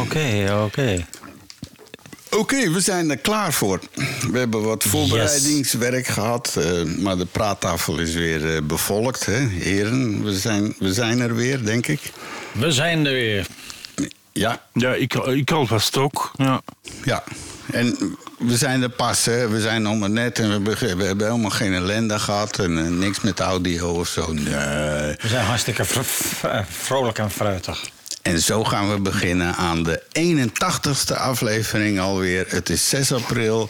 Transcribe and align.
Oké, 0.00 0.54
oké. 0.64 1.06
Oké, 2.30 2.70
we 2.70 2.80
zijn 2.80 3.10
er 3.10 3.16
klaar 3.16 3.52
voor. 3.52 3.80
We 4.30 4.38
hebben 4.38 4.62
wat 4.62 4.84
voorbereidingswerk 4.84 6.06
gehad, 6.06 6.56
eh, 6.58 6.82
maar 6.98 7.16
de 7.16 7.26
praattafel 7.26 7.98
is 7.98 8.14
weer 8.14 8.54
eh, 8.54 8.62
bevolkt. 8.62 9.26
Hè? 9.26 9.38
Heren, 9.48 10.24
we 10.24 10.38
zijn, 10.38 10.74
we 10.78 10.92
zijn 10.92 11.20
er 11.20 11.34
weer, 11.34 11.64
denk 11.64 11.86
ik. 11.86 12.00
We 12.52 12.72
zijn 12.72 13.06
er 13.06 13.12
weer. 13.12 13.46
Ja, 14.32 14.62
Ja, 14.72 14.94
ik, 14.94 15.14
ik 15.14 15.50
alvast 15.50 15.96
ook. 15.96 16.30
Ja. 16.36 16.60
ja. 17.04 17.24
En 17.72 18.16
we 18.38 18.56
zijn 18.56 18.82
er 18.82 18.88
pas, 18.90 19.24
hè. 19.24 19.48
we 19.48 19.60
zijn 19.60 19.82
nog 19.82 19.98
maar 19.98 20.10
net 20.10 20.38
en 20.38 20.46
we, 20.46 20.52
hebben- 20.52 20.98
we 20.98 21.04
hebben 21.04 21.26
helemaal 21.26 21.50
geen 21.50 21.74
ellende 21.74 22.18
gehad 22.18 22.58
en 22.58 22.78
eh, 22.78 22.90
niks 22.90 23.20
met 23.20 23.40
audio 23.40 23.88
of 23.92 24.08
zo. 24.08 24.32
Nee. 24.32 24.44
We 24.44 25.16
zijn 25.28 25.44
hartstikke 25.44 25.84
vrolijk 26.70 27.18
en 27.18 27.30
fruitig. 27.30 27.90
En 28.22 28.40
zo 28.40 28.64
gaan 28.64 28.90
we 28.90 29.00
beginnen 29.00 29.54
aan 29.54 29.82
de 29.82 30.02
81ste 30.18 31.16
aflevering 31.16 32.00
alweer. 32.00 32.46
Het 32.48 32.70
is 32.70 32.88
6 32.88 33.12
april 33.12 33.68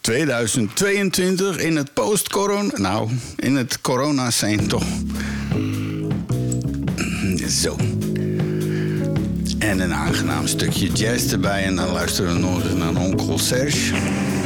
2022 0.00 1.58
in 1.58 1.76
het 1.76 1.92
post-corona... 1.92 2.72
Nou, 2.78 3.10
in 3.36 3.56
het 3.56 3.80
corona-scene 3.80 4.66
toch. 4.66 4.84
Zo. 7.48 7.76
En 9.58 9.80
een 9.80 9.94
aangenaam 9.94 10.46
stukje 10.46 10.92
jazz 10.92 11.32
erbij. 11.32 11.64
En 11.64 11.76
dan 11.76 11.92
luisteren 11.92 12.32
we 12.32 12.38
nog 12.38 12.64
eens 12.64 12.74
naar 12.74 12.96
onkel 12.96 13.38
Serge. 13.38 13.94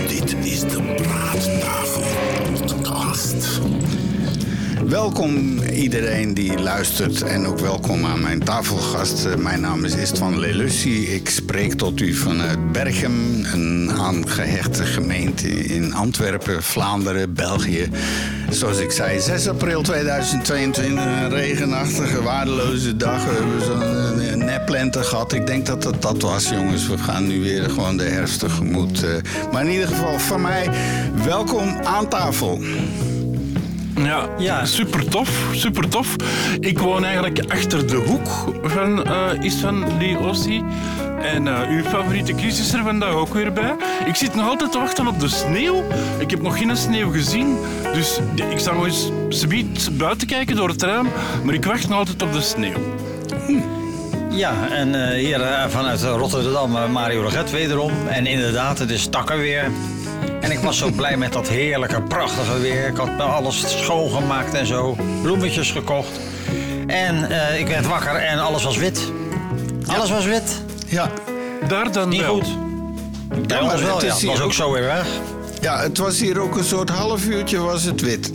Dit 0.09 0.37
is 0.43 0.61
de 0.61 0.83
Praattafel 0.97 2.03
podcast. 2.53 3.61
Welkom 4.89 5.59
iedereen 5.63 6.35
die 6.35 6.59
luistert 6.59 7.23
en 7.23 7.47
ook 7.47 7.59
welkom 7.59 8.05
aan 8.07 8.21
mijn 8.21 8.45
tafelgast. 8.45 9.25
Eh, 9.25 9.35
Mijn 9.35 9.61
naam 9.61 9.85
is 9.85 9.95
Istvan 9.95 10.39
Lelussi. 10.39 11.07
Ik 11.15 11.29
spreek 11.29 11.73
tot 11.75 12.01
u 12.01 12.15
vanuit 12.15 12.73
Berchem, 12.73 13.45
een 13.53 13.91
aangehechte 13.93 14.85
gemeente 14.85 15.49
in 15.49 15.95
Antwerpen, 15.95 16.63
Vlaanderen, 16.63 17.35
België. 17.35 17.89
Zoals 18.51 18.79
ik 18.79 18.91
zei, 18.91 19.21
6 19.21 19.49
april 19.49 19.83
2022, 19.83 20.95
een 20.95 21.29
regenachtige, 21.31 22.23
waardeloze 22.23 22.97
dag. 22.97 23.25
We 23.25 23.31
hebben 23.31 23.65
zo'n 23.65 24.21
eh, 24.21 24.35
neplente 24.47 25.03
gehad. 25.03 25.33
Ik 25.33 25.47
denk 25.47 25.67
dat 25.67 25.85
het 25.85 26.03
dat 26.03 26.23
was, 26.23 26.49
jongens. 26.49 26.87
We 26.89 26.99
gaan 26.99 27.27
nu 27.27 27.41
weer 27.43 27.71
gewoon 27.71 27.97
de 27.97 28.05
herfst 28.05 28.39
tegemoet. 28.39 29.03
eh. 29.03 29.11
Maar 29.53 29.65
in 29.65 29.71
ieder 29.73 29.89
geval, 29.89 30.19
van 30.19 30.41
mij, 30.41 30.71
welkom 31.25 31.79
aan 31.85 32.09
tafel. 32.09 32.61
Ja, 34.05 34.29
Ja. 34.39 34.65
super 34.65 35.09
tof, 35.09 35.31
super 35.53 35.89
tof. 35.89 36.17
Ik 36.61 36.79
woon 36.79 37.05
eigenlijk 37.05 37.41
achter 37.49 37.87
de 37.87 37.97
hoek 37.97 38.29
van 38.63 39.05
eh 39.05 39.15
Istvan 39.41 39.85
Liossi. 39.99 40.63
En 41.23 41.49
eh, 41.49 41.69
uw 41.69 41.83
favoriete 41.83 42.33
Chris 42.37 42.61
is 42.61 42.73
er 42.73 42.83
vandaag 42.83 43.13
ook 43.13 43.35
weer 43.35 43.53
bij. 43.53 43.75
Ik 44.07 44.15
zit 44.15 44.35
nog 44.35 44.49
altijd 44.49 44.73
te 44.73 44.79
wachten 44.79 45.07
op 45.07 45.21
de 45.21 45.29
sneeuw. 45.29 45.85
Ik 46.19 46.31
heb 46.31 46.43
nog 46.43 46.59
geen 46.59 46.77
sneeuw 46.77 47.11
gezien. 47.11 47.57
Dus 47.93 48.19
ik 48.51 48.59
sta 48.59 48.73
nog 48.73 48.85
eens 48.87 49.11
subiet 49.29 49.89
buiten 49.93 50.27
kijken 50.27 50.57
door 50.57 50.69
het 50.69 50.83
raam. 50.83 51.09
Maar 51.45 51.55
ik 51.55 51.65
wacht 51.65 51.89
nog 51.89 51.99
altijd 51.99 52.23
op 52.23 52.33
de 52.33 52.41
sneeuw. 52.41 52.97
Ja, 54.31 54.53
en 54.71 55.09
eh, 55.11 55.19
hier 55.19 55.41
eh, 55.43 55.69
vanuit 55.69 56.03
Rotterdam 56.03 56.77
eh, 56.77 56.89
Mario 56.89 57.23
Leget 57.23 57.51
wederom. 57.51 57.93
En 58.09 58.27
inderdaad, 58.27 58.79
het 58.79 58.91
is 58.91 59.07
takken 59.07 59.39
weer. 59.39 59.71
En 60.41 60.51
ik 60.51 60.59
was 60.59 60.79
zo 60.79 60.91
blij 60.91 61.17
met 61.17 61.33
dat 61.33 61.49
heerlijke, 61.49 62.03
prachtige 62.03 62.59
weer. 62.61 62.87
Ik 62.89 62.97
had 62.97 63.21
alles 63.21 63.65
schoongemaakt 63.83 64.55
en 64.55 64.67
zo. 64.67 64.97
Bloemetjes 65.23 65.71
gekocht. 65.71 66.21
En 66.87 67.31
eh, 67.31 67.61
ik 67.61 67.67
werd 67.67 67.87
wakker 67.87 68.15
en 68.15 68.39
alles 68.39 68.65
was 68.65 68.77
wit. 68.77 69.13
Alles 69.87 70.11
was 70.11 70.25
wit. 70.25 70.63
Ja, 70.87 71.11
Daar 71.69 71.93
dan 71.93 72.09
Niet 72.09 72.21
wel. 72.21 72.35
goed. 72.35 72.49
Maar 73.49 73.63
ons 73.63 73.83
wel, 73.83 73.95
het 73.97 74.05
ja. 74.07 74.15
Het 74.15 74.25
was 74.25 74.39
ook 74.39 74.45
ook- 74.45 74.53
zo 74.53 74.73
weer 74.73 74.83
weg. 74.83 75.07
Ja, 75.61 75.81
het 75.81 75.99
was 75.99 76.21
hier 76.21 76.39
ook 76.41 76.57
een 76.57 76.65
soort 76.65 76.89
half 76.91 77.25
uurtje 77.27 77.59
was 77.59 77.83
het 77.85 78.01
wit. 78.01 78.33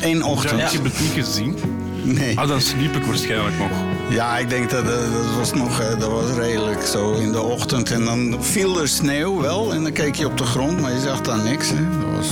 Eén 0.00 0.18
Ja, 0.18 0.24
ochtend. 0.24 0.60
ik 0.60 0.68
heb 0.70 0.84
het 0.84 1.00
niet 1.00 1.24
gezien. 1.24 1.56
Nee. 2.02 2.38
Ah, 2.38 2.48
dan 2.48 2.60
sliep 2.60 2.96
ik 2.96 3.04
waarschijnlijk 3.04 3.58
nog. 3.58 3.70
Ja, 4.08 4.38
ik 4.38 4.48
denk 4.50 4.70
dat 4.70 4.82
eh, 4.84 4.88
dat 4.88 5.34
was 5.38 5.52
nog 5.52 5.80
eh, 5.80 5.98
dat 5.98 6.10
was 6.10 6.30
redelijk 6.36 6.82
zo 6.86 7.12
in 7.12 7.32
de 7.32 7.40
ochtend. 7.42 7.90
En 7.90 8.04
dan 8.04 8.36
viel 8.40 8.80
er 8.80 8.88
sneeuw 8.88 9.40
wel. 9.40 9.72
En 9.72 9.82
dan 9.82 9.92
keek 9.92 10.14
je 10.14 10.26
op 10.26 10.38
de 10.38 10.44
grond, 10.44 10.80
maar 10.80 10.92
je 10.92 11.00
zag 11.00 11.20
daar 11.20 11.38
niks. 11.38 11.68
Hè. 11.68 11.76
Dat 12.00 12.16
was, 12.16 12.28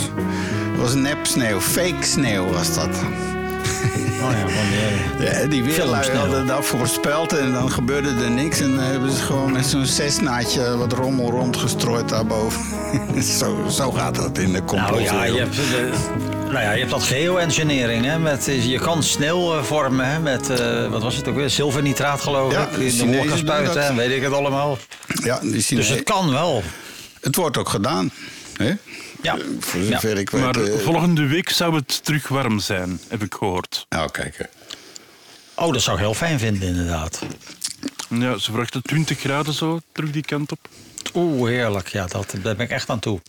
dat 0.73 0.81
was 0.81 0.95
nep 0.95 1.19
sneeuw. 1.27 1.61
Fake 1.61 2.03
sneeuw 2.03 2.47
was 2.53 2.75
dat. 2.75 2.89
Oh 4.25 4.31
ja, 4.31 4.49
van 4.49 4.65
die, 5.19 5.27
Ja, 5.27 5.47
die 5.47 5.63
weerlui 5.65 6.17
hadden 6.17 6.47
dat 6.47 6.65
voorspeld 6.65 7.33
en 7.39 7.53
dan 7.53 7.71
gebeurde 7.71 8.09
er 8.25 8.31
niks. 8.31 8.61
En 8.61 8.75
dan 8.75 8.85
hebben 8.85 9.11
ze 9.11 9.23
gewoon 9.23 9.53
met 9.53 9.67
zo'n 9.67 9.87
zesnaadje 9.87 10.77
wat 10.77 10.93
rommel 10.93 11.31
rondgestrooid 11.31 12.09
daarboven. 12.09 12.63
zo, 13.39 13.57
zo 13.71 13.91
gaat 13.91 14.15
dat 14.15 14.39
in 14.39 14.53
de 14.53 14.59
Nou 14.59 14.65
complotwereld. 14.65 15.11
ja, 15.11 15.25
je 15.25 15.39
hebt, 15.39 16.34
nou 16.55 16.67
ja, 16.67 16.73
je 16.73 16.79
hebt 16.79 16.91
dat 16.91 17.03
geoengineering. 17.03 18.05
Hè, 18.05 18.19
met, 18.19 18.45
je 18.45 18.79
kan 18.79 19.03
sneeuw 19.03 19.55
eh, 19.55 19.63
vormen 19.63 20.07
hè, 20.11 20.19
met, 20.19 20.51
eh, 20.51 20.91
wat 20.91 21.03
was 21.03 21.17
het 21.17 21.29
ook 21.29 21.35
weer, 21.35 21.51
zilvernitraat 21.51 22.21
geloof 22.21 22.53
Ja, 22.53 22.69
ik. 22.69 22.77
in 22.77 23.11
de 23.11 23.81
en 23.81 23.97
weet 23.97 24.11
ik 24.17 24.23
het 24.23 24.33
allemaal. 24.33 24.79
Ja, 25.23 25.39
die 25.41 25.65
Dus 25.77 25.89
het 25.89 26.03
kan 26.03 26.31
wel. 26.31 26.63
het 27.21 27.37
wordt 27.37 27.57
ook 27.57 27.69
gedaan. 27.69 28.11
Hè? 28.57 28.73
Ja. 29.23 29.37
Voor 29.61 29.81
Ja. 29.81 29.91
zover 30.01 30.19
ik 30.19 30.31
weet. 30.31 30.43
Maar 30.43 30.57
eh, 30.57 30.79
volgende 30.79 31.27
week 31.27 31.49
zou 31.51 31.75
het 31.75 32.05
terug 32.05 32.29
warm 32.29 32.59
zijn, 32.59 33.01
heb 33.09 33.23
ik 33.23 33.35
gehoord. 33.35 33.87
Nou, 33.89 34.11
kijk. 34.11 34.37
hè. 34.39 34.45
Oh, 35.65 35.73
dat 35.73 35.83
zou 35.83 35.97
ik 35.97 36.03
heel 36.03 36.15
fijn 36.15 36.39
vinden 36.39 36.69
inderdaad. 36.69 37.23
Ja, 38.09 38.39
ze 38.39 38.45
verwachten 38.51 38.83
20 38.83 39.19
graden 39.19 39.53
zo, 39.55 39.81
terug 39.93 40.11
die 40.11 40.23
kant 40.25 40.53
op. 40.53 40.59
Oeh, 41.15 41.49
heerlijk. 41.51 41.89
Ja, 41.89 42.07
dat, 42.07 42.35
daar 42.43 42.57
ben 42.57 42.67
ik 42.67 42.71
echt 42.73 42.89
aan 42.89 42.99
toe. 43.01 43.21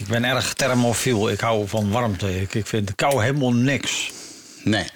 Ik 0.00 0.06
ben 0.06 0.24
erg 0.24 0.54
thermofiel. 0.54 1.30
Ik 1.30 1.40
hou 1.40 1.68
van 1.68 1.90
warmte. 1.90 2.40
Ik, 2.40 2.66
vind 2.66 2.94
kou 2.94 3.22
helemaal 3.22 3.52
niks. 3.52 4.12
Nee. 4.64 4.86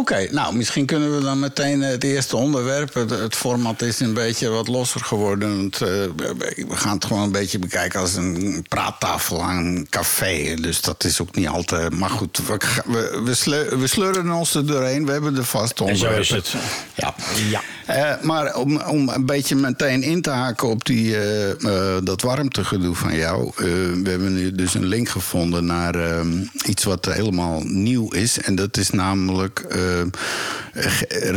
Oké, 0.00 0.28
nou, 0.30 0.56
misschien 0.56 0.86
kunnen 0.86 1.16
we 1.16 1.22
dan 1.22 1.38
meteen 1.38 1.80
het 1.82 2.04
eerste 2.04 2.36
onderwerp. 2.36 2.94
Het, 2.94 3.10
het 3.10 3.34
format 3.36 3.82
is 3.82 4.00
een 4.00 4.14
beetje 4.14 4.48
wat 4.48 4.68
losser 4.68 5.00
geworden. 5.00 5.70
Eh, 5.72 5.78
we 5.80 6.66
gaan 6.68 6.94
het 6.94 7.04
gewoon 7.04 7.22
een 7.22 7.32
beetje 7.32 7.58
bekijken 7.58 8.00
als 8.00 8.14
een 8.14 8.64
praattafel 8.68 9.42
aan 9.42 9.64
een 9.66 9.86
café. 9.90 10.54
Dus 10.60 10.80
dat 10.80 11.04
is 11.04 11.20
ook 11.20 11.34
niet 11.34 11.48
al 11.48 11.62
te. 11.62 11.90
Maar 11.94 12.10
goed, 12.10 12.40
we, 12.46 12.56
we, 12.86 13.20
we, 13.24 13.34
sleu- 13.34 13.76
we 13.78 13.86
sleuren 13.86 14.30
ons 14.30 14.54
er 14.54 14.66
doorheen. 14.66 15.06
We 15.06 15.12
hebben 15.12 15.34
de 15.34 15.44
vaste 15.44 15.84
En 15.84 15.96
zo 15.96 16.04
onderwerpen. 16.06 16.36
is 16.44 16.52
het. 16.52 16.62
Ja. 16.94 17.14
Ja. 17.50 17.60
Eh, 17.86 18.22
maar 18.22 18.54
om, 18.56 18.80
om 18.80 19.08
een 19.08 19.26
beetje 19.26 19.54
meteen 19.56 20.02
in 20.02 20.22
te 20.22 20.30
haken 20.30 20.68
op 20.68 20.84
die, 20.84 21.16
eh, 21.16 21.50
eh, 21.50 22.04
dat 22.04 22.22
warmtegedoe 22.22 22.94
van 22.94 23.14
jou. 23.16 23.46
eh, 23.56 23.64
we 24.02 24.10
hebben 24.10 24.34
nu 24.34 24.52
dus 24.52 24.74
een 24.74 24.86
link 24.86 25.08
gevonden 25.08 25.64
naar 25.64 25.94
eh, 25.94 26.20
iets 26.66 26.84
wat 26.84 27.04
helemaal 27.04 27.60
nieuw 27.64 28.10
is. 28.12 28.38
En 28.38 28.54
dat 28.54 28.76
is 28.76 28.90
namelijk 28.90 29.58
eh, 29.68 29.78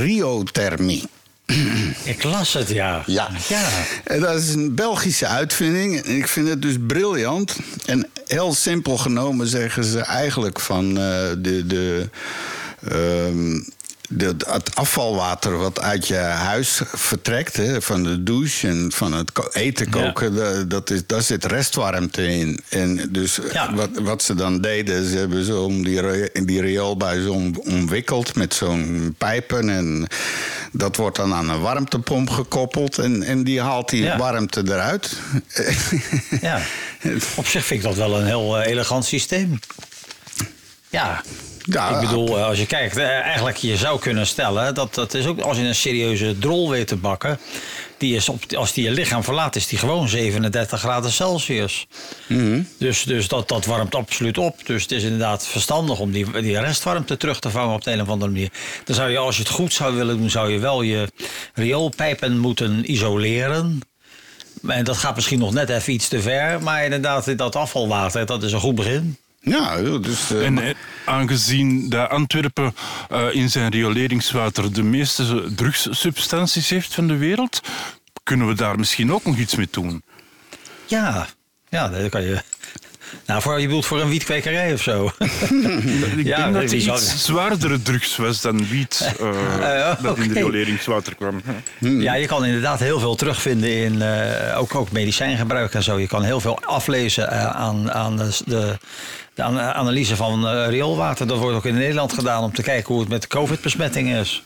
riothermie. 0.06 1.04
Ik 2.04 2.24
las 2.24 2.54
het, 2.54 2.70
ja. 2.70 3.04
Ja. 3.06 3.30
ja. 3.48 3.70
En 4.04 4.20
dat 4.20 4.40
is 4.40 4.54
een 4.54 4.76
Belgische 4.76 5.28
uitvinding. 5.28 6.02
En 6.02 6.16
ik 6.18 6.28
vind 6.28 6.48
het 6.48 6.62
dus 6.62 6.76
briljant. 6.88 7.58
En 7.86 8.10
heel 8.28 8.54
simpel 8.54 8.98
genomen 8.98 9.48
zeggen 9.48 9.84
ze 9.84 10.00
eigenlijk 10.00 10.60
van 10.60 10.90
eh, 10.90 11.30
de. 11.38 11.64
de 11.68 12.10
ehm, 12.90 13.62
de, 14.18 14.36
het 14.48 14.76
afvalwater 14.76 15.58
wat 15.58 15.80
uit 15.82 16.08
je 16.08 16.16
huis 16.16 16.82
vertrekt, 16.94 17.56
hè, 17.58 17.82
van 17.82 18.04
de 18.04 18.24
douche 18.24 18.68
en 18.68 18.92
van 18.94 19.14
het 19.14 19.32
eten 19.52 19.90
koken, 19.90 20.36
da- 20.36 20.64
dat 20.64 20.90
is, 20.90 21.02
daar 21.08 21.22
zit 21.22 21.46
restwarmte 21.46 22.28
in. 22.28 22.60
En 22.70 23.08
dus 23.12 23.40
Ja. 23.52 23.74
wat, 23.74 23.90
wat 24.02 24.24
ze 24.24 24.36
dan 24.36 24.62
deden, 24.62 25.10
ze 25.10 25.18
hebben 25.18 25.46
zo 25.46 25.64
om 25.64 25.84
die, 25.84 26.02
die 26.46 26.62
rioolbuis 26.62 27.26
om, 27.28 27.56
omwikkeld 27.64 28.36
met 28.36 28.54
zo'n 28.54 29.16
pijpen. 29.18 29.70
En 29.70 30.08
dat 30.72 30.96
wordt 30.96 31.16
dan 31.16 31.34
aan 31.34 31.50
een 31.50 31.62
warmtepomp 31.62 32.30
gekoppeld 32.30 32.98
en, 32.98 33.24
en 33.24 33.44
die 33.44 33.62
haalt 33.62 33.90
die 33.90 34.04
Ja. 34.04 34.18
warmte 34.18 34.62
eruit. 34.66 35.18
Ja. 36.42 36.62
Op 37.36 37.46
zich 37.48 37.66
vind 37.66 37.80
ik 37.80 37.86
dat 37.86 37.96
wel 37.96 38.20
een 38.20 38.26
heel 38.26 38.58
eh, 38.60 38.72
elegant 38.72 39.06
systeem. 39.06 39.60
Ja. 40.90 41.22
Ja, 41.64 41.90
ik 41.90 42.00
bedoel, 42.00 42.40
als 42.40 42.58
je 42.58 42.66
kijkt, 42.66 42.98
eh, 42.98 43.08
eigenlijk 43.08 43.58
je 43.58 43.78
zou 43.78 44.00
kunnen 44.00 44.28
stellen 44.28 44.74
dat 44.74 44.94
dat 44.94 45.14
is 45.14 45.26
ook 45.26 45.40
als 45.40 45.58
je 45.58 45.64
een 45.64 45.76
serieuze 45.76 46.38
drol 46.40 46.70
weet 46.70 46.88
te 46.88 46.96
bakken, 46.96 47.40
die 47.98 48.16
is 48.16 48.30
op, 48.30 48.54
als 48.56 48.74
die 48.74 48.84
je 48.84 48.92
lichaam 48.92 49.24
verlaat, 49.24 49.56
is 49.56 49.68
die 49.68 49.80
gewoon 49.80 50.08
37 50.08 50.80
graden 50.80 51.12
Celsius. 51.12 51.88
Mhm. 52.28 52.62
Dus, 52.78 53.04
dus 53.04 53.28
dat, 53.28 53.48
dat 53.48 53.66
warmt 53.66 53.96
absoluut 53.96 54.38
op. 54.38 54.66
Dus 54.66 54.82
het 54.82 54.92
is 54.92 55.04
inderdaad 55.04 55.48
verstandig 55.48 56.00
om 56.00 56.12
die, 56.12 56.42
die 56.42 56.60
restwarmte 56.60 57.18
terug 57.18 57.40
te 57.40 57.50
vangen 57.50 57.76
op 57.76 57.84
de 57.84 57.92
een 57.92 58.02
of 58.02 58.10
andere 58.10 58.32
manier. 58.32 58.50
Dan 58.84 58.96
zou 58.96 59.10
je, 59.10 59.18
als 59.18 59.36
je 59.36 59.42
het 59.44 59.52
goed 59.52 59.74
zou 59.74 59.96
willen 59.96 60.18
doen, 60.18 60.30
zou 60.30 60.52
je 60.52 60.60
wel 60.60 60.82
je 60.82 61.12
rioolpijpen 61.54 62.38
moeten 62.38 62.92
isoleren. 62.92 63.80
En 64.68 64.84
dat 64.84 64.98
gaat 64.98 65.16
misschien 65.16 65.40
nog 65.40 65.54
net 65.54 65.70
even 65.70 65.94
iets 65.94 66.08
te 66.08 66.22
ver. 66.22 66.64
Maar 66.64 66.84
inderdaad, 66.84 67.38
dat 67.38 67.56
afvalwater, 67.56 68.26
dat 68.26 68.44
is 68.44 68.52
een 68.52 68.60
goed 68.60 68.76
begin. 68.76 69.18
Ja, 69.46 69.78
dus... 69.82 70.32
eh, 70.32 70.46
En 70.46 70.58
eh, 70.62 70.74
aangezien 71.06 71.90
dat 71.90 72.10
Antwerpen 72.10 72.76
eh, 73.10 73.26
in 73.32 73.50
zijn 73.50 73.72
rioleringswater 73.72 74.74
de 74.74 74.84
meeste 74.84 75.54
drugssubstanties 75.56 76.70
heeft 76.70 76.94
van 76.94 77.08
de 77.08 77.18
wereld, 77.18 77.62
kunnen 78.24 78.48
we 78.48 78.54
daar 78.54 78.78
misschien 78.80 79.14
ook 79.14 79.26
nog 79.26 79.38
iets 79.38 79.56
mee 79.56 79.68
doen. 79.72 80.04
Ja, 80.86 81.28
ja, 81.70 81.88
dat 81.90 82.10
kan 82.10 82.22
je. 82.24 82.42
Nou, 83.26 83.42
voor, 83.42 83.60
je 83.60 83.66
bedoelt 83.66 83.86
voor 83.86 84.02
een 84.02 84.10
wietkwekerij 84.10 84.74
of 84.74 84.82
zo. 84.82 85.06
Ik 86.18 86.26
Ja, 86.26 86.38
denk 86.38 86.54
dat 86.54 86.62
het 86.62 86.72
iets 86.72 87.24
zwaardere 87.26 87.82
drugs 87.82 88.16
was 88.16 88.42
dan 88.42 88.68
wiet 88.68 88.98
dat 90.02 90.18
in 90.18 90.28
de 90.28 90.34
rioleringswater 90.34 91.16
kwam. 91.16 91.42
Ja, 91.80 92.14
je 92.14 92.26
kan 92.28 92.46
inderdaad 92.46 92.80
heel 92.80 93.00
veel 93.00 93.16
terugvinden 93.16 93.70
in 93.72 94.02
eh, 94.02 94.60
ook, 94.60 94.76
ook 94.76 94.92
medicijngebruik 94.92 95.74
en 95.74 95.84
zo. 95.84 96.00
Je 96.00 96.08
kan 96.08 96.24
heel 96.24 96.40
veel 96.40 96.60
aflezen 96.66 97.32
eh, 97.32 97.46
aan, 97.46 97.92
aan 97.92 98.18
de, 98.18 98.38
de, 98.46 98.78
de 99.34 99.44
an- 99.44 99.60
analyse 99.60 100.16
van 100.16 100.48
eh, 100.48 100.68
rioolwater. 100.70 101.28
Dat 101.28 101.38
wordt 101.38 101.56
ook 101.58 101.66
in 101.66 101.74
Nederland 101.74 102.14
gedaan 102.14 102.44
om 102.44 102.54
te 102.54 102.62
kijken 102.64 102.92
hoe 102.94 103.00
het 103.02 103.10
met 103.10 103.22
de 103.22 103.28
COVID-besmetting 103.28 104.10
is. 104.16 104.44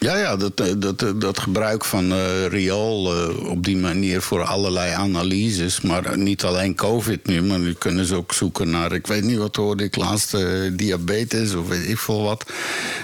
Ja, 0.00 0.16
ja 0.16 0.36
dat, 0.36 0.60
eh, 0.60 0.72
dat, 0.76 1.02
eh, 1.02 1.10
dat 1.16 1.38
gebruik 1.38 1.84
van 1.84 2.12
eh 2.12 2.46
riool 2.46 3.04
op 3.44 3.64
die 3.64 3.76
manier 3.76 4.22
voor 4.22 4.42
allerlei 4.42 4.92
analyses. 4.92 5.80
Maar 5.80 6.18
niet 6.18 6.44
alleen 6.44 6.74
COVID 6.74 7.26
nu, 7.26 7.42
maar 7.42 7.58
nu 7.58 7.72
kunnen 7.72 8.04
ze 8.04 8.14
ook 8.14 8.32
zoeken 8.32 8.70
naar, 8.70 8.92
ik 8.92 9.06
weet 9.06 9.22
niet 9.22 9.36
wat 9.36 9.56
hoorde 9.56 9.84
ik 9.84 9.96
laatst, 9.96 10.36
diabetes 10.72 11.54
of 11.54 11.68
weet 11.68 11.88
ik 11.88 11.98
veel 11.98 12.22
wat. 12.22 12.44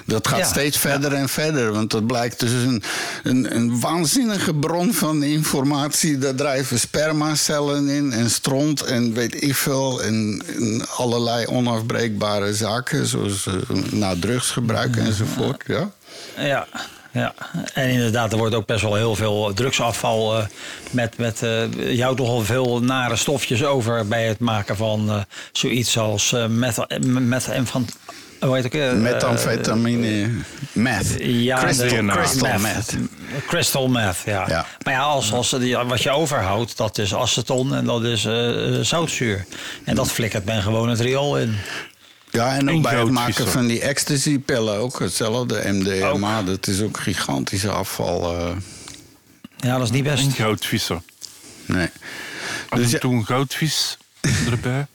Dat 0.04 0.28
gaat 0.28 0.38
Ja, 0.38 0.44
steeds 0.44 0.78
verder 0.78 1.12
en 1.12 1.28
verder, 1.28 1.72
want 1.72 1.90
dat 1.90 2.06
blijkt 2.06 2.40
dus 2.40 2.50
een, 2.50 2.82
een, 3.22 3.56
een 3.56 3.80
waanzinnige 3.80 4.54
bron 4.54 4.92
van 4.92 5.22
informatie. 5.22 6.18
Daar 6.18 6.34
drijven 6.34 6.78
spermacellen 6.78 7.88
in 7.88 8.12
en 8.12 8.30
stront 8.30 8.82
en 8.82 9.12
weet 9.12 9.42
ik 9.42 9.54
veel. 9.54 10.02
En, 10.02 10.42
en 10.56 10.88
allerlei 10.88 11.46
onafbreekbare 11.46 12.54
zaken, 12.54 13.06
zoals 13.06 13.48
nou, 13.90 14.18
drugsgebruik 14.18 14.96
enzovoort. 14.96 15.62
Ja. 15.66 15.92
Ja, 16.38 16.66
ja. 17.12 17.34
En 17.74 17.88
inderdaad, 17.88 18.32
er 18.32 18.38
wordt 18.38 18.54
ook 18.54 18.66
best 18.66 18.82
wel 18.82 18.94
heel 18.94 19.14
veel 19.14 19.52
drugsafval 19.54 20.38
eh, 20.38 20.44
met, 20.90 21.18
met 21.18 21.42
eh, 21.42 21.96
je 21.96 22.02
houdt 22.02 22.18
nogal 22.20 22.40
veel 22.44 22.80
nare 22.82 23.16
stofjes 23.16 23.64
over 23.64 24.06
bij 24.08 24.24
het 24.26 24.38
maken 24.38 24.76
van 24.76 25.08
eh, 25.10 25.20
zoiets 25.52 25.98
als 25.98 26.32
eh 26.32 26.46
metha, 26.46 26.86
metha, 27.06 27.64
van, 27.64 27.88
hoe 28.40 28.54
heet 28.54 28.72
het 28.72 28.96
Methamfetamine, 29.00 30.30
meth. 30.72 31.14
Ja, 31.18 31.58
crystal, 31.58 31.88
de- 31.88 32.06
crystal 32.06 32.48
meth. 32.48 32.60
meth. 32.62 32.96
Crystal 33.46 33.88
meth, 33.88 34.16
ja. 34.24 34.44
Ja. 34.48 34.66
Maar 34.84 34.92
ja, 34.94 35.00
als, 35.02 35.32
als, 35.32 35.50
die- 35.50 35.76
wat 35.76 36.02
je 36.02 36.10
overhoudt, 36.10 36.76
dat 36.76 36.98
is 36.98 37.14
aceton 37.14 37.74
en 37.74 37.84
dat 37.84 38.02
is 38.04 38.28
zoutzuur. 38.88 39.44
En 39.84 39.94
dat 39.94 40.10
flikkert 40.10 40.44
men 40.44 40.62
gewoon 40.62 40.88
het 40.88 41.00
riool 41.00 41.38
in. 41.38 41.56
Ja, 42.34 42.54
en 42.56 42.70
ook 42.70 42.82
bij 42.82 42.98
het 42.98 43.10
maken 43.10 43.48
van 43.48 43.66
die 43.66 43.80
ecstasy-pillen 43.80 44.76
ook 44.78 44.98
hetzelfde. 44.98 45.62
MDMA, 45.72 46.42
dat 46.42 46.66
is 46.66 46.80
ook 46.80 46.98
gigantische 46.98 47.70
afval. 47.70 48.36
eh, 48.38 48.56
Ja, 49.56 49.72
dat 49.76 49.82
is 49.86 49.90
niet 49.90 50.04
best. 50.04 50.24
En 50.24 50.32
goudvissen. 50.32 51.02
nee. 51.66 51.88
Af 52.68 52.78
Dus 52.78 52.86
en 52.86 52.92
ja, 52.92 52.98
toe 52.98 53.14
een 53.14 53.26
goudvis 53.26 53.98
erbij. 54.50 54.86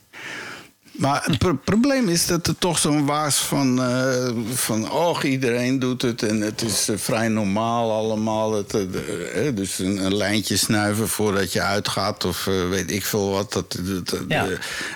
Maar 1.00 1.24
het 1.26 1.38
pro- 1.38 1.60
probleem 1.64 2.10
is 2.10 2.26
dat 2.26 2.48
er 2.48 2.58
toch 2.58 2.80
zo'n 2.80 3.06
waas 3.06 3.38
van, 3.38 3.82
eh, 3.84 4.30
van... 4.54 4.92
oh, 4.92 5.24
iedereen 5.24 5.80
doet 5.80 6.02
het 6.02 6.24
en 6.24 6.42
het 6.42 6.62
is 6.62 6.90
eh, 6.90 6.98
vrij 6.98 7.28
normaal 7.28 7.92
allemaal. 7.92 8.54
Het, 8.54 8.74
eh, 8.74 9.56
dus 9.56 9.80
een, 9.80 10.06
een 10.06 10.16
lijntje 10.16 10.58
snuiven 10.58 11.08
voordat 11.08 11.54
je 11.54 11.62
uitgaat 11.62 12.26
of 12.26 12.46
weet 12.70 12.92
ik 12.92 13.06
veel 13.06 13.30
wat. 13.30 13.54
Dat, 13.54 13.78
dat, 13.80 14.10
dat- 14.10 14.24
Ja. 14.28 14.48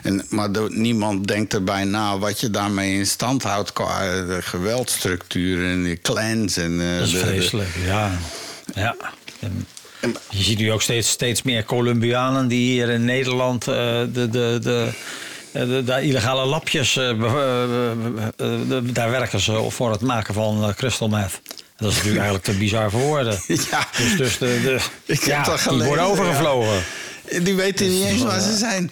en, 0.04 0.26
maar 0.30 0.52
de- 0.52 0.68
niemand 0.70 1.28
denkt 1.28 1.54
erbij 1.54 1.84
na 1.84 2.18
wat 2.18 2.40
je 2.40 2.50
daarmee 2.50 2.94
in 2.98 3.08
stand 3.08 3.44
houdt... 3.44 3.74
qua 3.74 4.00
de 4.26 4.42
geweldstructuur 4.42 5.70
en 5.72 5.84
de 5.84 6.02
clans. 6.02 6.58
En, 6.58 6.78
Dat 7.00 7.08
is 7.08 7.16
vreselijk, 7.16 7.70
ja. 7.86 8.12
ja. 8.76 8.96
En 9.40 10.16
je 10.30 10.44
ziet 10.44 10.58
nu 10.60 10.72
ook 10.72 10.82
steeds, 10.82 11.10
steeds 11.10 11.42
meer 11.42 11.64
Colombianen 11.66 12.48
die 12.48 12.72
hier 12.72 12.90
in 12.90 13.06
Nederland 13.06 13.64
de, 13.66 14.10
de, 14.14 14.30
de, 14.62 14.90
de, 15.54 15.84
de 15.86 16.02
illegale 16.02 16.46
lapjes, 16.46 16.98
eh, 16.98 17.10
eh, 17.10 17.62
eh, 18.38 18.84
daar 18.84 19.10
werken 19.12 19.40
ze 19.40 19.66
voor 19.70 19.92
het 19.92 20.02
maken 20.02 20.34
van 20.34 20.64
eh, 20.64 20.74
crystal 20.76 21.08
meth. 21.08 21.42
Dat 21.78 21.90
is 21.92 21.96
natuurlijk 21.96 22.24
eigenlijk 22.24 22.44
te 22.44 22.58
bizar 22.58 22.92
voor 22.92 23.02
woorden. 23.02 23.40
Ja. 23.72 23.88
Dus, 23.98 24.18
dus 24.18 24.38
de, 24.38 24.62
de, 24.64 24.80
Ik 25.14 25.24
heb 25.24 25.46
dat 25.46 25.58
die 25.58 25.64
gelezen, 25.64 25.88
worden 25.88 26.06
overgevlogen. 26.06 26.84
Die 27.44 27.56
weten 27.56 27.90
niet 27.90 28.06
eens 28.06 28.24
waar 28.24 28.40
ze 28.40 28.58
zijn. 28.58 28.92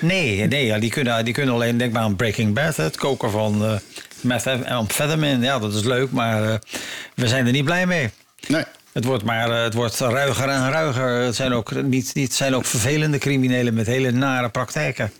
Nee, 0.00 0.46
nee 0.46 0.66
ja, 0.66 0.78
die, 0.78 0.90
kunnen, 0.90 1.24
die 1.24 1.34
kunnen 1.34 1.54
alleen, 1.54 1.78
denk 1.78 1.92
maar 1.92 2.02
aan 2.02 2.16
Breaking 2.16 2.54
Bad, 2.54 2.76
het 2.76 2.96
koken 2.96 3.30
van 3.30 3.64
eh 3.64 3.74
meth 4.22 4.46
en 4.46 4.66
amphetamine. 4.66 5.44
Ja, 5.44 5.58
dat 5.58 5.74
is 5.74 5.84
leuk, 5.84 6.10
maar 6.10 6.44
eh, 6.44 6.54
we 7.14 7.28
zijn 7.28 7.46
er 7.46 7.52
niet 7.52 7.64
blij 7.64 7.86
mee. 7.86 8.10
Nee. 8.46 8.64
Het 8.92 9.04
wordt 9.04 9.24
maar 9.24 9.50
eh, 9.50 9.62
het 9.62 9.74
wordt 9.74 9.98
ruiger 9.98 10.48
en 10.48 10.70
ruiger. 10.70 11.08
Het 11.08 11.34
zijn 11.34 11.52
ook, 11.52 11.82
niet, 11.82 12.14
niet, 12.14 12.26
het 12.26 12.34
zijn 12.34 12.54
ook 12.54 12.64
vervelende 12.64 13.18
criminelen 13.18 13.74
met 13.74 13.86
hele 13.86 14.10
nare 14.10 14.48
praktijken. 14.48 15.12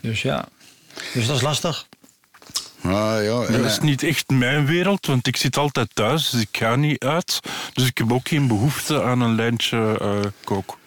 Dus 0.00 0.22
ja, 0.22 0.48
dus 1.12 1.26
dat 1.26 1.36
is 1.36 1.42
lastig. 1.42 1.86
Ah, 2.82 3.24
ja, 3.24 3.42
en, 3.42 3.52
Dat 3.52 3.70
is 3.70 3.78
niet 3.78 4.02
echt 4.02 4.30
mijn 4.30 4.66
wereld, 4.66 5.06
want 5.06 5.26
ik 5.26 5.36
zit 5.36 5.56
altijd 5.56 5.88
thuis, 5.92 6.30
dus 6.30 6.40
ik 6.40 6.56
ga 6.56 6.76
niet 6.76 7.04
uit. 7.04 7.40
Dus 7.72 7.86
ik 7.86 7.98
heb 7.98 8.12
ook 8.12 8.28
geen 8.28 8.46
behoefte 8.46 9.02
aan 9.02 9.20
een 9.20 9.34
lijntje 9.34 9.98
eh 10.00 10.30
kook. 10.44 10.78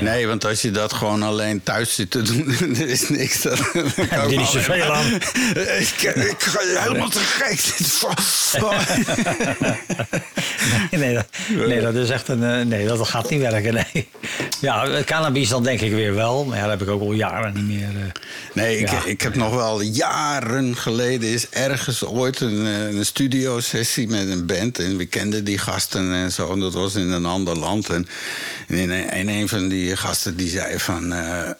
Nee, 0.00 0.26
want 0.26 0.44
als 0.44 0.62
je 0.62 0.70
dat 0.70 0.92
gewoon 0.92 1.22
alleen 1.22 1.62
thuis 1.62 1.94
zit 1.94 2.10
te 2.10 2.22
doen, 2.22 2.54
er 2.80 2.88
is 2.88 3.08
niks. 3.08 3.42
Dan 3.42 3.56
Heb 3.96 4.30
je 4.30 4.36
niet 4.36 4.46
zoveel 4.46 4.82
aan? 4.94 5.12
ik, 5.84 6.02
ik 6.14 6.34
ga 6.42 6.60
je 6.60 6.76
helemaal 6.80 7.08
te 7.08 7.18
gek. 7.18 7.60
Nee, 10.90 11.14
dat, 11.14 11.26
nee, 11.66 11.80
dat 11.80 11.94
is 11.94 12.10
echt 12.10 12.28
een. 12.28 12.42
eh, 12.44 12.64
Nee, 12.66 12.86
dat 12.86 13.08
gaat 13.08 13.30
niet 13.30 13.40
werken. 13.40 13.74
Nee. 13.74 14.08
Ja, 14.60 15.02
cannabis 15.04 15.48
dan 15.48 15.62
denk 15.62 15.80
ik 15.80 15.92
weer 15.92 16.14
wel. 16.14 16.44
Maar 16.44 16.56
ja, 16.56 16.62
dat 16.62 16.70
heb 16.78 16.82
ik 16.88 16.94
ook 16.94 17.00
al 17.00 17.12
jaren 17.12 17.52
niet 17.54 17.66
meer. 17.66 17.88
eh. 17.88 18.10
Nee, 18.52 18.78
ik, 18.78 18.90
Ja. 18.90 19.04
ik 19.04 19.20
heb 19.22 19.34
nog 19.34 19.54
wel 19.54 19.80
jaren 19.82 20.76
geleden 20.76 21.28
is 21.28 21.48
ergens 21.50 22.04
ooit 22.04 22.40
een, 22.40 22.66
eh, 22.66 22.88
een 22.98 23.04
studiosessie 23.06 24.08
met 24.08 24.28
een 24.28 24.46
band. 24.46 24.78
En 24.78 24.96
we 24.96 25.06
kenden 25.06 25.44
die 25.44 25.58
gasten 25.58 26.12
en 26.12 26.32
zo. 26.32 26.52
En 26.52 26.60
dat 26.60 26.74
was 26.74 26.94
in 26.94 27.10
een 27.10 27.26
ander 27.26 27.58
land. 27.58 27.88
En, 27.88 28.06
een, 28.68 28.90
en 28.90 29.28
een 29.28 29.48
van 29.48 29.59
die 29.68 29.96
gasten 29.96 30.36
die 30.36 30.48
zei 30.48 30.78
van... 30.78 31.12
eh, 31.12 31.50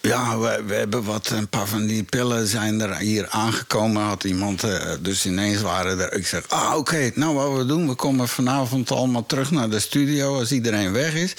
ja, 0.00 0.38
we, 0.38 0.62
we 0.66 0.74
hebben 0.74 1.04
wat, 1.04 1.30
een 1.30 1.48
paar 1.48 1.66
van 1.66 1.86
die 1.86 2.02
pillen 2.02 2.46
zijn 2.46 2.80
er 2.80 2.96
hier 2.96 3.28
aangekomen. 3.28 4.02
Had 4.02 4.24
iemand, 4.24 4.64
eh, 4.64 4.90
dus 5.00 5.26
ineens 5.26 5.60
waren 5.60 6.00
er... 6.00 6.12
Ik 6.12 6.26
zeg, 6.26 6.42
ah 6.48 6.76
oké, 6.76 7.10
nou 7.14 7.34
wat 7.34 7.56
we 7.56 7.66
doen, 7.66 7.88
we 7.88 7.94
komen 7.94 8.28
vanavond 8.28 8.90
allemaal 8.90 9.26
terug 9.26 9.50
naar 9.50 9.70
de 9.70 9.80
studio 9.80 10.38
als 10.38 10.52
iedereen 10.52 10.92
weg 10.92 11.14
is. 11.14 11.34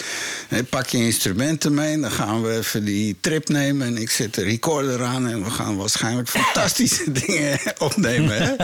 En 0.50 0.65
pak 0.65 0.88
je 0.88 0.98
instrumenten 0.98 1.74
mee, 1.74 2.00
dan 2.00 2.12
gaan 2.12 2.41
we 2.41 2.57
even 2.57 2.86
die 2.86 3.17
trip 3.22 3.50
nemen. 3.50 3.88
En 3.88 3.98
ik 3.98 4.10
zet 4.10 4.34
de 4.34 4.43
recorder 4.43 5.03
aan 5.03 5.27
en 5.27 5.43
we 5.43 5.50
gaan 5.50 5.77
waarschijnlijk 5.77 6.29
fantastische 6.29 7.12
dingen 7.25 7.60
opnemen. 7.77 8.41
Hè? 8.41 8.53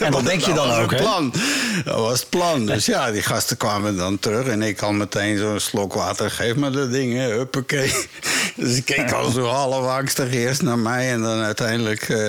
En 0.00 0.10
dat 0.16 0.24
denk 0.24 0.40
je 0.40 0.52
dan 0.52 0.70
ook, 0.70 0.90
hè? 0.90 0.96
plan. 0.96 1.32
Dat 1.84 1.98
was 1.98 2.20
het 2.20 2.28
plan. 2.28 2.66
Dus 2.66 2.86
ja, 2.86 3.10
die 3.10 3.22
gasten 3.22 3.56
kwamen 3.56 3.96
dan 3.96 4.18
terug 4.18 4.46
en 4.46 4.62
ik 4.62 4.82
al 4.82 4.92
meteen 4.92 5.38
zo'n 5.38 5.60
slok 5.60 5.92
water. 5.94 6.30
Geef 6.54 6.72
dat 6.72 6.92
ding, 6.92 7.14
hè. 7.14 7.46
Dus 8.56 8.76
ik 8.76 8.84
keek 8.84 9.12
al 9.12 9.30
zo 9.30 9.46
half 9.46 9.86
angstig 9.86 10.32
eerst 10.32 10.62
naar 10.62 10.78
mij 10.78 11.10
en 11.10 11.22
dan 11.22 11.42
uiteindelijk... 11.42 12.08
eh, 12.08 12.28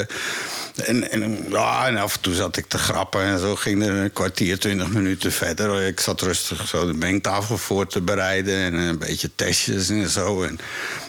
en, 0.83 1.11
en, 1.11 1.45
ja, 1.49 1.87
en 1.87 1.97
af 1.97 2.15
en 2.15 2.21
toe 2.21 2.33
zat 2.33 2.57
ik 2.57 2.65
te 2.67 2.77
grappen 2.77 3.21
en 3.21 3.39
zo 3.39 3.55
ging 3.55 3.83
er 3.83 3.93
een 3.93 4.13
kwartier, 4.13 4.59
twintig 4.59 4.87
minuten 4.87 5.31
verder. 5.31 5.87
Ik 5.87 5.99
zat 5.99 6.21
rustig 6.21 6.67
zo 6.67 6.85
de 6.85 6.93
mengtafel 6.93 7.57
voor 7.57 7.87
te 7.87 8.01
bereiden 8.01 8.55
en 8.55 8.73
een 8.73 8.97
beetje 8.97 9.29
testjes 9.35 9.89
en 9.89 10.09
zo. 10.09 10.43
En 10.43 10.59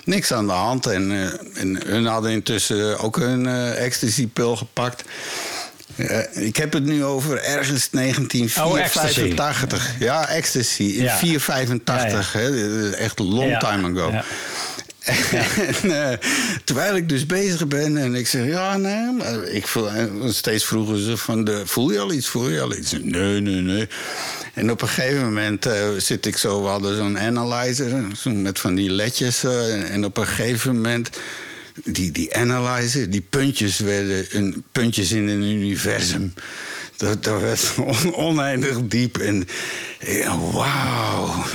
niks 0.05 0.33
aan 0.33 0.47
de 0.47 0.53
hand. 0.53 0.87
En, 0.87 1.11
eh, 1.13 1.61
en 1.61 1.87
hun 1.87 2.07
hadden 2.07 2.31
intussen 2.31 2.99
ook 2.99 3.17
hun 3.17 3.47
eh 3.47 3.85
ecstasy-pil 3.85 4.57
gepakt. 4.57 5.05
Eh, 5.97 6.47
ik 6.47 6.57
heb 6.57 6.73
het 6.73 6.85
nu 6.85 7.05
over 7.05 7.43
ergens 7.43 7.89
1985. 7.91 9.91
ja, 9.99 10.29
ecstasy. 10.29 10.83
In 10.83 11.03
Ja. 11.03 11.17
485. 11.17 12.33
Hè? 12.33 12.51
Dat 12.51 12.93
is 12.93 12.99
echt 12.99 13.19
een 13.21 13.27
long 13.35 13.51
Ja, 13.51 13.59
time 13.59 14.01
ago. 14.01 14.11
ja. 14.11 14.25
en, 15.83 16.11
eh, 16.11 16.19
terwijl 16.65 16.97
ik 16.97 17.09
dus 17.09 17.27
bezig 17.27 17.67
ben 17.67 17.97
en 17.97 18.15
ik 18.15 18.27
zeg, 18.27 18.47
ja, 18.47 18.77
nee, 18.77 19.13
maar 19.13 19.43
ik 19.45 19.67
voel, 19.67 19.91
en 19.91 20.35
steeds 20.35 20.65
vroegen 20.65 20.99
ze 21.05 21.17
van, 21.17 21.45
de, 21.45 21.63
voel 21.67 21.91
je 21.93 21.99
al 22.01 22.13
iets, 22.13 22.29
voel 22.29 22.49
je 22.49 22.61
al 22.61 22.75
iets? 22.75 22.93
Nee, 22.93 23.41
nee, 23.41 23.61
nee. 23.61 23.89
En 24.55 24.71
op 24.71 24.83
een 24.83 24.89
gegeven 24.89 25.25
moment 25.25 25.67
eh, 25.67 25.89
zit 25.99 26.27
ik 26.27 26.37
zo, 26.37 26.63
we 26.63 26.69
hadden 26.69 26.97
zo'n 26.97 27.19
analyzer, 27.19 28.05
zo 28.19 28.31
met 28.31 28.59
van 28.59 28.75
die 28.75 28.91
ledjes. 28.91 29.45
eh, 29.45 29.91
en 29.91 30.05
op 30.05 30.17
een 30.17 30.27
gegeven 30.27 30.75
moment, 30.75 31.11
die, 31.85 32.11
die 32.11 32.31
die 33.09 33.21
puntjes 33.21 33.79
werden 33.79 34.27
een, 34.31 34.65
puntjes 34.73 35.13
in 35.13 35.29
een 35.29 35.43
universum. 35.43 36.33
Dat, 36.97 37.25
dat 37.25 37.41
werd 37.41 37.73
on- 37.79 38.15
oneindig 38.15 38.79
diep. 38.83 39.19
En 39.19 39.47
wauw. 40.53 41.45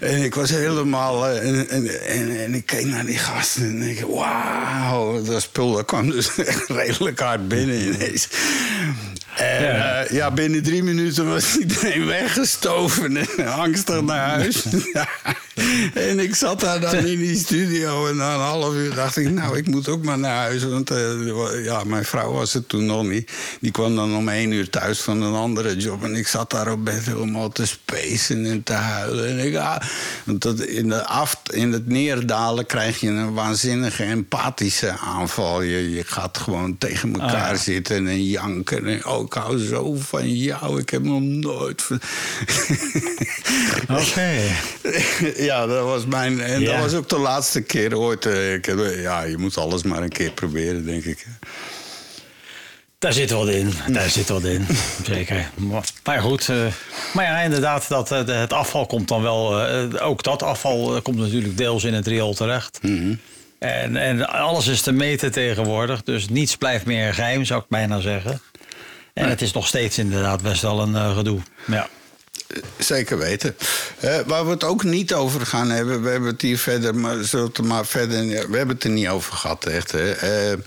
en 0.00 0.22
ik 0.22 0.34
was 0.34 0.50
helemaal... 0.50 1.26
eh, 1.28 1.48
En, 1.48 1.68
en, 2.42 2.54
ik 2.54 2.66
keek 2.66 2.84
naar 2.86 3.06
die 3.06 3.18
gasten 3.18 3.62
en 3.64 3.82
ik 3.82 4.00
wauw. 4.00 5.22
Dat 5.22 5.42
spul 5.42 5.72
dat 5.72 5.84
kwam 5.84 6.10
dus 6.10 6.30
redelijk 6.66 7.20
hard 7.20 7.48
binnen 7.48 7.80
ineens. 7.94 8.28
En 9.36 9.62
Ja. 9.62 9.76
ja. 9.76 10.04
ja, 10.10 10.30
binnen 10.30 10.62
drie 10.62 10.82
minuten 10.82 11.28
was 11.28 11.56
iedereen 11.56 12.06
weggestoven 12.06 13.16
en 13.16 13.46
angstig 13.46 14.00
naar 14.02 14.28
huis. 14.28 14.64
en 16.08 16.18
ik 16.18 16.34
zat 16.34 16.60
daar 16.60 16.80
dan 16.80 16.94
in 16.94 17.18
die 17.18 17.36
studio 17.36 18.06
en 18.06 18.16
na 18.16 18.34
een 18.34 18.40
half 18.40 18.74
uur 18.74 18.94
dacht 18.94 19.16
ik... 19.16 19.30
nou, 19.30 19.56
ik 19.56 19.66
moet 19.66 19.88
ook 19.88 20.04
maar 20.04 20.18
naar 20.18 20.36
huis, 20.36 20.64
want 20.64 20.90
eh, 20.90 21.64
ja, 21.64 21.84
mijn 21.84 22.04
vrouw 22.04 22.32
was 22.32 22.52
het 22.52 22.68
toen 22.68 22.86
nog 22.86 23.04
niet. 23.04 23.30
Die 23.60 23.70
kwam 23.70 23.96
dan 23.96 24.16
om 24.16 24.28
één 24.28 24.52
uur 24.52 24.70
thuis 24.70 25.00
van 25.00 25.22
een 25.22 25.34
andere 25.34 25.76
job. 25.76 26.04
En 26.04 26.14
ik 26.14 26.26
zat 26.26 26.50
daar 26.50 26.72
op 26.72 26.84
bed 26.84 27.04
helemaal 27.04 27.48
te 27.48 27.66
spacen 27.66 28.44
en 28.46 28.62
te 28.62 28.72
huilen. 28.72 29.28
En 29.28 29.46
ik, 29.46 29.56
ah, 29.56 29.76
want 30.24 30.42
dat 30.42 30.60
in, 30.60 30.88
de 30.88 31.04
af, 31.04 31.40
in 31.52 31.72
het 31.72 31.86
neerdalen 31.88 32.66
krijg 32.66 33.00
je 33.00 33.08
een 33.08 33.34
waanzinnige 33.34 34.04
empathische 34.04 34.90
aanval. 34.90 35.62
Je, 35.62 35.90
je 35.90 36.04
gaat 36.04 36.38
gewoon 36.38 36.78
tegen 36.78 37.12
elkaar 37.12 37.50
Ah. 37.50 37.58
zitten 37.58 38.06
en 38.06 38.24
janken. 38.24 38.86
En, 38.86 39.06
oh, 39.06 39.19
ik 39.24 39.32
hou 39.32 39.58
zo 39.66 39.94
van 39.98 40.34
jou, 40.36 40.80
ik 40.80 40.90
heb 40.90 41.02
nog 41.02 41.20
nooit... 41.20 41.86
Oké. 43.88 44.40
ja, 45.36 45.66
dat 45.66 45.84
was 45.84 46.06
mijn... 46.06 46.40
En 46.40 46.60
Ja. 46.60 46.72
dat 46.72 46.80
was 46.82 46.94
ook 46.94 47.08
de 47.08 47.18
laatste 47.18 47.60
keer 47.60 47.98
ooit. 47.98 48.26
eh, 48.26 48.54
Ik 48.54 48.64
heb, 48.64 48.78
ja, 48.96 49.22
je 49.22 49.36
moet 49.38 49.56
alles 49.56 49.82
maar 49.82 50.02
een 50.02 50.08
keer 50.08 50.30
proberen, 50.32 50.84
denk 50.86 51.04
ik. 51.04 51.26
Daar 52.98 53.12
zit 53.12 53.30
wat 53.30 53.48
in. 53.48 53.72
Daar 53.88 54.08
zit 54.10 54.28
wat 54.28 54.44
in. 54.44 54.66
Zeker. 55.06 55.50
Maar 56.02 56.20
goed. 56.20 56.48
eh, 56.48 56.56
maar 57.14 57.24
ja, 57.24 57.38
inderdaad, 57.40 57.88
dat, 57.88 58.10
eh, 58.12 58.26
het 58.40 58.52
afval 58.52 58.86
komt 58.86 59.08
dan 59.08 59.22
wel. 59.22 59.60
ook 60.00 60.22
dat 60.22 60.42
afval 60.42 61.02
komt 61.02 61.18
natuurlijk 61.18 61.56
deels 61.56 61.84
in 61.84 61.94
het 61.94 62.06
riool 62.06 62.34
terecht. 62.34 62.80
en, 63.58 63.96
en 63.96 64.28
alles 64.28 64.66
is 64.66 64.80
te 64.82 64.92
meten 64.92 65.32
tegenwoordig. 65.32 66.02
Dus 66.02 66.28
niets 66.28 66.56
blijft 66.56 66.86
meer 66.86 67.14
geheim, 67.14 67.44
zou 67.44 67.60
ik 67.60 67.68
bijna 67.68 68.00
zeggen. 68.00 68.40
En 69.20 69.28
het 69.28 69.42
is 69.42 69.52
nog 69.52 69.66
steeds 69.66 69.98
inderdaad 69.98 70.42
best 70.42 70.62
wel 70.62 70.80
een 70.80 70.94
eh, 70.96 71.16
gedoe. 71.16 71.40
Ja. 71.66 71.88
Zeker 72.78 73.18
weten. 73.18 73.56
Eh, 74.00 74.18
waar 74.26 74.44
we 74.44 74.50
het 74.50 74.64
ook 74.64 74.84
niet 74.84 75.14
over 75.14 75.46
gaan 75.46 75.70
hebben, 75.70 76.02
we 76.02 76.08
hebben 76.08 76.28
het 76.28 76.42
hier 76.42 76.58
verder, 76.58 76.94
maar, 76.94 77.24
zullen 77.24 77.50
er 77.54 77.64
maar 77.64 77.86
verder, 77.86 78.26
we 78.26 78.56
hebben 78.56 78.74
het 78.74 78.84
er 78.84 78.90
niet 78.90 79.08
over 79.08 79.32
gehad, 79.32 79.64
echt. 79.64 79.92
Hè. 79.92 80.10
Eh, 80.12 80.58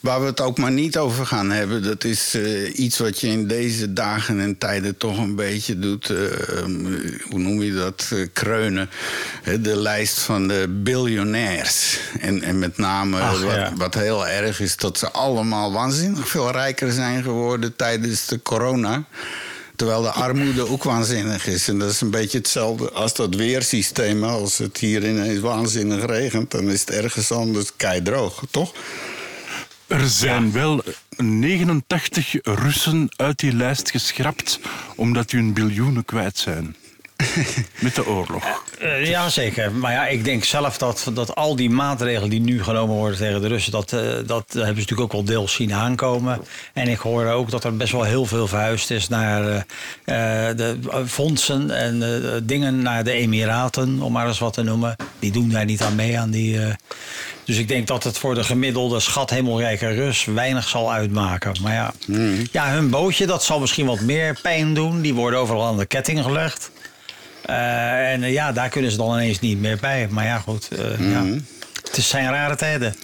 waar 0.00 0.20
we 0.20 0.26
het 0.26 0.40
ook 0.40 0.58
maar 0.58 0.72
niet 0.72 0.98
over 0.98 1.26
gaan 1.26 1.50
hebben, 1.50 1.82
dat 1.82 2.04
is 2.04 2.34
eh, 2.34 2.78
iets 2.78 2.98
wat 2.98 3.20
je 3.20 3.26
in 3.26 3.46
deze 3.46 3.92
dagen 3.92 4.40
en 4.40 4.58
tijden 4.58 4.96
toch 4.96 5.18
een 5.18 5.34
beetje 5.34 5.78
doet, 5.78 6.10
eh, 6.10 6.18
um, 6.58 7.00
hoe 7.30 7.38
noem 7.38 7.62
je 7.62 7.74
dat, 7.74 8.12
kreunen. 8.32 8.90
De 9.60 9.76
lijst 9.76 10.18
van 10.18 10.48
de 10.48 10.80
biljonairs. 10.82 11.98
En, 12.20 12.42
en 12.42 12.58
met 12.58 12.78
name, 12.78 13.20
Ach, 13.20 13.42
wat, 13.42 13.54
ja. 13.54 13.72
wat 13.76 13.94
heel 13.94 14.26
erg 14.26 14.60
is, 14.60 14.76
dat 14.76 14.98
ze 14.98 15.10
allemaal 15.10 15.72
waanzinnig 15.72 16.28
veel 16.28 16.50
rijker 16.50 16.92
zijn 16.92 17.22
geworden 17.22 17.76
tijdens 17.76 18.26
de 18.26 18.42
corona. 18.42 19.04
Terwijl 19.78 20.02
de 20.02 20.10
armoede 20.10 20.68
ook 20.68 20.84
waanzinnig 20.84 21.46
is. 21.46 21.68
En 21.68 21.78
dat 21.78 21.90
is 21.90 22.00
een 22.00 22.10
beetje 22.10 22.38
hetzelfde 22.38 22.90
als 22.90 23.14
dat 23.14 23.34
weersysteem. 23.34 24.24
Als 24.24 24.58
het 24.58 24.76
hier 24.76 25.08
ineens 25.08 25.40
waanzinnig 25.40 26.06
regent, 26.06 26.50
dan 26.50 26.70
is 26.70 26.80
het 26.80 26.90
ergens 26.90 27.32
anders 27.32 27.76
keidroog, 27.76 28.42
toch? 28.50 28.72
Er 29.86 30.08
zijn 30.08 30.52
wel 30.52 30.82
89 31.16 32.34
Russen 32.42 33.08
uit 33.16 33.38
die 33.38 33.52
lijst 33.52 33.90
geschrapt 33.90 34.60
omdat 34.96 35.30
hun 35.30 35.52
biljoenen 35.52 36.04
kwijt 36.04 36.38
zijn. 36.38 36.76
Met 37.78 37.94
de 37.94 38.06
oorlog. 38.06 38.44
Ja, 39.02 39.28
zeker. 39.28 39.72
Maar 39.72 39.92
ja, 39.92 40.06
ik 40.06 40.24
denk 40.24 40.44
zelf 40.44 40.78
dat, 40.78 41.10
dat 41.14 41.34
al 41.34 41.56
die 41.56 41.70
maatregelen 41.70 42.30
die 42.30 42.40
nu 42.40 42.62
genomen 42.62 42.96
worden 42.96 43.18
tegen 43.18 43.40
de 43.40 43.48
Russen, 43.48 43.72
dat, 43.72 43.92
eh, 43.92 44.00
dat 44.26 44.44
hebben 44.46 44.66
ze 44.66 44.72
natuurlijk 44.74 45.00
ook 45.00 45.12
wel 45.12 45.24
deels 45.24 45.52
zien 45.52 45.72
aankomen. 45.72 46.40
En 46.72 46.88
ik 46.88 46.98
hoor 46.98 47.26
ook 47.26 47.50
dat 47.50 47.64
er 47.64 47.76
best 47.76 47.92
wel 47.92 48.02
heel 48.02 48.26
veel 48.26 48.46
verhuisd 48.46 48.90
is 48.90 49.08
naar 49.08 49.66
de 50.04 50.76
fondsen 51.06 51.70
en 51.70 52.02
dingen 52.44 52.82
naar 52.82 53.04
de 53.04 53.12
Emiraten, 53.12 54.00
om 54.00 54.12
maar 54.12 54.26
eens 54.26 54.38
wat 54.38 54.52
te 54.52 54.62
noemen. 54.62 54.96
Die 55.18 55.32
doen 55.32 55.48
daar 55.48 55.64
niet 55.64 55.82
aan 55.82 55.94
mee 55.94 56.18
aan 56.18 56.30
die. 56.30 56.58
dus 57.44 57.56
ik 57.56 57.68
denk 57.68 57.86
dat 57.86 58.04
het 58.04 58.18
voor 58.18 58.34
de 58.34 58.44
gemiddelde 58.44 59.00
schat 59.00 59.30
hemelrijke 59.30 59.88
Rus 59.88 60.24
weinig 60.24 60.68
zal 60.68 60.92
uitmaken. 60.92 61.56
Maar 61.62 61.72
ja, 61.72 61.92
ja, 62.52 62.70
hun 62.70 62.90
bootje, 62.90 63.26
dat 63.26 63.44
zal 63.44 63.60
misschien 63.60 63.86
wat 63.86 64.00
meer 64.00 64.38
pijn 64.42 64.74
doen. 64.74 65.00
Die 65.00 65.14
worden 65.14 65.38
overal 65.38 65.66
aan 65.66 65.78
de 65.78 65.86
ketting 65.86 66.22
gelegd. 66.22 66.70
Eh, 67.48 68.12
en 68.12 68.22
eh, 68.22 68.32
ja, 68.32 68.52
daar 68.52 68.68
kunnen 68.68 68.90
ze 68.90 68.96
dan 68.96 69.12
ineens 69.12 69.40
niet 69.40 69.60
meer 69.60 69.76
bij. 69.80 70.06
Maar 70.10 70.24
ja, 70.24 70.38
goed. 70.38 70.68
eh, 70.68 71.10
ja. 71.10 71.24
Het 71.84 71.96
is 71.96 72.08
zijn 72.08 72.30
rare 72.30 72.56
tijden. 72.56 72.94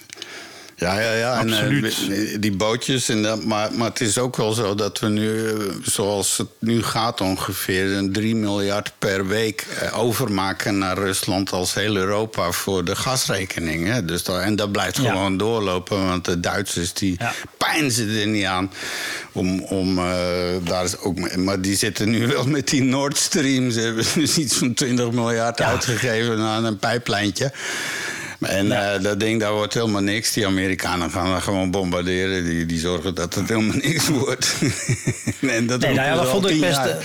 Ja, 0.77 0.99
ja, 0.99 1.13
ja. 1.13 1.39
En, 1.39 1.49
eh, 1.49 1.55
Absoluut. 1.59 2.41
die 2.41 2.55
bootjes. 2.55 3.09
En 3.09 3.23
dat, 3.23 3.43
maar, 3.43 3.73
maar 3.73 3.89
het 3.89 4.01
is 4.01 4.17
ook 4.17 4.35
wel 4.37 4.51
zo 4.53 4.75
dat 4.75 4.99
we 4.99 5.07
nu, 5.07 5.47
eh, 5.49 5.53
zoals 5.83 6.37
het 6.37 6.47
nu 6.59 6.83
gaat 6.83 7.21
ongeveer, 7.21 7.91
een 7.91 8.11
3 8.11 8.35
miljard 8.35 8.91
per 8.99 9.27
week 9.27 9.65
eh, 9.81 9.99
overmaken 9.99 10.77
naar 10.77 10.97
Rusland 10.97 11.51
als 11.51 11.73
heel 11.73 11.95
Europa 11.95 12.51
voor 12.51 12.85
de 12.85 12.95
gasrekening. 12.95 13.87
Hè. 13.87 14.05
Dus 14.05 14.23
dat, 14.23 14.39
en 14.41 14.55
dat 14.55 14.71
blijft 14.71 14.97
Ja. 14.97 15.09
gewoon 15.11 15.37
doorlopen, 15.37 16.07
want 16.07 16.25
de 16.25 16.39
Duitsers 16.39 16.93
die 16.93 17.15
Ja. 17.19 17.33
pijnzen 17.57 18.09
er 18.19 18.27
niet 18.27 18.45
aan. 18.45 18.71
Om, 19.31 19.63
om, 19.63 19.95
daar 20.63 20.83
is 20.83 20.97
ook, 20.97 21.35
maar 21.35 21.61
die 21.61 21.75
zitten 21.75 22.09
nu 22.09 22.27
wel 22.27 22.45
met 22.47 22.67
die 22.67 22.83
Nord 22.83 23.17
Stream. 23.17 23.71
Ze 23.71 23.79
hebben 23.79 24.05
dus 24.15 24.37
iets 24.37 24.55
van 24.55 24.73
20 24.73 25.11
miljard 25.11 25.57
Ja. 25.59 25.65
uitgegeven 25.65 26.39
aan 26.39 26.65
een 26.65 26.77
pijplijntje. 26.77 27.51
En 28.39 28.71
eh, 28.93 29.01
dat 29.03 29.19
ding, 29.19 29.39
daar 29.39 29.53
wordt 29.53 29.73
helemaal 29.73 30.01
niks. 30.01 30.31
Die 30.33 30.45
Amerikanen 30.45 31.11
gaan 31.11 31.31
dat 31.31 31.41
gewoon 31.41 31.71
bombarderen. 31.71 32.43
Die, 32.45 32.65
die 32.65 32.79
zorgen 32.79 33.15
dat 33.15 33.33
het 33.35 33.49
helemaal 33.49 33.75
niks 33.81 34.07
wordt. 34.09 34.55
en 35.41 35.67
dat 35.67 35.79
Nee, 35.79 35.93
nou 35.93 36.07
ja, 36.07 36.15
dat 36.15 36.27
vond 36.29 36.49
ik 36.49 36.59
best. 36.59 36.77
eh, 36.77 36.95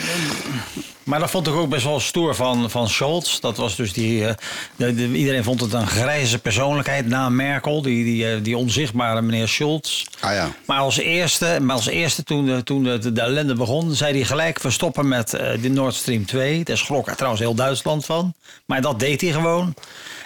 maar 1.05 1.19
dat 1.21 1.31
vond 1.31 1.47
ik 1.47 1.55
ook 1.55 1.69
best 1.69 1.85
wel 1.85 2.01
stoer 2.01 2.35
van, 2.35 2.71
van 2.71 2.89
Scholz. 2.89 3.39
Dat 3.41 3.57
was 3.57 3.77
dus 3.77 3.93
die. 3.93 4.27
eh, 4.27 4.35
de- 4.77 4.95
de- 4.95 5.13
iedereen 5.13 5.45
vond 5.45 5.61
het 5.61 5.73
een 5.73 5.87
grijze 5.87 6.39
persoonlijkheid 6.39 7.07
na 7.07 7.29
Merkel, 7.29 7.83
die, 7.83 8.05
die, 8.05 8.41
die 8.43 8.57
onzichtbare 8.57 9.23
meneer 9.23 9.49
Scholz. 9.49 10.05
Ah 10.21 10.33
ja. 10.33 10.49
Maar 10.67 10.79
als 10.79 10.99
eerste, 10.99 11.59
maar 11.63 11.77
als 11.77 11.87
eerste 11.87 12.23
toen, 12.23 12.47
de, 12.47 12.63
toen 12.63 12.83
de, 12.85 13.13
de 13.13 13.21
ellende 13.21 13.55
begon, 13.55 13.95
zei 13.95 14.13
hij 14.15 14.25
gelijk: 14.25 14.63
we 14.63 14.71
stoppen 14.71 15.09
met 15.09 15.31
de 15.61 15.69
Nord 15.71 15.95
Stream 15.95 16.27
2. 16.27 16.65
Daar 16.65 16.79
schrok 16.79 17.09
er 17.09 17.15
trouwens 17.17 17.43
heel 17.43 17.55
Duitsland 17.55 18.05
van. 18.05 18.35
Maar 18.65 18.81
dat 18.81 18.99
deed 19.01 19.21
hij 19.21 19.31
gewoon. 19.31 19.75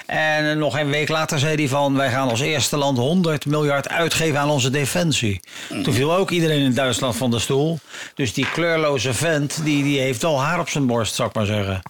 En 0.06 0.58
nog 0.58 0.78
een 0.78 0.90
week 0.90 1.08
later 1.08 1.38
zei 1.38 1.54
hij 1.54 1.68
van... 1.68 1.96
wij 1.96 2.10
gaan 2.10 2.28
als 2.28 2.40
eerste 2.40 2.76
land 2.76 2.98
100 2.98 3.46
miljard 3.46 3.88
uitgeven 3.88 4.38
aan 4.40 4.50
onze 4.50 4.70
defensie. 4.70 5.40
Toen 5.82 5.94
viel 5.94 6.14
ook 6.14 6.30
iedereen 6.30 6.60
in 6.60 6.74
Duitsland 6.74 7.16
van 7.16 7.30
de 7.30 7.38
stoel. 7.38 7.78
Dus 8.14 8.32
die 8.32 8.50
kleurloze 8.50 9.14
vent, 9.14 9.60
die, 9.64 9.82
die 9.82 10.00
heeft 10.00 10.22
wel 10.22 10.42
haar 10.42 10.60
op 10.60 10.68
zijn 10.68 10.86
borst, 10.86 11.14
zou 11.14 11.28
ik 11.28 11.34
maar 11.34 11.46
zeggen. 11.46 11.82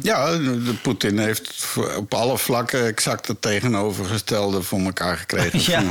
Ja, 0.00 0.38
Poetin 0.82 1.18
heeft 1.18 1.66
op 1.96 2.14
alle 2.14 2.38
vlakken 2.38 2.86
exact 2.86 3.26
het 3.26 3.42
tegenovergestelde 3.42 4.62
voor 4.62 4.80
elkaar 4.80 5.16
gekregen. 5.16 5.60
Ja. 5.72 5.82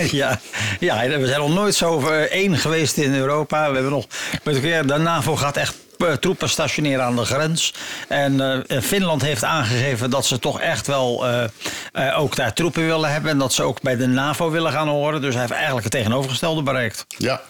Ja, 0.10 0.40
ja, 0.80 1.18
we 1.18 1.26
zijn 1.26 1.40
nog 1.40 1.54
nooit 1.54 1.74
zo 1.74 2.08
één 2.10 2.58
geweest 2.58 2.96
in 2.96 3.14
Europa. 3.14 3.68
We 3.68 3.74
hebben 3.74 3.92
nog 3.92 4.06
met 4.44 4.62
de 4.62 4.98
NAVO 4.98 5.36
gaat 5.36 5.56
echt 5.56 5.74
troepen 6.20 6.48
stationeren 6.48 7.04
aan 7.04 7.16
de 7.16 7.24
grens. 7.24 7.74
En 8.08 8.64
eh, 8.66 8.80
Finland 8.80 9.22
heeft 9.22 9.44
aangegeven 9.44 10.10
dat 10.10 10.26
ze 10.26 10.38
toch 10.38 10.60
echt 10.60 10.86
wel 10.86 11.26
eh, 11.26 11.44
eh, 11.92 12.20
ook 12.20 12.36
daar 12.36 12.52
troepen 12.52 12.86
willen 12.86 13.12
hebben. 13.12 13.30
En 13.30 13.38
dat 13.38 13.52
ze 13.52 13.62
ook 13.62 13.80
bij 13.80 13.96
de 13.96 14.06
NAVO 14.06 14.50
willen 14.50 14.72
gaan 14.72 14.88
horen. 14.88 15.20
Dus 15.20 15.32
hij 15.32 15.40
heeft 15.40 15.52
eigenlijk 15.54 15.84
het 15.84 15.92
tegenovergestelde 15.92 16.62
bereikt. 16.62 17.06
Ja. 17.08 17.40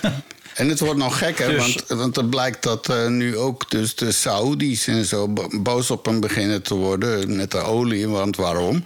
En 0.54 0.68
het 0.68 0.80
wordt 0.80 0.98
nog 0.98 1.18
gekker, 1.18 1.48
Dus- 1.50 1.58
want, 1.88 2.00
want 2.00 2.16
het 2.16 2.30
blijkt 2.30 2.62
dat 2.62 2.88
eh, 2.88 3.06
nu 3.06 3.36
ook 3.36 3.70
dus 3.70 3.94
de 3.94 4.12
Saoedi's 4.12 4.86
en 4.86 5.04
zo 5.04 5.28
bo- 5.28 5.48
boos 5.60 5.90
op 5.90 6.04
hem 6.06 6.20
beginnen 6.20 6.62
te 6.62 6.74
worden 6.74 7.36
met 7.36 7.50
de 7.50 7.58
olie. 7.58 8.08
Want 8.08 8.36
waarom? 8.36 8.82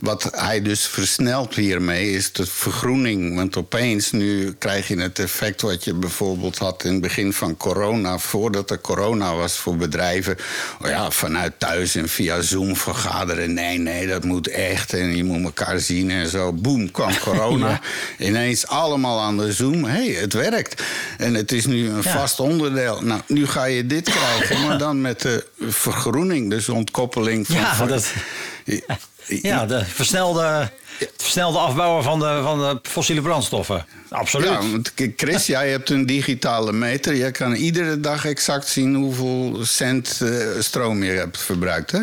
Wat 0.00 0.28
hij 0.36 0.62
dus 0.62 0.86
versnelt 0.86 1.54
hiermee 1.54 2.12
is 2.12 2.32
de 2.32 2.46
vergroening. 2.46 3.34
Want 3.36 3.56
opeens 3.56 4.12
nu 4.12 4.52
krijg 4.58 4.88
je 4.88 5.00
het 5.00 5.18
effect 5.18 5.60
wat 5.60 5.84
je 5.84 5.94
bijvoorbeeld 5.94 6.58
had 6.58 6.84
in 6.84 6.92
het 6.92 7.00
begin 7.00 7.32
van 7.32 7.56
corona, 7.56 8.18
voordat 8.18 8.70
er 8.70 8.80
corona 8.80 9.34
was 9.34 9.56
voor 9.56 9.76
bedrijven. 9.76 10.36
Oh 10.82 10.88
ja, 10.88 11.10
vanuit 11.10 11.52
thuis 11.58 11.94
en 11.94 12.08
via 12.08 12.40
Zoom 12.40 12.76
vergaderen. 12.76 13.52
Nee, 13.54 13.78
nee, 13.78 14.06
dat 14.06 14.24
moet 14.24 14.48
echt. 14.48 14.92
En 14.92 15.16
je 15.16 15.24
moet 15.24 15.42
elkaar 15.44 15.80
zien 15.80 16.10
en 16.10 16.28
zo. 16.28 16.52
Boem, 16.52 16.90
kwam 16.90 17.18
corona. 17.24 17.68
Ja. 18.18 18.26
Ineens 18.26 18.66
allemaal 18.66 19.20
aan 19.20 19.36
de 19.36 19.52
Zoom. 19.52 19.84
Hé, 19.84 19.90
hey, 20.12 20.20
het 20.20 20.32
werkt. 20.32 20.82
En 21.18 21.34
het 21.34 21.52
is 21.52 21.66
nu 21.66 21.88
een 21.88 22.02
Ja. 22.02 22.10
vast 22.18 22.40
onderdeel. 22.40 23.02
Nou, 23.02 23.20
nu 23.26 23.46
ga 23.46 23.64
je 23.64 23.86
dit 23.86 24.10
krijgen, 24.10 24.60
maar 24.66 24.78
dan 24.78 25.00
met 25.00 25.20
de 25.22 25.46
vergroening. 25.68 26.50
Dus 26.50 26.68
ontkoppeling 26.68 27.46
van... 27.46 27.56
Ja, 27.56 27.86
dat- 27.86 28.12
Ja, 29.26 29.66
de 29.66 29.84
versnelde, 29.84 30.70
het 30.98 31.12
versnelde 31.16 31.58
afbouwen 31.58 32.02
van 32.04 32.18
de, 32.18 32.40
van 32.42 32.58
de 32.58 32.78
fossiele 32.82 33.20
brandstoffen. 33.22 33.86
Absoluut. 34.08 34.48
Ja, 34.48 34.58
want 34.70 34.92
Chris, 35.16 35.46
jij 35.56 35.70
hebt 35.70 35.90
een 35.90 36.06
digitale 36.06 36.72
meter. 36.72 37.16
Jij 37.16 37.30
kan 37.30 37.54
iedere 37.54 38.00
dag 38.00 38.24
exact 38.24 38.68
zien 38.68 38.94
hoeveel 38.94 39.58
cent 39.62 40.20
eh, 40.22 40.30
stroom 40.58 41.02
je 41.02 41.10
hebt 41.10 41.38
verbruikt. 41.38 41.90
Hè? 41.90 42.00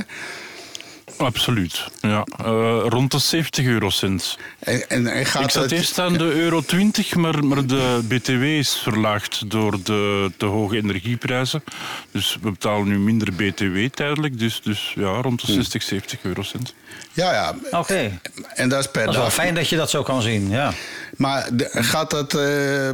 Absoluut. 1.17 1.87
Ja, 2.01 2.23
eh, 2.37 2.81
rond 2.87 3.11
de 3.11 3.19
70 3.19 3.65
eurocent. 3.65 4.37
En, 4.59 4.89
en, 4.89 5.07
en 5.07 5.25
gaat 5.25 5.43
Ik 5.43 5.49
zat 5.49 5.63
het- 5.63 5.71
eerst 5.71 5.99
aan 5.99 6.13
de 6.13 6.23
euro 6.33 6.61
20, 6.61 7.15
maar, 7.15 7.45
maar 7.45 7.65
de 7.65 7.99
BTW 8.07 8.43
is 8.43 8.79
verlaagd 8.83 9.49
door 9.51 9.77
de 9.83 10.31
te 10.37 10.45
hoge 10.45 10.77
energieprijzen. 10.77 11.63
Dus 12.11 12.37
we 12.41 12.51
betalen 12.51 12.87
nu 12.87 12.97
minder 12.99 13.33
BTW 13.33 13.77
tijdelijk. 13.93 14.39
Dus, 14.39 14.61
dus 14.63 14.93
ja, 14.95 15.07
rond 15.21 15.45
de 15.45 15.51
60, 15.51 15.83
70 15.83 16.19
eurocent. 16.23 16.73
Ja, 17.13 17.33
ja. 17.33 17.55
Oké, 17.79 18.19
En 18.53 18.69
dat 18.69 18.79
is 18.79 18.91
per 18.91 19.01
dat 19.05 19.09
is 19.09 19.15
wel 19.15 19.25
dag. 19.25 19.33
fijn 19.33 19.55
dat 19.55 19.69
je 19.69 19.75
dat 19.75 19.89
zo 19.89 20.03
kan 20.03 20.21
zien. 20.21 20.49
Ja. 20.49 20.73
Maar 21.17 21.49
gaat 21.71 22.09
dat, 22.09 22.33
eh, 22.33 22.89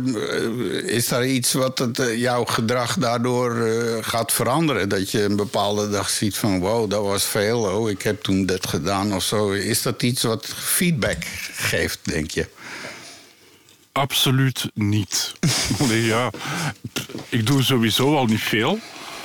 is 0.85 1.07
daar 1.07 1.25
iets 1.25 1.53
wat 1.53 1.79
het, 1.79 1.99
eh, 1.99 2.17
jouw 2.17 2.45
gedrag 2.45 2.97
daardoor 2.97 3.55
eh, 3.55 3.97
gaat 4.01 4.31
veranderen? 4.31 4.89
Dat 4.89 5.11
je 5.11 5.23
een 5.23 5.35
bepaalde 5.35 5.89
dag 5.89 6.09
ziet 6.09 6.37
van 6.37 6.59
wow, 6.59 6.89
dat 6.89 7.03
was 7.03 7.23
veel. 7.23 7.59
Oh, 7.59 7.89
ik 7.89 8.01
heb 8.01 8.21
toen 8.21 8.45
dat 8.45 8.67
gedaan 8.67 9.13
of 9.13 9.23
zo. 9.23 9.51
Is 9.51 9.81
dat 9.81 10.03
iets 10.03 10.23
wat 10.23 10.47
feedback 10.55 11.23
geeft, 11.53 11.99
denk 12.03 12.31
je? 12.31 12.49
Absoluut 13.91 14.69
niet. 14.73 15.31
Ja. 15.89 16.31
Ik 17.29 17.45
doe 17.45 17.63
sowieso 17.63 18.15
al 18.15 18.25
niet 18.25 18.41
veel. 18.41 18.79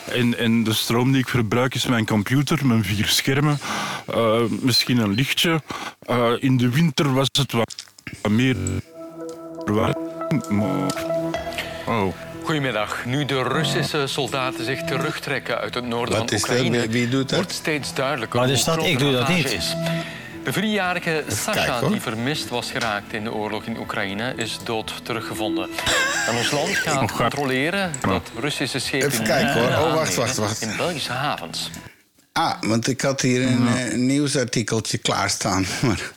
En, 0.05 0.39
en 0.39 0.65
de 0.65 0.73
stroom 0.73 1.13
die 1.13 1.21
ik 1.21 1.29
verbruik 1.29 1.75
is 1.75 1.87
mijn 1.87 2.07
computer, 2.07 2.67
mijn 2.67 2.85
vier 2.85 3.07
schermen, 3.07 3.59
misschien 4.61 4.99
een 4.99 5.15
lichtje. 5.15 5.63
In 6.39 6.57
de 6.57 6.69
winter 6.69 7.15
was 7.15 7.29
het 7.33 7.53
wat 7.53 7.86
meer 8.31 8.57
Oh. 11.87 12.13
Goedemiddag. 12.43 13.05
Nu 13.05 13.25
de 13.25 13.43
Russische 13.43 14.07
soldaten 14.07 14.65
zich 14.65 14.83
terugtrekken 14.83 15.59
uit 15.59 15.75
het 15.75 15.85
noorden 15.85 16.19
Wat 16.19 16.29
van 16.29 16.37
is 16.37 16.41
dat? 16.43 16.51
Oekraïne, 16.51 16.81
Wie- 16.81 16.89
wie 16.89 17.09
doet 17.09 17.29
dat? 17.29 17.39
wordt 17.39 17.53
steeds 17.53 17.95
duidelijker 17.95 18.39
Wat 18.39 18.49
hoe 18.49 18.57
is 18.59 18.65
dat? 18.65 18.75
groot 18.75 18.87
Ik 18.87 18.99
de 18.99 19.05
doe 19.05 19.13
dat 19.13 19.21
ravage 19.21 19.39
niet. 19.39 19.53
Is. 19.53 19.75
De 20.45 20.53
driejarige 20.53 21.25
Sasha, 21.29 21.81
die 21.89 22.01
vermist 22.01 22.49
was 22.49 22.71
geraakt 22.71 23.13
in 23.13 23.25
de 23.25 23.33
oorlog 23.33 23.65
in 23.65 23.79
Oekraïne, 23.79 24.33
is 24.37 24.59
dood 24.65 24.93
teruggevonden. 25.05 25.69
En 26.29 26.37
ons 26.37 26.51
land 26.51 26.69
gaat 26.69 27.13
controleren 27.13 27.93
dat 28.01 28.31
Russische 28.41 28.79
schepen 28.79 29.09
Even 29.09 29.25
kijken, 29.25 29.53
hoor. 29.55 29.87
Oh, 29.87 29.95
wacht, 29.95 30.15
wacht, 30.15 30.37
wacht. 30.37 30.61
in 30.63 30.77
Belgische 30.77 31.13
havens. 31.13 31.71
Ah, 32.33 32.53
want 32.61 32.89
ik 32.89 33.01
had 33.01 33.21
hier 33.21 33.43
een 33.47 33.67
eh, 33.69 33.95
nieuwsartikeltje 33.95 34.99
klaarstaan. 34.99 35.67
Maar 35.83 36.11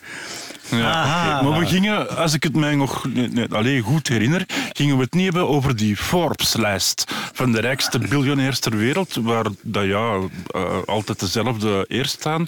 Ja, 0.71 0.91
Aha. 0.91 1.41
Maar 1.41 1.59
we 1.59 1.65
gingen, 1.65 2.17
als 2.17 2.33
ik 2.33 2.43
het 2.43 2.55
mij 2.55 2.75
nog 2.75 3.05
alleen 3.49 3.81
goed 3.81 4.07
herinner, 4.07 4.45
gingen 4.73 4.95
we 4.97 5.03
het 5.03 5.13
niet 5.13 5.23
hebben 5.23 5.47
over 5.47 5.75
die 5.75 5.97
Forbes-lijst 5.97 7.03
van 7.33 7.51
de 7.51 7.59
rijkste 7.61 7.99
biljonairs 7.99 8.59
ter 8.59 8.77
wereld, 8.77 9.13
waar 9.15 9.45
dat, 9.61 9.83
ja, 9.83 10.17
eh, 10.47 10.77
altijd 10.85 11.19
dezelfde 11.19 11.85
eerst 11.87 12.11
staan. 12.11 12.47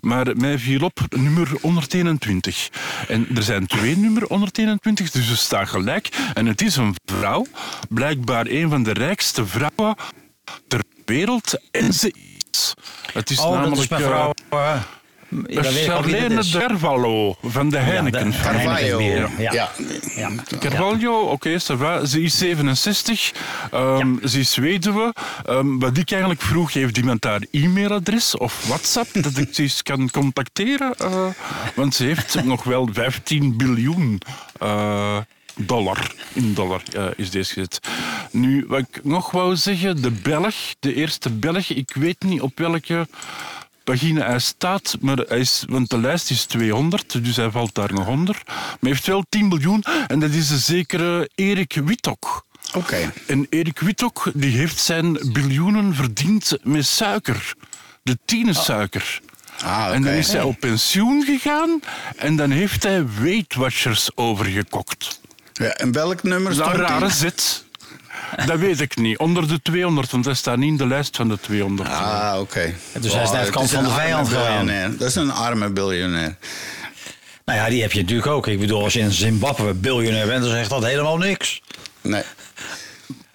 Maar 0.00 0.36
mij 0.36 0.58
viel 0.58 0.80
op 0.84 1.00
nummer 1.16 1.48
121. 1.60 2.68
En 3.08 3.26
er 3.34 3.42
zijn 3.42 3.66
twee 3.66 3.96
nummer 3.96 4.22
121, 4.28 5.10
dus 5.10 5.26
ze 5.26 5.36
staan 5.36 5.68
gelijk. 5.68 6.08
En 6.34 6.46
het 6.46 6.62
is 6.62 6.76
een 6.76 6.94
vrouw, 7.04 7.46
blijkbaar 7.88 8.46
een 8.46 8.68
van 8.68 8.82
de 8.82 8.92
rijkste 8.92 9.46
vrouwen 9.46 9.96
ter 10.68 10.80
wereld. 11.04 11.58
En 11.70 11.92
ze 11.92 12.14
is. 12.50 12.74
Het 13.12 13.30
is 13.30 13.38
Oh, 13.40 13.50
namelijk... 13.52 13.80
is 13.80 13.88
eh, 13.88 13.98
mevrouw... 13.98 14.34
eh, 14.50 14.80
ja, 15.46 15.62
Charlene. 15.62 16.42
Dervalo 16.50 17.36
van 17.42 17.68
de 17.70 17.76
Ja, 17.76 17.82
Heineken. 17.82 18.30
de 18.30 18.36
Carvalho. 18.42 19.00
Ja. 19.00 19.28
ja. 19.38 19.70
Ja. 20.16 20.30
Carvalho, 20.58 21.20
oké, 21.20 21.60
va. 21.60 22.04
Ze 22.04 22.22
is 22.22 22.38
67. 22.38 23.32
Ehm, 23.70 24.26
Ze 24.26 24.38
is 24.38 24.56
weduwe. 24.56 25.14
Ehm, 25.46 25.78
wat 25.78 25.96
ik 25.96 26.10
eigenlijk 26.10 26.42
vroeg, 26.42 26.72
heeft 26.72 26.96
iemand 26.96 27.24
haar 27.24 27.42
e-mailadres 27.50 28.36
of 28.36 28.64
WhatsApp 28.66 29.08
dat 29.22 29.36
ik 29.36 29.48
ze 29.54 29.62
eens 29.62 29.82
kan 29.82 30.10
contacteren? 30.10 30.94
Eh, 30.98 31.26
want 31.74 31.94
ze 31.94 32.04
heeft 32.04 32.44
nog 32.44 32.64
wel 32.64 32.88
15 32.92 33.56
biljoen 33.56 34.20
eh, 34.58 35.16
dollar. 35.56 36.12
In 36.32 36.54
dollar 36.54 36.82
eh, 36.92 37.04
is 37.16 37.30
deze 37.30 37.52
gezet. 37.52 37.80
Nu, 38.30 38.64
wat 38.68 38.78
ik 38.78 39.04
nog 39.04 39.30
wou 39.30 39.56
zeggen, 39.56 40.02
de 40.02 40.10
Belg, 40.10 40.54
de 40.80 40.94
eerste 40.94 41.30
Belg, 41.30 41.68
ik 41.70 41.90
weet 41.94 42.22
niet 42.22 42.40
op 42.40 42.58
welke 42.58 43.06
pagina 43.90 44.26
hij 44.26 44.38
staat, 44.38 44.96
maar 45.00 45.16
hij 45.16 45.38
is, 45.38 45.64
want 45.68 45.90
de 45.90 45.98
lijst 45.98 46.30
is 46.30 46.44
200, 46.44 47.24
dus 47.24 47.36
hij 47.36 47.50
valt 47.50 47.74
daar 47.74 47.92
nog 47.92 48.06
onder. 48.06 48.42
Maar 48.46 48.76
hij 48.80 48.90
heeft 48.90 49.06
wel 49.06 49.24
10 49.28 49.48
miljoen 49.48 49.84
en 50.06 50.20
dat 50.20 50.30
is 50.30 50.50
een 50.50 50.58
zekere 50.58 51.30
Erik 51.34 51.80
Wittok. 51.84 52.44
Oké. 52.74 53.12
En 53.26 53.46
Erik 53.50 53.78
Wittok 53.78 54.30
die 54.34 54.56
heeft 54.56 54.78
zijn 54.78 55.32
biljoenen 55.32 55.94
verdiend 55.94 56.58
met 56.62 56.86
suiker. 56.86 57.54
De 58.02 58.18
tienersuiker. 58.24 59.20
Ah, 59.64 59.84
oké. 59.84 59.94
En 59.94 60.02
dan 60.02 60.12
is 60.12 60.32
hij 60.32 60.42
op 60.42 60.60
pensioen 60.60 61.24
gegaan 61.24 61.80
en 62.16 62.36
dan 62.36 62.50
heeft 62.50 62.82
hij 62.82 63.06
Weight 63.20 63.54
Watchers 63.54 64.16
overgekocht. 64.16 65.20
Ja, 65.52 65.68
en 65.68 65.92
welk 65.92 66.22
nummer 66.22 66.56
Dat 66.56 66.66
is 66.66 66.72
stond 66.72 66.78
een 66.78 66.86
rare 66.86 67.10
die? 67.20 67.66
Dat 68.46 68.58
weet 68.58 68.80
ik 68.80 68.96
niet. 68.96 69.18
Onder 69.18 69.48
de 69.48 69.62
200, 69.62 70.10
want 70.10 70.24
hij 70.24 70.34
staat 70.34 70.56
niet 70.56 70.68
in 70.68 70.76
de 70.76 70.86
lijst 70.86 71.16
van 71.16 71.28
de 71.28 71.38
200. 71.40 71.88
Ah, 71.88 72.36
oké. 72.40 72.74
Dus 73.00 73.12
hij 73.12 73.22
is 73.22 73.30
naar 73.30 73.44
de 73.44 73.50
kant 73.50 73.70
van 73.70 73.84
de 73.84 73.90
vijand 73.90 74.28
gegaan. 74.28 74.66
Dat 74.98 75.08
is 75.08 75.14
een 75.14 75.30
arme 75.32 75.70
biljonair. 75.70 76.36
Nou 77.44 77.58
ja, 77.58 77.68
die 77.68 77.82
heb 77.82 77.92
je 77.92 78.00
natuurlijk 78.00 78.28
ook. 78.28 78.46
Ik 78.46 78.60
bedoel, 78.60 78.82
als 78.82 78.92
je 78.92 79.00
in 79.00 79.10
Zimbabwe 79.12 79.74
biljonair 79.74 80.26
bent, 80.26 80.42
dan 80.42 80.50
zegt 80.50 80.70
dat 80.70 80.84
helemaal 80.84 81.16
niks. 81.18 81.62
Nee. 82.00 82.22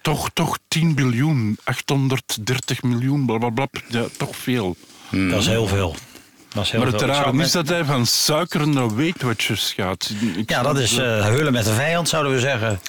Toch, 0.02 0.30
toch 0.34 0.58
10 0.68 0.96
biljoen, 0.96 1.58
830 1.64 2.84
miljoen, 2.84 3.26
blablabla. 3.26 3.68
Ja, 3.88 4.04
toch 4.18 4.36
veel. 4.36 4.76
Dat 5.10 5.40
is 5.42 5.48
heel 5.48 5.68
veel. 5.68 5.96
Dat 6.54 6.64
is 6.64 6.72
heel 6.72 6.80
Maar 6.84 6.92
het 6.92 7.02
rare 7.02 7.34
met- 7.34 7.46
is 7.46 7.52
dat 7.52 7.68
hij 7.70 7.86
van 7.86 8.06
suiker 8.06 8.68
naar 8.68 8.96
Weight 8.96 9.22
Watchers 9.22 9.74
gaat. 9.76 10.12
Ik 10.36 10.50
Ja, 10.50 10.62
dat 10.62 10.78
is 10.80 10.98
eh 10.98 11.22
heulen 11.24 11.54
met 11.54 11.66
de 11.66 11.74
vijand, 11.74 12.10
zouden 12.10 12.34
we 12.34 12.40
zeggen. 12.40 12.80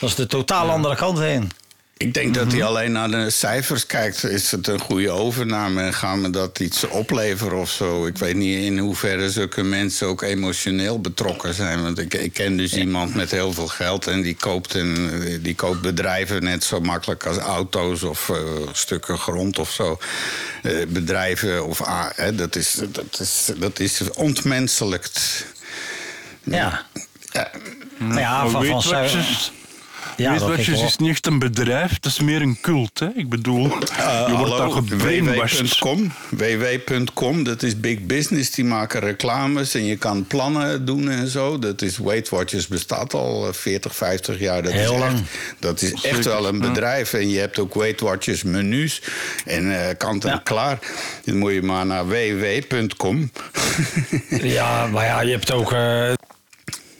Dat 0.00 0.08
is 0.08 0.14
de 0.14 0.26
totaal 0.26 0.70
andere 0.70 0.96
kant 0.96 1.18
heen. 1.18 1.50
Ik 1.96 2.14
denk 2.14 2.34
dat 2.34 2.46
Mhm. 2.46 2.54
hij 2.56 2.64
alleen 2.64 2.92
naar 2.92 3.10
de 3.10 3.30
cijfers 3.30 3.86
kijkt. 3.86 4.24
Is 4.24 4.50
het 4.50 4.66
een 4.66 4.80
goede 4.80 5.10
overname 5.10 5.82
en 5.82 5.94
gaan 5.94 6.22
we 6.22 6.30
dat 6.30 6.58
iets 6.60 6.84
opleveren 6.88 7.58
of 7.58 7.70
zo? 7.70 8.06
Ik 8.06 8.18
weet 8.18 8.34
niet 8.36 8.64
in 8.64 8.78
hoeverre 8.78 9.30
zulke 9.30 9.62
mensen 9.62 10.06
ook 10.06 10.22
emotioneel 10.22 11.00
betrokken 11.00 11.54
zijn. 11.54 11.82
Want 11.82 11.98
ik, 11.98 12.14
ik 12.14 12.32
ken 12.32 12.56
dus 12.56 12.72
iemand 12.74 13.14
met 13.14 13.30
heel 13.30 13.52
veel 13.52 13.66
geld 13.66 14.06
en 14.06 14.22
die 14.22 14.34
koopt, 14.34 14.74
een, 14.74 15.38
die 15.42 15.54
koopt 15.54 15.80
bedrijven 15.80 16.42
net 16.42 16.64
zo 16.64 16.80
makkelijk 16.80 17.26
als 17.26 17.36
auto's 17.36 18.02
of 18.02 18.28
eh, 18.28 18.36
stukken 18.72 19.18
grond 19.18 19.58
of 19.58 19.70
zo. 19.70 19.98
Eh, 20.62 20.72
bedrijven 20.88 21.66
of 21.66 21.80
hè, 22.16 22.34
dat, 22.34 22.56
is, 22.56 22.80
dat, 22.88 23.20
is, 23.20 23.50
dat 23.56 23.78
is 23.78 24.00
ontmenselijkt. 24.14 25.46
Ja. 26.44 26.86
Ja, 27.32 27.50
Nou 27.98 28.50
van, 28.50 28.64
van 28.64 28.72
Watchers, 28.92 29.52
Ja, 30.20 30.34
is 30.84 30.96
niet 30.96 31.10
echt 31.10 31.26
een 31.26 31.38
bedrijf, 31.38 31.90
het 31.90 32.04
is 32.04 32.20
meer 32.20 32.42
een 32.42 32.58
cult. 32.60 32.98
Hè? 32.98 33.08
Ik 33.14 33.28
bedoel, 33.28 33.62
je 33.62 34.34
wordt 34.36 34.56
daar 34.56 34.70
gebrainwashed. 34.70 35.78
www.com. 35.78 36.12
www.com, 36.30 37.44
dat 37.44 37.62
is 37.62 37.80
big 37.80 38.00
business. 38.06 38.50
Die 38.50 38.64
maken 38.64 39.00
reclames 39.00 39.74
en 39.74 39.84
je 39.84 39.96
kan 39.96 40.26
plannen 40.26 40.84
doen 40.84 41.08
en 41.10 41.28
zo. 41.28 41.58
Dat 41.58 41.82
is 41.82 41.98
Weight 41.98 42.28
Watchers 42.28 42.66
bestaat 42.66 43.14
al 43.14 43.46
eh, 43.46 43.52
40, 43.52 43.96
50 43.96 44.38
jaar. 44.38 44.62
Dat 44.62 44.72
Heel 44.72 44.92
is 44.92 44.98
lang. 44.98 45.12
Echt, 45.12 45.22
dat 45.58 45.82
is 45.82 45.92
echt 46.02 46.24
wel 46.24 46.46
een 46.48 46.58
bedrijf. 46.58 47.12
En 47.12 47.28
je 47.30 47.38
hebt 47.38 47.58
ook 47.58 47.74
Weight 47.74 48.00
Watchers 48.00 48.42
menus 48.42 49.02
en 49.44 49.82
eh 49.88 49.96
kant 49.96 50.24
en 50.24 50.30
Ja. 50.30 50.40
klaar. 50.44 50.78
Dan 51.24 51.36
moet 51.36 51.52
je 51.52 51.62
maar 51.62 51.86
naar 51.86 52.06
www.com. 52.08 53.30
Ja, 54.42 54.86
maar 54.86 55.04
ja, 55.04 55.20
je 55.20 55.30
hebt 55.30 55.50
ook. 55.52 55.72
eh, 55.72 55.78
de- 55.78 56.16
de- 56.16 56.16
de- 56.16 56.16
de- 56.16 56.16
de- 56.98 56.99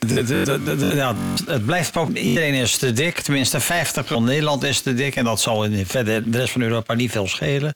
het 1.45 1.65
blijft 1.65 1.93
Iedereen 2.13 2.53
is 2.53 2.77
te 2.77 2.93
dik. 2.93 3.19
Tenminste, 3.19 3.59
50 3.59 4.07
van 4.07 4.23
Nederland 4.23 4.63
is 4.63 4.81
te 4.81 4.93
dik. 4.93 5.15
En 5.15 5.23
dat 5.23 5.41
zal 5.41 5.63
in 5.63 5.85
verder 5.85 6.31
de 6.31 6.37
rest 6.37 6.51
van 6.51 6.61
Europa 6.61 6.93
niet 6.93 7.11
veel 7.11 7.27
schelen. 7.27 7.75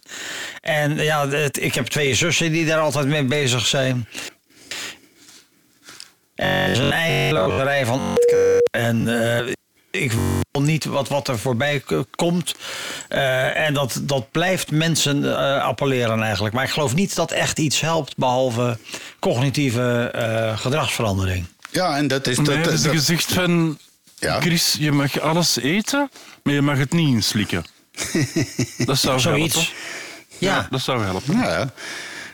En 0.62 0.96
ja, 0.96 1.24
ik 1.52 1.76
heb 1.76 1.86
twee 1.86 2.16
zussen 2.16 2.52
die 2.52 2.66
daar 2.66 2.80
altijd 2.80 3.08
mee 3.08 3.24
bezig 3.24 3.66
zijn. 3.66 4.08
En 6.36 6.70
is 6.70 6.78
een 6.78 6.92
eindeloze 6.92 7.82
van. 7.86 8.18
En 8.72 9.22
eh, 9.22 9.54
ik 9.92 10.12
wil 10.52 10.62
niet 10.62 10.86
wat, 10.86 11.08
wat 11.08 11.28
er 11.28 11.40
voorbij 11.40 11.84
komt. 12.16 12.56
Eh, 13.10 13.66
en 13.66 13.74
dat, 13.74 14.02
dat 14.02 14.32
blijft 14.32 14.72
mensen 14.72 15.38
eh, 15.38 15.64
appelleren 15.64 16.22
eigenlijk. 16.22 16.56
Maar 16.56 16.64
ik 16.64 16.70
geloof 16.70 16.96
niet 16.96 17.16
dat 17.16 17.32
echt 17.32 17.60
iets 17.60 17.82
helpt. 17.82 18.18
Behalve 18.18 18.78
cognitieve 19.20 20.12
gedragsverandering. 20.56 21.46
Ja, 21.76 21.98
en 21.98 22.08
dat 22.08 22.28
is... 22.28 22.38
Dat, 22.38 22.80
ze 22.80 22.90
gezegd 22.90 23.34
van... 23.34 23.78
Ja. 24.20 24.40
Chris, 24.42 24.76
je 24.80 24.92
mag 24.92 25.20
alles 25.20 25.58
eten, 25.60 26.10
maar 26.44 26.54
je 26.54 26.62
mag 26.62 26.78
het 26.78 26.92
niet 26.92 27.08
inslikken. 27.08 27.64
Dat 28.86 28.98
zou 28.98 29.20
Zoiets. 29.20 29.56
helpen. 29.56 29.72
Ja. 30.38 30.68
Dat 30.72 30.82
zou 30.82 31.04
helpen. 31.04 31.38
Ja, 31.38 31.74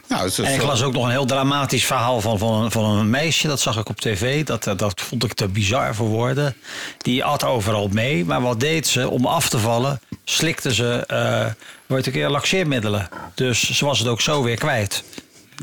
Nou, 0.07 0.29
zo, 0.29 0.43
En 0.43 0.53
ik 0.53 0.61
las 0.61 0.81
ook 0.83 0.93
nog 0.93 1.03
een 1.05 1.09
heel 1.11 1.25
dramatisch 1.25 1.85
verhaal 1.85 2.21
van, 2.21 2.37
van, 2.37 2.63
een, 2.63 2.71
van 2.71 2.85
een 2.97 3.09
meisje. 3.09 3.47
Dat 3.47 3.59
zag 3.59 3.77
ik 3.77 3.89
op 3.89 3.99
tv. 4.01 4.43
Dat, 4.43 4.63
dat- 4.63 4.79
dat 4.79 5.01
vond 5.01 5.23
ik 5.23 5.33
te 5.33 5.47
bizar 5.47 5.95
voor 5.95 6.07
woorden. 6.07 6.55
Die 6.97 7.23
at 7.23 7.43
overal 7.43 7.87
mee. 7.87 8.25
Maar 8.25 8.41
wat 8.41 8.59
deed 8.59 8.87
ze? 8.87 9.09
Om 9.09 9.25
af 9.25 9.49
te 9.49 9.59
vallen 9.59 10.01
slikte 10.23 10.73
ze 10.73 11.03
eh 11.07 11.45
het, 11.87 12.05
een 12.05 12.11
keer 12.11 12.29
laxeermiddelen. 12.29 13.09
Dus 13.35 13.71
ze 13.77 13.85
was 13.85 13.99
het 13.99 14.07
ook 14.07 14.21
zo 14.21 14.43
weer 14.43 14.55
kwijt. 14.57 15.03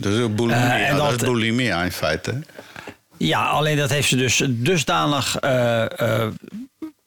dat 0.01 0.13
is 0.13 0.21
ook 0.23 0.37
bulimia. 0.37 0.79
Eh, 0.79 0.89
en 0.89 0.97
dat, 0.97 1.11
dat- 1.11 1.23
is 1.23 1.29
bulimia 1.29 1.83
in 1.85 1.93
feite. 1.93 2.43
Ja, 3.19 3.45
alleen 3.45 3.77
dat 3.77 3.91
heeft 3.91 4.09
ze 4.09 4.17
dus 4.17 4.43
dusdanig 4.49 5.37
eh, 5.37 6.01
eh, 6.01 6.23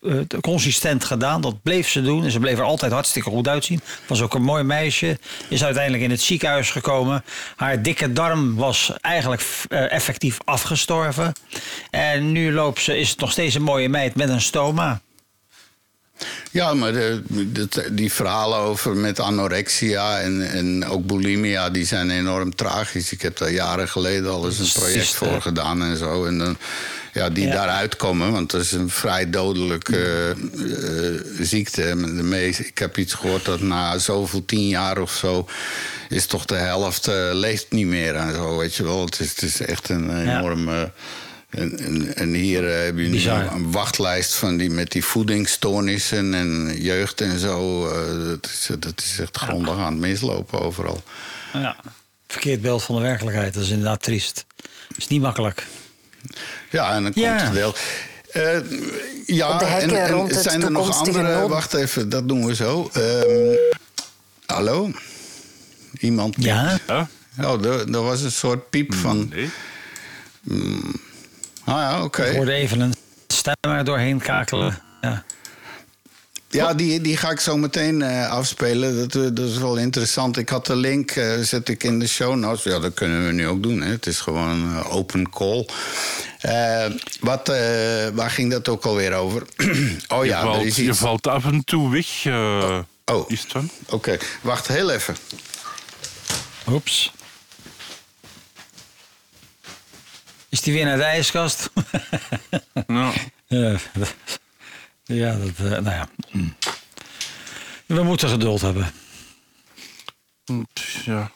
eh, 0.02 0.18
consistent 0.42 1.04
gedaan. 1.04 1.42
Dat 1.42 1.62
bleef 1.62 1.90
ze 1.90 2.02
doen. 2.02 2.24
En 2.24 2.32
ze 2.32 2.40
bleef 2.40 2.58
er 2.58 2.64
altijd 2.64 2.92
hartstikke 2.92 3.30
goed 3.30 3.48
uitzien. 3.48 3.82
Was 4.08 4.22
ook 4.22 4.34
een 4.34 4.44
mooi 4.44 4.64
meisje. 4.64 5.20
Is 5.50 5.64
uiteindelijk 5.64 6.04
in 6.04 6.10
het 6.10 6.22
ziekenhuis 6.22 6.72
gekomen. 6.72 7.24
Haar 7.56 7.82
dikke 7.82 8.14
darm 8.14 8.56
was 8.56 8.94
eigenlijk 9.02 9.44
effectief 9.70 10.38
afgestorven. 10.46 11.34
En 11.90 12.32
nu 12.32 12.54
loopt 12.54 12.82
ze, 12.82 12.98
is 12.98 13.16
nog 13.16 13.32
steeds 13.32 13.56
een 13.56 13.62
mooie 13.62 13.90
meid 13.90 14.16
met 14.16 14.30
een 14.30 14.42
stoma. 14.42 15.02
Ja, 16.52 16.74
maar 16.74 16.94
de, 16.94 17.22
de- 17.52 17.94
die 17.94 18.12
verhalen 18.14 18.58
over 18.58 18.96
met 18.96 19.20
anorexia 19.20 20.20
en, 20.20 20.52
en 20.52 20.86
ook 20.86 21.06
bulimia, 21.06 21.70
die 21.70 21.86
zijn 21.86 22.10
enorm 22.10 22.56
tragisch. 22.56 23.12
Ik 23.12 23.22
heb 23.22 23.38
daar 23.38 23.52
jaren 23.52 23.88
geleden 23.90 24.32
al 24.32 24.46
eens 24.46 24.60
een 24.60 24.82
project 24.82 25.08
voor 25.14 25.42
gedaan 25.42 25.84
en 25.84 25.98
zo. 25.98 26.26
En 26.26 26.38
dan, 26.38 26.58
ja, 27.14 27.30
die 27.30 27.48
Ja. 27.48 27.54
daaruit 27.54 27.96
komen, 27.96 28.32
want 28.32 28.52
dat 28.52 28.62
is 28.62 28.72
een 28.72 28.90
vrij 28.90 29.30
dodelijke 29.30 30.36
eh, 31.38 31.44
ziekte. 31.46 31.84
En 31.84 32.02
De 32.16 32.24
meest, 32.24 32.60
ik 32.60 32.78
heb 32.78 32.98
iets 32.98 33.14
gehoord 33.14 33.46
dat 33.46 33.62
na 33.62 33.98
zoveel 33.98 34.46
tien 34.46 34.68
jaar 34.68 34.98
of 35.02 35.12
zo 35.12 35.48
is 36.10 36.26
toch 36.26 36.46
de 36.46 36.56
helft 36.56 37.08
eh, 37.08 37.30
leeft 37.32 37.66
niet 37.72 37.86
meer 37.88 38.16
en 38.16 38.34
zo, 38.34 38.58
weet 38.58 38.76
je 38.76 38.84
wel. 38.84 39.06
Het 39.06 39.20
is, 39.20 39.30
het 39.30 39.42
is 39.42 39.62
echt 39.62 39.90
een 39.90 40.26
Ja. 40.26 40.92
En, 41.52 41.80
en, 41.80 42.16
en 42.16 42.34
hier 42.34 42.70
eh, 42.70 42.84
heb 42.86 42.98
je 42.98 43.08
nu 43.08 43.28
een 43.30 43.72
wachtlijst 43.72 44.34
van 44.34 44.58
die 44.58 44.70
met 44.70 44.92
die 44.92 45.06
voedingsstoornissen 45.06 46.34
en 46.34 46.76
jeugd 46.82 47.22
en 47.22 47.40
zo. 47.40 47.88
eh, 47.88 48.28
dat, 48.28 48.46
is, 48.46 48.70
dat 48.80 49.02
is 49.02 49.20
echt 49.20 49.38
grondig 49.38 49.78
aan 49.78 49.92
het 49.94 50.02
mislopen 50.02 50.62
overal. 50.62 51.04
Ja. 51.54 51.76
Verkeerd 52.28 52.62
beeld 52.62 52.84
van 52.84 52.96
de 52.96 53.02
werkelijkheid. 53.02 53.54
Dat 53.54 53.64
is 53.64 53.70
inderdaad 53.70 54.04
triest. 54.04 54.46
is 54.98 55.08
niet 55.08 55.22
makkelijk. 55.22 55.66
Ja, 56.70 56.94
en 56.96 57.04
dan 57.04 57.12
Ja. 57.16 57.30
komt 57.30 57.42
het 57.42 57.54
wel. 57.58 57.76
Eh, 58.32 58.60
ja, 59.26 59.62
en, 59.62 59.90
het 60.28 60.42
zijn 60.42 60.64
er 60.64 60.72
nog 60.72 60.98
andere... 60.98 61.48
Wacht 61.48 61.74
even, 61.74 62.10
dat 62.10 62.28
doen 62.28 62.46
we 62.46 62.56
zo. 62.56 62.90
Ehm, 62.94 63.56
hallo? 64.46 64.92
Iemand? 66.00 66.36
Ja, 66.40 66.80
Ja? 66.88 67.10
Oh, 67.42 67.66
er, 67.66 67.94
er 67.94 68.02
was 68.04 68.22
een 68.22 68.32
soort 68.32 68.70
piep 68.70 68.94
van... 68.94 69.30
Nee. 69.30 69.50
Ah 70.50 71.10
ja, 71.80 72.04
oké. 72.04 72.24
ik 72.24 72.36
hoorde 72.36 72.52
even 72.54 72.80
een 72.80 72.94
stem 73.28 73.54
er 73.62 73.84
doorheen 73.84 74.20
kakelen. 74.20 74.80
Ja. 75.02 75.24
Ja, 76.50 76.74
die, 76.74 77.02
die 77.02 77.18
ga 77.18 77.30
ik 77.32 77.40
zo 77.40 77.58
meteen 77.58 78.02
eh, 78.02 78.30
afspelen. 78.30 78.98
Dat, 78.98 79.16
eh, 79.24 79.30
dat 79.34 79.50
is 79.50 79.58
wel 79.58 79.78
interessant. 79.78 80.38
Ik 80.38 80.50
had 80.50 80.66
de 80.66 80.76
link, 80.76 81.12
eh, 81.12 81.38
zet 81.40 81.70
ik 81.70 81.84
in 81.84 82.00
de 82.00 82.08
show 82.08 82.36
notes. 82.36 82.64
Ja, 82.64 82.80
dat 82.80 82.94
kunnen 82.94 83.26
we 83.26 83.32
nu 83.32 83.48
ook 83.48 83.64
doen. 83.64 83.82
Hè. 83.82 83.90
Het 83.92 84.06
is 84.06 84.20
gewoon 84.20 84.50
een 84.50 84.84
open 84.84 85.30
call. 85.30 85.66
Wat, 87.20 87.50
eh, 87.50 88.08
waar 88.14 88.30
ging 88.32 88.52
dat 88.52 88.70
ook 88.70 88.86
alweer 88.86 89.14
over? 89.14 89.42
oh 90.14 90.24
je, 90.24 90.30
ja, 90.30 90.38
er 90.40 90.46
valt, 90.46 90.64
is 90.66 90.76
je 90.76 90.94
valt 90.94 91.28
af 91.28 91.46
en 91.46 91.64
toe 91.64 91.92
weg. 91.92 92.26
eh, 92.26 92.80
Oh. 93.06 93.30
Is 93.30 93.40
het 93.42 93.52
van? 93.52 93.70
Oké, 93.90 94.18
wacht 94.42 94.68
heel 94.68 94.92
even. 94.92 95.16
Oeps. 96.68 97.12
Is 100.52 100.62
die 100.62 100.74
weer 100.74 100.86
naar 100.86 100.98
de 100.98 101.04
ijskast? 101.04 101.70
Nou, 102.88 103.14
ja, 103.48 103.78
dat- 103.94 104.16
ja, 105.04 105.36
dat, 105.38 105.50
eh, 105.58 105.64
nou 105.80 105.84
ja. 105.90 106.10
Mm. 106.32 106.56
We 107.86 108.04
moeten 108.04 108.30
geduld 108.30 108.62
hebben. 108.62 108.92
ja. 111.06 111.32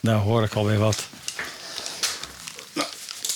Nou 0.00 0.22
hoor 0.22 0.42
ik 0.44 0.52
alweer 0.54 0.78
wat. 0.78 1.08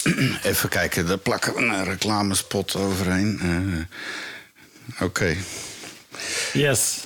Even 0.43 0.69
kijken, 0.69 1.07
daar 1.07 1.19
plakken 1.19 1.55
we 1.55 1.61
een 1.61 1.85
reclamespot 1.85 2.75
overheen. 2.77 3.41
Eh, 3.41 5.05
Oké. 5.05 5.37
Yes. 6.53 7.01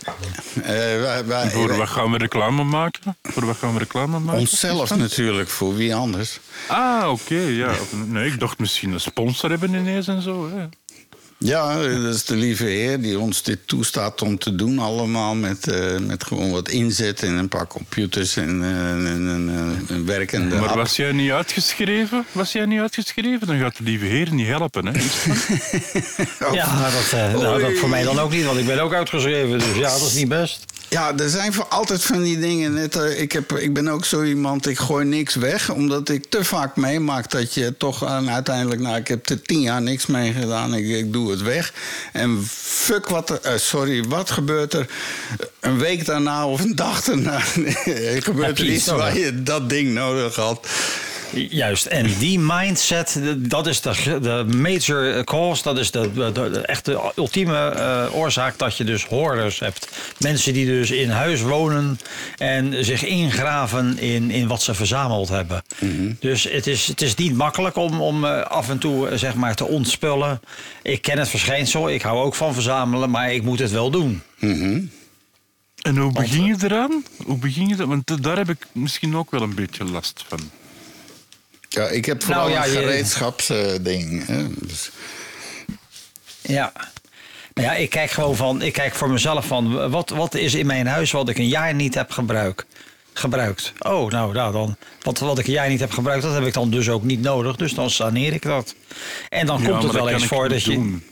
Eh, 0.55 0.63
wij- 1.01 1.25
wij- 1.27 1.51
Voor 1.51 1.77
wat 1.77 1.89
gaan 1.89 2.11
we 2.13 2.19
reclame 2.19 2.65
maken? 2.65 3.17
Voor 3.23 3.47
wat 3.47 3.57
gaan 3.57 3.73
we 3.73 3.79
reclame 3.79 4.19
maken? 4.19 4.41
Onszelf 4.41 4.97
natuurlijk, 4.97 5.49
voor 5.49 5.75
wie 5.75 5.95
anders. 5.95 6.39
Ah, 6.69 7.11
oké, 7.11 7.35
ja. 7.41 7.73
Nee, 8.07 8.27
ik 8.33 8.41
dacht 8.41 8.59
misschien 8.59 8.93
een 8.93 9.01
sponsor 9.01 9.51
hebben 9.51 9.75
ineens 9.75 10.09
en 10.09 10.23
zo. 10.23 10.51
Hè. 10.55 10.65
Ja, 11.39 11.83
dat 11.83 12.15
is 12.15 12.25
de 12.25 12.37
lieve 12.37 12.65
heer 12.65 13.01
die 13.01 13.19
ons 13.19 13.43
dit 13.43 13.59
toestaat 13.67 14.23
om 14.23 14.39
te 14.39 14.55
doen. 14.55 14.79
Allemaal 14.79 15.35
met, 15.35 15.69
eh, 15.69 15.99
met 15.99 16.25
gewoon 16.25 16.51
wat 16.51 16.69
inzet 16.69 17.23
en 17.23 17.33
een 17.33 17.49
paar 17.49 17.67
computers 17.67 18.37
en 18.37 18.63
eh, 18.63 19.11
een, 19.11 19.27
een, 19.89 20.07
werkende 20.07 20.57
Maar 20.57 20.69
app. 20.69 20.77
was 20.77 20.97
jij 20.97 21.13
niet 21.13 21.31
uitgeschreven? 21.31 22.25
Was 22.33 22.53
jij 22.53 22.67
niet 22.67 22.81
uitgeschreven? 22.81 23.47
Dan 23.47 23.59
gaat 23.59 23.77
de 23.77 23.85
lieve 23.85 24.05
heer 24.05 24.33
niet 24.33 24.47
helpen, 24.47 24.87
hè? 24.87 24.93
Ja, 26.53 26.79
nou, 26.79 26.93
dat, 26.93 27.13
eh, 27.13 27.33
nou, 27.33 27.61
dat 27.61 27.79
voor 27.79 27.89
mij 27.89 28.03
dan 28.03 28.19
ook 28.19 28.31
niet, 28.31 28.45
want 28.45 28.59
ik 28.59 28.67
ben 28.67 28.81
ook 28.81 28.95
uitgeschreven. 28.95 29.59
Dus 29.59 29.77
ja, 29.77 29.99
dat 29.99 30.07
is 30.07 30.15
niet 30.15 30.29
best. 30.29 30.65
Ja, 30.89 31.19
er 31.19 31.29
zijn 31.29 31.53
voor 31.53 31.67
altijd 31.67 32.03
van 32.03 32.23
die 32.23 32.39
dingen. 32.39 32.75
Net, 32.75 32.97
eh, 32.97 33.21
ik, 33.21 33.33
heb, 33.33 33.53
ik 33.53 33.75
ben 33.75 33.89
ook 33.89 34.05
zo 34.05 34.23
iemand, 34.23 34.67
ik 34.67 34.79
gooi 34.79 35.05
niks 35.05 35.35
weg. 35.35 35.71
Omdat 35.71 36.09
ik 36.09 36.25
te 36.29 36.45
vaak 36.45 36.77
meemaak 36.77 37.31
dat 37.31 37.55
je 37.55 37.77
toch 37.77 38.05
uiteindelijk... 38.29 38.81
Nou, 38.81 38.97
ik 38.97 39.09
heb 39.09 39.29
er 39.29 39.43
tien 39.43 39.61
jaar 39.61 39.83
niks 39.83 40.07
mee 40.07 40.33
gedaan, 40.33 40.75
ik, 40.75 40.89
ik 40.89 41.13
doe 41.13 41.31
het 41.31 41.43
weg. 41.43 41.73
En 42.13 42.47
fuck 42.51 43.09
wat 43.09 43.31
er... 43.31 43.41
eh, 43.41 43.59
sorry, 43.59 44.05
wat 44.05 44.31
gebeurt 44.31 44.73
er 44.73 44.87
een 45.61 45.79
week 45.79 46.05
daarna 46.05 46.47
of 46.47 46.61
een 46.61 46.77
dag 46.77 47.05
daarna? 47.05 47.39
gebeurt 48.29 48.59
er 48.59 48.67
iets 48.67 48.87
waar 48.87 49.19
je 49.19 49.43
dat 49.43 49.69
ding 49.69 49.93
nodig 49.93 50.35
had. 50.35 50.67
Juist, 51.33 51.87
en 51.87 52.19
die 52.19 52.39
mindset, 52.39 53.13
de- 53.23 53.41
dat 53.43 53.67
is 53.67 53.81
de, 53.81 54.19
de 54.21 54.45
major 54.57 55.25
cause, 55.25 55.63
dat 55.63 55.79
is 55.79 55.91
de, 55.91 56.13
de, 56.13 56.33
de 56.33 56.61
echte 56.61 57.13
ultieme 57.17 57.69
eh, 57.69 58.15
oorzaak 58.17 58.59
dat 58.59 58.77
je 58.77 58.85
dus 58.85 59.05
hoorders 59.05 59.59
hebt. 59.59 59.89
Mensen 60.19 60.53
die 60.53 60.67
dus 60.67 60.91
in 60.91 61.11
huis 61.11 61.41
wonen 61.43 61.99
en 62.37 62.85
zich 62.85 63.05
ingraven 63.05 63.99
in, 63.99 64.31
in 64.31 64.47
wat 64.49 64.63
ze 64.63 64.75
verzameld 64.75 65.29
hebben. 65.29 65.63
Dus 66.21 66.45
het 66.45 66.67
is, 66.67 66.87
het 66.87 67.03
is 67.03 67.15
niet 67.15 67.35
makkelijk 67.37 67.77
om, 67.77 68.01
om 68.01 68.25
eh, 68.25 68.41
af 68.43 68.69
en 68.69 68.79
toe 68.79 69.09
eh, 69.09 69.19
zeg 69.19 69.35
maar 69.35 69.55
te 69.55 69.65
ontspullen. 69.65 70.41
Ik 70.83 71.03
ken 71.03 71.19
het 71.19 71.29
verschijnsel, 71.29 71.89
ik 71.91 72.03
hou 72.03 72.19
ook 72.25 72.35
van 72.35 72.55
verzamelen, 72.55 73.11
maar 73.11 73.33
ik 73.33 73.43
moet 73.43 73.59
het 73.59 73.71
wel 73.71 73.91
doen. 73.91 74.23
En 75.83 75.97
hoe 75.97 76.13
begin 76.13 76.45
je 76.45 76.57
eraan? 76.63 77.05
Hoe 77.25 77.39
begin 77.39 77.69
je 77.69 77.77
dat? 77.77 77.87
Want 77.89 78.23
daar 78.23 78.37
heb 78.37 78.49
ik 78.49 78.67
misschien 78.73 79.17
ook 79.17 79.31
wel 79.31 79.43
een 79.43 79.55
beetje 79.55 79.85
last 79.85 80.25
van. 80.29 80.41
Ja, 81.69 81.89
ik 81.89 82.05
heb 82.05 82.23
vooral 82.25 82.49
Nou 82.49 82.53
ja, 82.57 82.65
een 82.65 82.71
gereedschapsding. 82.71 84.27
hè. 84.27 84.45
Dus, 84.67 84.91
Ja. 86.43 86.73
Nou 87.55 87.69
ja, 87.69 87.75
ik 87.75 87.91
kijk 87.91 88.11
gewoon 88.11 88.37
van, 88.37 88.63
ik 88.63 88.73
kijk 88.73 88.95
voor 88.95 89.11
mezelf 89.11 89.47
van, 89.47 89.91
wat, 89.91 90.11
wat 90.11 90.35
is 90.35 90.55
in 90.55 90.67
mijn 90.67 90.87
huis 90.87 91.11
wat 91.11 91.29
ik 91.29 91.39
een 91.39 91.49
jaar 91.49 91.75
niet 91.75 91.95
heb 91.95 92.11
gebruik, 92.11 92.67
gebruikt? 93.13 93.73
Oh, 93.79 94.11
nou, 94.11 94.33
nou 94.33 94.53
dan, 94.53 94.77
wat, 95.03 95.19
wat 95.19 95.39
ik 95.39 95.47
een 95.47 95.53
jaar 95.53 95.69
niet 95.69 95.81
heb 95.81 95.91
gebruikt, 95.93 96.23
dat 96.23 96.35
heb 96.35 96.45
ik 96.47 96.53
dan 96.55 96.71
dus 96.71 96.89
ook 96.89 97.03
niet 97.03 97.21
nodig. 97.23 97.57
Dus 97.57 97.75
dan 97.75 97.91
saneer 97.91 98.33
ik 98.33 98.43
dat. 98.43 98.75
En 99.29 99.47
dan 99.47 99.63
Ja, 99.63 99.69
komt 99.69 99.83
het 99.83 99.93
wel 99.93 100.09
eens 100.09 100.27
voor 100.27 100.49
dat 100.49 100.65
je... 100.65 100.73
doen. 100.73 101.05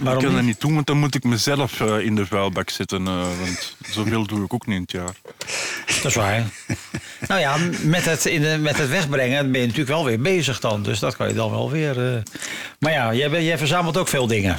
Waarom 0.00 0.22
ik 0.22 0.26
kan 0.28 0.36
dat 0.36 0.44
niet? 0.46 0.60
doen, 0.60 0.74
want 0.74 0.86
dan 0.86 0.98
moet 0.98 1.14
ik 1.14 1.24
mezelf 1.24 1.80
eh, 1.80 1.98
in 1.98 2.14
de 2.14 2.26
vuilbak 2.26 2.70
zetten. 2.70 3.06
eh, 3.06 3.28
want 3.40 3.76
zoveel 3.90 4.26
doe 4.26 4.44
ik 4.44 4.54
ook 4.54 4.66
niet 4.66 4.76
in 4.76 4.82
het 4.82 4.92
jaar. 4.92 5.14
Dat 5.86 6.04
is 6.04 6.14
waar. 6.14 6.46
Nou 7.28 7.40
ja, 7.40 7.56
met 7.82 8.04
het, 8.04 8.26
in 8.26 8.42
de, 8.42 8.58
met 8.60 8.78
het 8.78 8.88
wegbrengen 8.88 9.50
ben 9.50 9.60
je 9.60 9.66
natuurlijk 9.66 9.94
wel 9.96 10.04
weer 10.04 10.20
bezig 10.20 10.60
dan. 10.60 10.82
Dus 10.82 10.98
dat 10.98 11.16
kan 11.16 11.28
je 11.28 11.34
dan 11.34 11.50
wel 11.50 11.70
weer... 11.70 12.14
eh. 12.14 12.22
Maar 12.78 12.92
ja, 12.92 13.14
jij, 13.14 13.44
jij 13.44 13.58
verzamelt 13.58 13.96
ook 13.96 14.08
veel 14.08 14.26
dingen. 14.26 14.58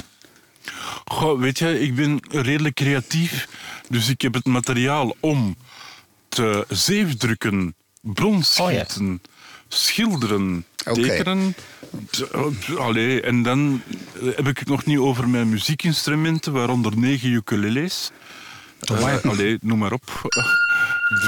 Goh, 1.04 1.40
weet 1.40 1.58
je, 1.58 1.80
ik 1.80 1.94
ben 1.94 2.20
redelijk 2.30 2.74
creatief. 2.74 3.48
Dus 3.88 4.08
ik 4.08 4.20
heb 4.22 4.34
het 4.34 4.44
materiaal 4.46 5.16
om 5.20 5.56
te 6.28 6.64
zeefdrukken, 6.68 7.74
bronschieten, 8.00 9.22
schilderen, 9.68 10.64
Oké. 10.86 11.02
tekenen. 11.02 11.54
Eh, 12.32 12.76
Allee, 12.76 13.20
en 13.20 13.42
dan 13.42 13.82
heb 14.36 14.48
ik 14.48 14.58
het 14.58 14.68
nog 14.68 14.84
niet 14.84 14.98
over 14.98 15.28
mijn 15.28 15.48
muziekinstrumenten, 15.48 16.52
waaronder 16.52 16.98
negen 16.98 17.30
ukulele's. 17.30 18.10
Eh, 18.80 19.24
allee, 19.24 19.58
noem 19.60 19.78
maar 19.78 19.92
op. 19.92 20.02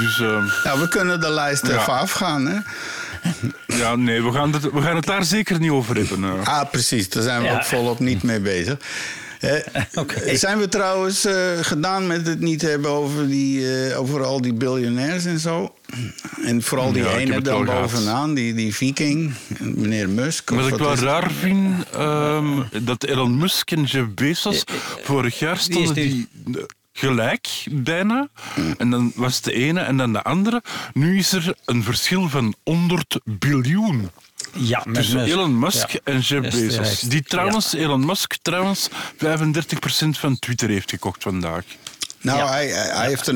Dus 0.01 0.19
eh, 0.19 0.43
nou, 0.63 0.79
we 0.79 0.87
kunnen 0.89 1.19
de 1.19 1.29
lijst 1.29 1.67
Ja. 1.67 1.79
even 1.81 1.93
afgaan, 1.93 2.45
hè? 2.47 2.57
ja, 3.77 3.95
nee, 3.95 4.23
we 4.23 4.31
gaan, 4.31 4.53
het, 4.53 4.71
we 4.71 4.81
gaan 4.81 4.95
het 4.95 5.05
daar 5.05 5.23
zeker 5.23 5.59
niet 5.59 5.71
over 5.71 5.95
hebben. 5.95 6.23
eh. 6.23 6.47
Ah, 6.59 6.69
precies. 6.71 7.09
Daar 7.09 7.23
zijn 7.23 7.41
we 7.41 7.47
Ja. 7.47 7.53
ook 7.55 7.63
volop 7.63 7.99
niet 7.99 8.23
mee 8.23 8.39
bezig. 8.39 8.77
Eh, 9.39 9.51
Zijn 10.33 10.57
we 10.57 10.67
trouwens 10.69 11.25
eh, 11.25 11.35
gedaan 11.61 12.07
met 12.07 12.27
het 12.27 12.39
niet 12.39 12.61
hebben 12.61 12.91
over, 12.91 13.27
die, 13.27 13.87
eh, 13.89 13.99
over 13.99 14.23
al 14.23 14.41
die 14.41 14.53
biljonairs 14.53 15.25
en 15.25 15.39
zo? 15.39 15.75
En 16.45 16.61
vooral 16.63 16.91
die 16.91 17.03
Ja, 17.03 17.17
ene 17.17 17.41
dan 17.41 17.65
bovenaan, 17.65 18.33
die, 18.33 18.53
die 18.53 18.75
viking, 18.75 19.33
meneer 19.59 20.09
Musk. 20.09 20.51
of 20.51 20.57
Wat 20.57 20.67
ik 20.67 20.77
wel 20.77 20.93
is 20.93 20.99
raar 20.99 21.31
vind, 21.31 21.85
ehm, 21.93 22.47
dat 22.81 23.03
Elon 23.03 23.37
Musk 23.37 23.71
en 23.71 23.83
Jeff 23.83 24.07
Bezos 24.13 24.63
vorig 25.03 25.39
jaar 25.39 25.57
stonden 25.57 25.93
die 25.93 26.27
gelijk, 26.97 27.47
bijna. 27.71 28.27
En 28.77 28.89
dan 28.89 29.11
was 29.15 29.41
de 29.41 29.53
ene 29.53 29.79
en 29.79 29.97
dan 29.97 30.13
de 30.13 30.21
andere. 30.23 30.61
Nu 30.93 31.17
is 31.17 31.31
er 31.31 31.53
een 31.65 31.83
verschil 31.83 32.29
van 32.29 32.55
100 32.63 33.19
biljoen 33.23 34.09
Ja, 34.53 34.83
tussen. 34.93 35.19
Elon 35.23 35.59
Musk 35.59 35.89
Ja. 35.89 35.99
en 36.03 36.19
Jeff 36.19 36.49
Bezos. 36.51 36.99
Die 36.99 37.23
trouwens, 37.23 37.73
Elon 37.73 38.05
Musk 38.05 38.35
trouwens, 38.41 38.89
35% 39.17 40.17
van 40.19 40.39
Twitter 40.39 40.69
heeft 40.69 40.89
gekocht 40.89 41.23
vandaag. 41.23 41.63
Nou, 42.21 42.37
Ja. 42.37 42.49
hij, 42.49 42.67
hij 42.67 43.07
heeft 43.07 43.27
er 43.27 43.33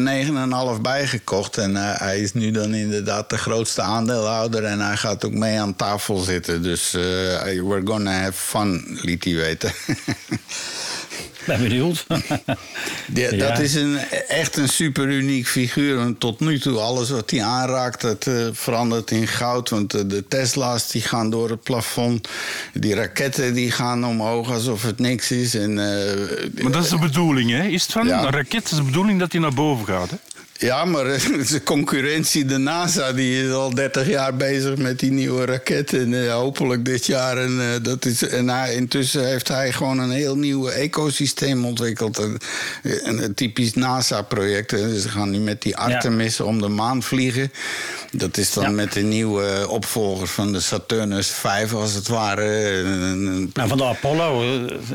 9,5 0.76 0.82
bij 0.82 1.08
gekocht. 1.08 1.58
En 1.58 1.76
eh, 1.76 2.00
hij 2.00 2.20
is 2.20 2.34
nu 2.34 2.52
dan 2.52 2.74
inderdaad 2.74 3.30
de 3.30 3.38
grootste 3.38 3.82
aandeelhouder. 3.82 4.64
En 4.64 4.80
hij 4.80 4.98
gaat 4.98 5.26
ook 5.26 5.34
mee 5.34 5.60
aan 5.60 5.76
tafel 5.76 6.18
zitten. 6.18 6.64
Dus 6.64 6.94
eh, 6.94 7.02
we're 7.42 7.82
gonna 7.86 8.12
have 8.12 8.32
fun, 8.34 9.00
liet 9.02 9.24
hij 9.24 9.36
weten. 9.36 9.72
Ben 11.46 11.62
benieuwd. 11.62 12.06
Ja, 13.14 13.32
Ja. 13.32 13.48
Dat 13.48 13.60
is 13.60 13.76
een, 13.76 13.98
echt 14.28 14.58
een 14.58 14.70
super 14.70 15.08
uniek 15.08 15.48
figuur. 15.48 15.96
Want 15.96 16.20
tot 16.20 16.40
nu 16.40 16.60
toe, 16.60 16.80
alles 16.80 17.10
wat 17.10 17.30
hij 17.30 17.44
aanraakt, 17.44 18.02
dat 18.02 18.28
eh, 18.28 18.48
verandert 18.52 19.12
in 19.12 19.28
goud. 19.28 19.70
Want 19.70 19.94
eh, 19.94 20.02
de 20.08 20.28
Tesla's 20.28 20.88
die 20.92 21.02
gaan 21.02 21.30
door 21.30 21.50
het 21.50 21.64
plafond. 21.64 22.28
Die 22.74 22.96
raketten 22.96 23.54
die 23.54 23.72
gaan 23.72 24.06
omhoog 24.06 24.52
alsof 24.52 24.84
het 24.84 25.00
niks 25.00 25.32
is. 25.32 25.56
En, 25.56 25.70
eh, 25.70 26.64
Maar 26.64 26.72
dat 26.72 26.84
is 26.84 26.90
de 26.90 27.00
bedoeling, 27.00 27.50
hè? 27.52 27.64
Is 27.64 27.82
het 27.82 27.92
van? 27.92 28.08
Ja. 28.08 28.24
Een 28.24 28.32
raket 28.32 28.64
is 28.64 28.78
de 28.78 28.84
bedoeling 28.84 29.20
dat 29.20 29.32
hij 29.32 29.42
naar 29.42 29.54
boven 29.54 29.86
gaat, 29.86 30.10
hè? 30.10 30.16
Ja, 30.62 30.86
maar 30.86 31.04
de 31.52 31.62
concurrentie, 31.64 32.46
de 32.46 32.58
NASA, 32.58 33.12
die 33.14 33.44
is 33.46 33.52
al 33.52 33.74
30 33.74 34.08
jaar 34.08 34.36
bezig 34.36 34.78
met 34.78 35.00
die 35.00 35.12
nieuwe 35.12 35.46
raket. 35.46 35.94
En 35.94 36.24
eh, 36.26 36.34
hopelijk 36.34 36.86
dit 36.86 37.06
jaar. 37.06 37.38
En, 37.38 37.60
eh, 37.62 37.68
dat 37.82 38.06
is, 38.06 38.28
en 38.28 38.50
hij, 38.50 38.74
intussen 38.76 39.28
heeft 39.28 39.48
hij 39.48 39.72
gewoon 39.72 40.00
een 40.00 40.10
heel 40.12 40.36
nieuw 40.38 40.68
ecosysteem 40.68 41.66
ontwikkeld. 41.66 42.18
Een, 42.18 42.38
een, 43.24 43.34
typisch 43.34 43.74
NASA-project. 43.74 44.72
hè. 44.72 45.00
Ze 45.00 45.10
gaan 45.10 45.30
nu 45.30 45.38
met 45.40 45.62
die 45.62 45.78
Artemis 45.78 46.40
om 46.40 46.62
de 46.62 46.68
maan 46.68 47.04
vliegen. 47.04 47.52
Dat 48.12 48.38
is 48.38 48.54
dan 48.54 48.64
Ja. 48.64 48.70
met 48.70 48.94
de 48.94 49.02
nieuwe 49.02 49.68
opvolger 49.70 50.28
van 50.28 50.52
de 50.54 50.60
Saturnus 50.60 51.28
5, 51.28 51.74
als 51.74 51.94
het 51.94 52.08
ware. 52.08 52.84
Nou, 53.54 53.68
van 53.70 53.78
de 53.78 53.84
Apollo. 53.86 54.44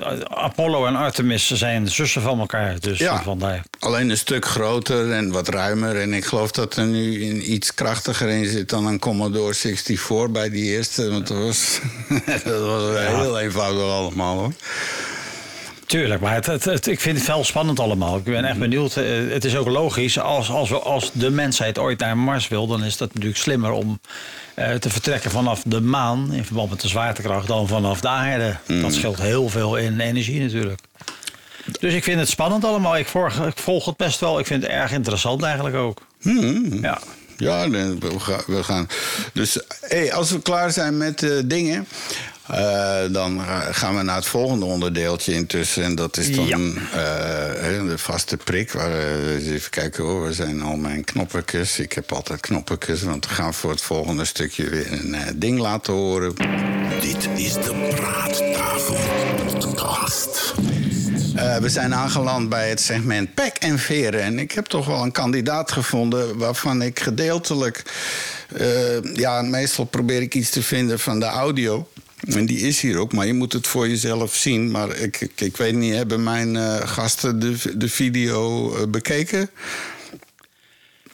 eh, 0.03 0.21
Apollo 0.25 0.87
en 0.87 0.97
Artemis 0.97 1.51
zijn 1.51 1.89
zussen 1.89 2.23
van 2.23 2.39
elkaar. 2.41 2.81
Dus 2.81 2.99
Ja. 2.99 3.23
vandaar. 3.23 3.63
Alleen 3.79 4.11
een 4.11 4.17
stuk 4.19 4.45
groter 4.47 5.13
en 5.13 5.31
wat 5.33 5.49
ruimer. 5.55 6.01
En 6.01 6.13
ik 6.15 6.25
geloof 6.25 6.51
dat 6.51 6.77
er 6.77 6.87
nu 6.87 7.23
in 7.25 7.53
iets 7.53 7.75
krachtiger 7.75 8.29
in 8.29 8.47
zit 8.47 8.69
dan 8.69 8.87
een 8.87 8.99
Commodore 8.99 9.55
64 9.55 10.31
bij 10.31 10.51
die 10.51 10.65
eerste. 10.65 11.11
Want 11.11 11.27
dat 11.27 11.37
was, 11.39 11.81
dat 12.45 12.61
was 12.61 12.99
heel 12.99 13.41
eenvoudig 13.41 13.83
allemaal 13.83 14.39
hoor. 14.39 14.53
Tuurlijk, 15.87 16.21
maar 16.21 16.35
het, 16.35 16.47
het, 16.47 16.65
het- 16.65 16.87
ik 16.87 17.01
vind 17.01 17.19
het 17.19 17.27
wel 17.27 17.45
spannend 17.45 17.81
allemaal. 17.81 18.17
Ik 18.17 18.25
ben 18.25 18.45
echt 18.45 18.59
benieuwd. 18.59 18.97
Eh, 18.97 19.05
Het 19.29 19.45
is 19.45 19.57
ook 19.57 19.69
logisch, 19.69 20.19
als, 20.19 20.51
als, 20.51 20.69
we, 20.69 20.79
als 20.79 21.11
de 21.13 21.31
mensheid 21.31 21.79
ooit 21.79 21.99
naar 21.99 22.17
Mars 22.19 22.49
wil... 22.49 22.67
dan 22.67 22.85
is 22.85 22.97
dat 22.97 23.09
natuurlijk 23.15 23.41
slimmer 23.41 23.71
om 23.71 24.01
eh, 24.55 24.75
te 24.75 24.91
vertrekken 24.91 25.31
vanaf 25.31 25.63
de 25.67 25.81
maan... 25.81 26.33
in 26.33 26.45
verband 26.45 26.71
met 26.71 26.81
de 26.81 26.89
zwaartekracht 26.89 27.47
dan 27.47 27.69
vanaf 27.69 28.01
de 28.01 28.09
aarde. 28.09 28.57
Dat 28.81 28.95
scheelt 28.95 29.21
heel 29.21 29.49
veel 29.49 29.77
in 29.77 30.01
energie 30.01 30.41
natuurlijk. 30.41 30.81
Dus 31.81 31.95
ik 31.95 32.05
vind 32.05 32.21
het 32.21 32.29
spannend 32.29 32.65
allemaal. 32.65 32.97
Ik 32.97 33.07
volg, 33.07 33.47
ik 33.47 33.59
volg 33.59 33.85
het 33.85 33.97
best 33.97 34.21
wel. 34.21 34.39
Ik 34.39 34.47
vind 34.47 34.63
het 34.63 34.73
erg 34.73 34.93
interessant 34.93 35.43
eigenlijk 35.43 35.77
ook. 35.77 36.01
Ja. 36.81 36.99
Ja, 37.37 37.67
nee, 37.67 37.99
we 37.99 38.21
gaan. 38.21 38.43
We 38.47 38.63
gaan. 38.65 38.89
Dus 39.33 39.59
hey, 39.81 40.13
als 40.13 40.31
we 40.31 40.43
klaar 40.43 40.71
zijn 40.71 40.97
met 40.97 41.23
eh, 41.23 41.31
dingen. 41.45 41.87
eh, 42.47 43.01
dan 43.11 43.41
gaan 43.71 43.97
we 43.97 44.03
naar 44.03 44.17
het 44.17 44.27
volgende 44.27 44.65
onderdeeltje 44.65 45.33
intussen. 45.33 45.83
En 45.85 45.95
dat 45.95 46.17
is 46.17 46.35
dan 46.37 46.47
Ja. 46.47 46.57
eh, 46.57 47.87
de 47.89 47.95
vaste 47.99 48.37
prik. 48.37 48.73
Waar, 48.73 48.93
even 49.39 49.71
kijken 49.71 50.05
hoor, 50.05 50.21
waar 50.23 50.33
zijn 50.33 50.63
al 50.63 50.77
mijn 50.77 51.05
knoppetjes? 51.05 51.79
Ik 51.79 51.93
heb 51.93 52.13
altijd 52.13 52.41
knoppetjes, 52.41 53.03
want 53.03 53.29
we 53.29 53.35
gaan 53.35 53.55
voor 53.55 53.71
het 53.71 53.81
volgende 53.83 54.25
stukje 54.25 54.69
weer 54.69 54.93
een 54.93 55.17
ding 55.37 55.59
laten 55.59 55.93
horen. 55.93 56.35
Dit 57.01 57.29
is 57.37 57.53
de 57.53 57.93
Praattafel 57.97 58.97
Podcast. 59.61 60.55
Eh, 61.35 61.57
we 61.57 61.69
zijn 61.69 61.95
aangeland 61.95 62.49
bij 62.49 62.69
het 62.69 62.81
segment 62.81 63.35
pek 63.35 63.57
en 63.57 63.79
veren. 63.79 64.23
En 64.23 64.39
ik 64.39 64.53
heb 64.53 64.65
toch 64.65 64.87
wel 64.87 65.03
een 65.03 65.13
kandidaat 65.13 65.73
gevonden 65.73 66.39
waarvan 66.39 66.83
ik 66.83 67.01
gedeeltelijk... 67.01 67.83
eh, 68.57 69.03
ja, 69.15 69.43
meestal 69.43 69.85
probeer 69.85 70.23
ik 70.23 70.35
iets 70.35 70.51
te 70.51 70.63
vinden 70.63 70.99
van 70.99 71.21
de 71.21 71.27
audio. 71.27 71.89
En 72.27 72.47
die 72.47 72.59
is 72.59 72.81
hier 72.81 72.97
ook, 72.97 73.13
maar 73.13 73.27
je 73.27 73.35
moet 73.35 73.53
het 73.53 73.67
voor 73.67 73.89
jezelf 73.89 74.35
zien. 74.35 74.71
Maar 74.71 74.97
ik, 74.97 75.21
ik, 75.21 75.41
ik 75.41 75.57
weet 75.57 75.75
niet, 75.75 75.95
hebben 75.95 76.23
mijn 76.23 76.57
eh, 76.57 76.77
gasten 76.89 77.39
de, 77.39 77.77
de 77.77 77.89
video 77.89 78.73
bekeken? 78.89 79.51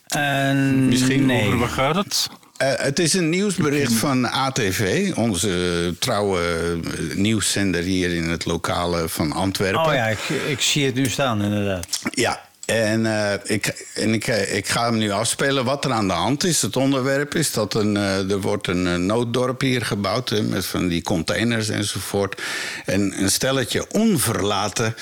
En 0.06 0.88
Misschien 0.88 1.26
nee. 1.26 1.54
Over 1.54 1.68
gaat 1.68 1.94
het? 1.94 2.28
Eh, 2.60 2.72
het 2.76 2.98
is 2.98 3.14
een 3.14 3.28
nieuwsbericht 3.28 3.92
van 3.92 4.30
ATV, 4.30 5.12
onze 5.14 5.94
trouwe 5.98 6.40
eh, 6.40 7.16
nieuwszender 7.16 7.82
hier 7.82 8.14
in 8.14 8.28
het 8.28 8.44
lokale 8.44 9.08
van 9.08 9.32
Antwerpen. 9.32 9.84
Oh 9.84 9.94
ja, 9.94 10.06
ik, 10.06 10.18
ik 10.48 10.60
zie 10.60 10.86
het 10.86 10.94
nu 10.94 11.06
staan 11.06 11.42
inderdaad. 11.42 11.86
Ja, 12.10 12.40
en, 12.64 13.06
eh, 13.06 13.32
ik, 13.44 13.86
en 13.94 14.14
ik, 14.14 14.26
ik 14.26 14.68
ga 14.68 14.84
hem 14.84 14.98
nu 14.98 15.10
afspelen. 15.10 15.64
Wat 15.64 15.84
er 15.84 15.92
aan 15.92 16.06
de 16.06 16.12
hand 16.12 16.44
is, 16.44 16.62
het 16.62 16.76
onderwerp 16.76 17.34
is 17.34 17.52
dat 17.52 17.74
een, 17.74 17.96
er 17.96 18.40
wordt 18.40 18.66
een 18.66 19.06
nooddorp 19.06 19.60
hier 19.60 19.84
gebouwd... 19.84 20.28
Hè, 20.28 20.42
met 20.42 20.66
van 20.66 20.88
die 20.88 21.02
containers 21.02 21.68
enzovoort. 21.68 22.42
En 22.84 23.22
een 23.22 23.30
stelletje 23.30 23.86
onverlaten 23.90 24.94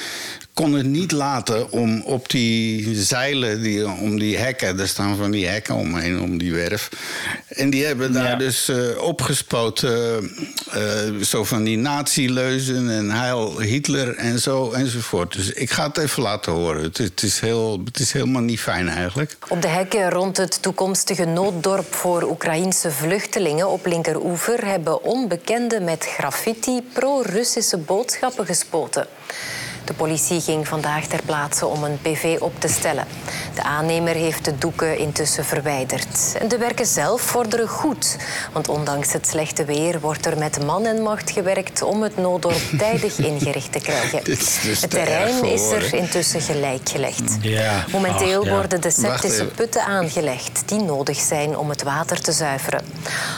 kon 0.58 0.72
het 0.72 0.86
niet 0.86 1.12
laten 1.12 1.70
om 1.70 2.02
op 2.02 2.30
die 2.30 2.94
zeilen, 3.02 3.62
die, 3.62 3.88
om 3.88 4.18
die 4.18 4.36
hekken... 4.36 4.80
er 4.80 4.88
staan 4.88 5.16
van 5.16 5.30
die 5.30 5.46
hekken 5.46 5.74
omheen, 5.74 6.20
om 6.20 6.38
die 6.38 6.52
werf... 6.52 6.88
en 7.48 7.70
die 7.70 7.84
hebben 7.84 8.12
daar 8.12 8.30
Ja. 8.30 8.36
dus 8.36 8.68
eh, 8.68 9.02
opgespoten... 9.02 10.30
eh, 10.70 10.82
zo 11.22 11.44
van 11.44 11.64
die 11.64 11.76
nazi-leuzen 11.76 12.90
en 12.90 13.10
heil 13.10 13.60
Hitler 13.60 14.16
en 14.16 14.38
zo 14.38 14.70
enzovoort. 14.70 15.32
Dus 15.32 15.52
ik 15.52 15.70
ga 15.70 15.86
het 15.86 15.96
even 15.96 16.22
laten 16.22 16.52
horen. 16.52 16.82
Het, 16.82 16.98
het, 16.98 17.22
is, 17.22 17.40
heel, 17.40 17.80
het 17.84 17.98
is 17.98 18.12
helemaal 18.12 18.42
niet 18.42 18.60
fijn 18.60 18.88
eigenlijk. 18.88 19.36
Op 19.48 19.62
de 19.62 19.68
hekken 19.68 20.10
rond 20.10 20.36
het 20.36 20.62
toekomstige 20.62 21.24
nooddorp 21.24 21.94
voor 21.94 22.22
Oekraïnse 22.22 22.90
vluchtelingen 22.90 23.68
op 23.68 23.86
linkeroever 23.86 24.66
hebben 24.66 25.02
onbekenden 25.02 25.84
met 25.84 26.04
graffiti 26.04 26.82
pro-Russische 26.92 27.76
boodschappen 27.76 28.46
gespoten. 28.46 29.06
De 29.88 29.94
politie 29.94 30.40
ging 30.40 30.68
vandaag 30.68 31.06
ter 31.06 31.22
plaatse 31.24 31.66
om 31.66 31.84
een 31.84 31.98
PV 32.02 32.36
op 32.40 32.52
te 32.60 32.68
stellen. 32.68 33.04
De 33.54 33.62
aannemer 33.62 34.14
heeft 34.14 34.44
de 34.44 34.58
doeken 34.58 34.98
intussen 34.98 35.44
verwijderd. 35.44 36.34
En 36.38 36.48
de 36.48 36.58
werken 36.58 36.86
zelf 36.86 37.20
vorderen 37.20 37.68
goed. 37.68 38.16
Want 38.52 38.68
ondanks 38.68 39.12
het 39.12 39.26
slechte 39.26 39.64
weer 39.64 40.00
wordt 40.00 40.26
er 40.26 40.38
met 40.38 40.64
man 40.64 40.86
en 40.86 41.02
macht 41.02 41.30
gewerkt 41.30 41.82
om 41.82 42.02
het 42.02 42.16
nooddorp 42.16 42.60
tijdig 42.78 43.18
ingericht 43.18 43.72
te 43.72 43.78
krijgen. 43.78 44.24
Dus 44.24 44.58
Het 44.80 44.90
terrein 44.90 45.34
voor 45.34 45.46
is 45.48 45.70
er 45.70 45.94
intussen 45.94 46.40
gelijk 46.40 46.88
gelegd. 46.88 47.36
Ja. 47.40 47.84
Momenteel 47.92 48.40
Ach, 48.40 48.46
ja. 48.46 48.52
worden 48.52 48.80
de 48.80 48.90
septische 48.90 49.46
putten 49.46 49.84
aangelegd 49.84 50.62
die 50.66 50.80
nodig 50.80 51.18
zijn 51.18 51.56
om 51.56 51.68
het 51.68 51.82
water 51.82 52.20
te 52.20 52.32
zuiveren. 52.32 52.84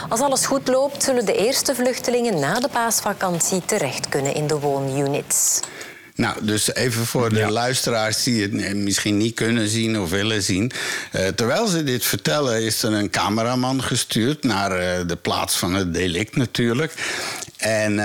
Als 0.09 0.19
alles 0.19 0.45
goed 0.45 0.67
loopt, 0.67 1.03
zullen 1.03 1.25
de 1.25 1.35
eerste 1.35 1.75
vluchtelingen 1.75 2.39
na 2.39 2.59
de 2.59 2.69
paasvakantie 2.71 3.65
terecht 3.65 4.09
kunnen 4.09 4.35
in 4.35 4.47
de 4.47 4.59
woonunits. 4.59 5.59
Nou, 6.15 6.45
dus 6.45 6.73
even 6.73 7.05
voor 7.05 7.33
de 7.33 7.51
luisteraars 7.51 8.23
die 8.23 8.41
het 8.41 8.55
eh, 8.55 8.73
misschien 8.73 9.17
niet 9.17 9.35
kunnen 9.35 9.67
zien 9.67 9.99
of 9.99 10.09
willen 10.09 10.43
zien. 10.43 10.71
Eh, 11.11 11.27
terwijl 11.27 11.67
ze 11.67 11.83
dit 11.83 12.05
vertellen, 12.05 12.63
is 12.63 12.83
er 12.83 12.93
een 12.93 13.09
cameraman 13.09 13.83
gestuurd 13.83 14.43
naar 14.43 14.71
eh, 14.71 15.07
de 15.07 15.15
plaats 15.15 15.57
van 15.57 15.73
het 15.73 15.93
delict 15.93 16.35
natuurlijk. 16.35 16.93
En 17.57 17.99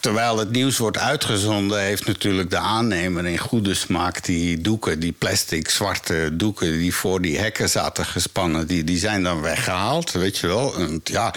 terwijl 0.00 0.38
het 0.38 0.50
nieuws 0.50 0.78
wordt 0.78 0.98
uitgezonden, 0.98 1.80
heeft 1.80 2.06
natuurlijk 2.06 2.50
de 2.50 2.58
aannemer 2.58 3.26
in 3.26 3.38
goede 3.38 3.74
smaak 3.74 4.24
die 4.24 4.60
doeken, 4.60 5.00
die 5.00 5.12
plastic 5.12 5.68
zwarte 5.70 6.30
doeken 6.32 6.78
die 6.78 6.94
voor 6.94 7.20
die 7.20 7.38
hekken 7.38 7.68
zaten 7.68 8.04
gespannen, 8.04 8.66
die, 8.66 8.84
die 8.84 8.98
zijn 8.98 9.22
dan 9.22 9.40
weggehaald, 9.40 10.12
weet 10.12 10.38
je 10.38 10.46
wel. 10.46 10.74
En, 10.74 11.00
ja. 11.04 11.34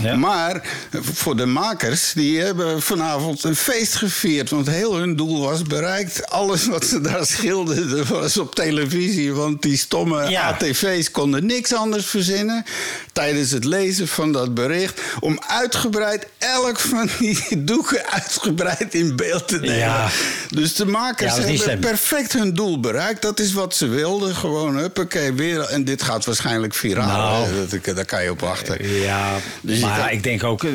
Ja. 0.00 0.16
Maar 0.16 0.62
voor 0.90 1.36
de 1.36 1.46
makers, 1.46 2.12
die 2.12 2.40
hebben 2.40 2.82
vanavond 2.82 3.44
een 3.44 3.56
feest 3.56 3.94
gevierd. 3.94 4.50
Want 4.50 4.66
heel 4.66 4.94
hun 4.96 5.16
doel 5.16 5.40
was 5.40 5.62
bereikt. 5.62 6.30
Alles 6.30 6.66
wat 6.66 6.84
ze 6.84 7.00
daar 7.00 7.26
schilderden 7.26 8.06
was 8.20 8.36
op 8.36 8.54
televisie. 8.54 9.32
Want 9.32 9.62
die 9.62 9.76
stomme 9.76 10.30
Ja. 10.30 10.48
ATV's 10.48 11.10
konden 11.10 11.46
niks 11.46 11.74
anders 11.74 12.06
verzinnen. 12.06 12.64
Tijdens 13.12 13.50
het 13.50 13.64
lezen 13.64 14.08
van 14.08 14.32
dat 14.32 14.54
bericht. 14.54 15.00
Om 15.20 15.40
uitgebreid 15.46 16.26
elk 16.38 16.78
van 16.78 17.08
die 17.18 17.44
doeken 17.64 17.95
uitgebreid 18.14 18.94
in 18.94 19.16
beeld 19.16 19.48
te 19.48 19.58
nemen. 19.60 19.76
Ja. 19.76 20.08
Dus 20.48 20.74
de 20.74 20.86
makers 20.86 21.34
Ja, 21.34 21.40
hebben 21.40 21.58
slim. 21.58 21.80
perfect 21.80 22.32
hun 22.32 22.54
doel 22.54 22.80
bereikt. 22.80 23.22
Dat 23.22 23.40
is 23.40 23.52
wat 23.52 23.74
ze 23.74 23.86
wilden. 23.88 24.34
Gewoon, 24.34 24.76
huppakee, 24.76 25.32
weer. 25.32 25.60
En 25.60 25.84
dit 25.84 26.02
gaat 26.02 26.24
waarschijnlijk 26.24 26.74
viraal. 26.74 27.06
Nou. 27.46 27.66
Dat, 27.84 27.96
daar 27.96 28.04
kan 28.04 28.22
je 28.22 28.30
op 28.30 28.40
wachten. 28.40 28.88
Ja, 29.00 29.28
Dus 29.60 29.78
maar 29.80 29.98
kan- 29.98 30.08
ik 30.10 30.22
denk 30.22 30.44
ook, 30.44 30.64
eh, 30.64 30.70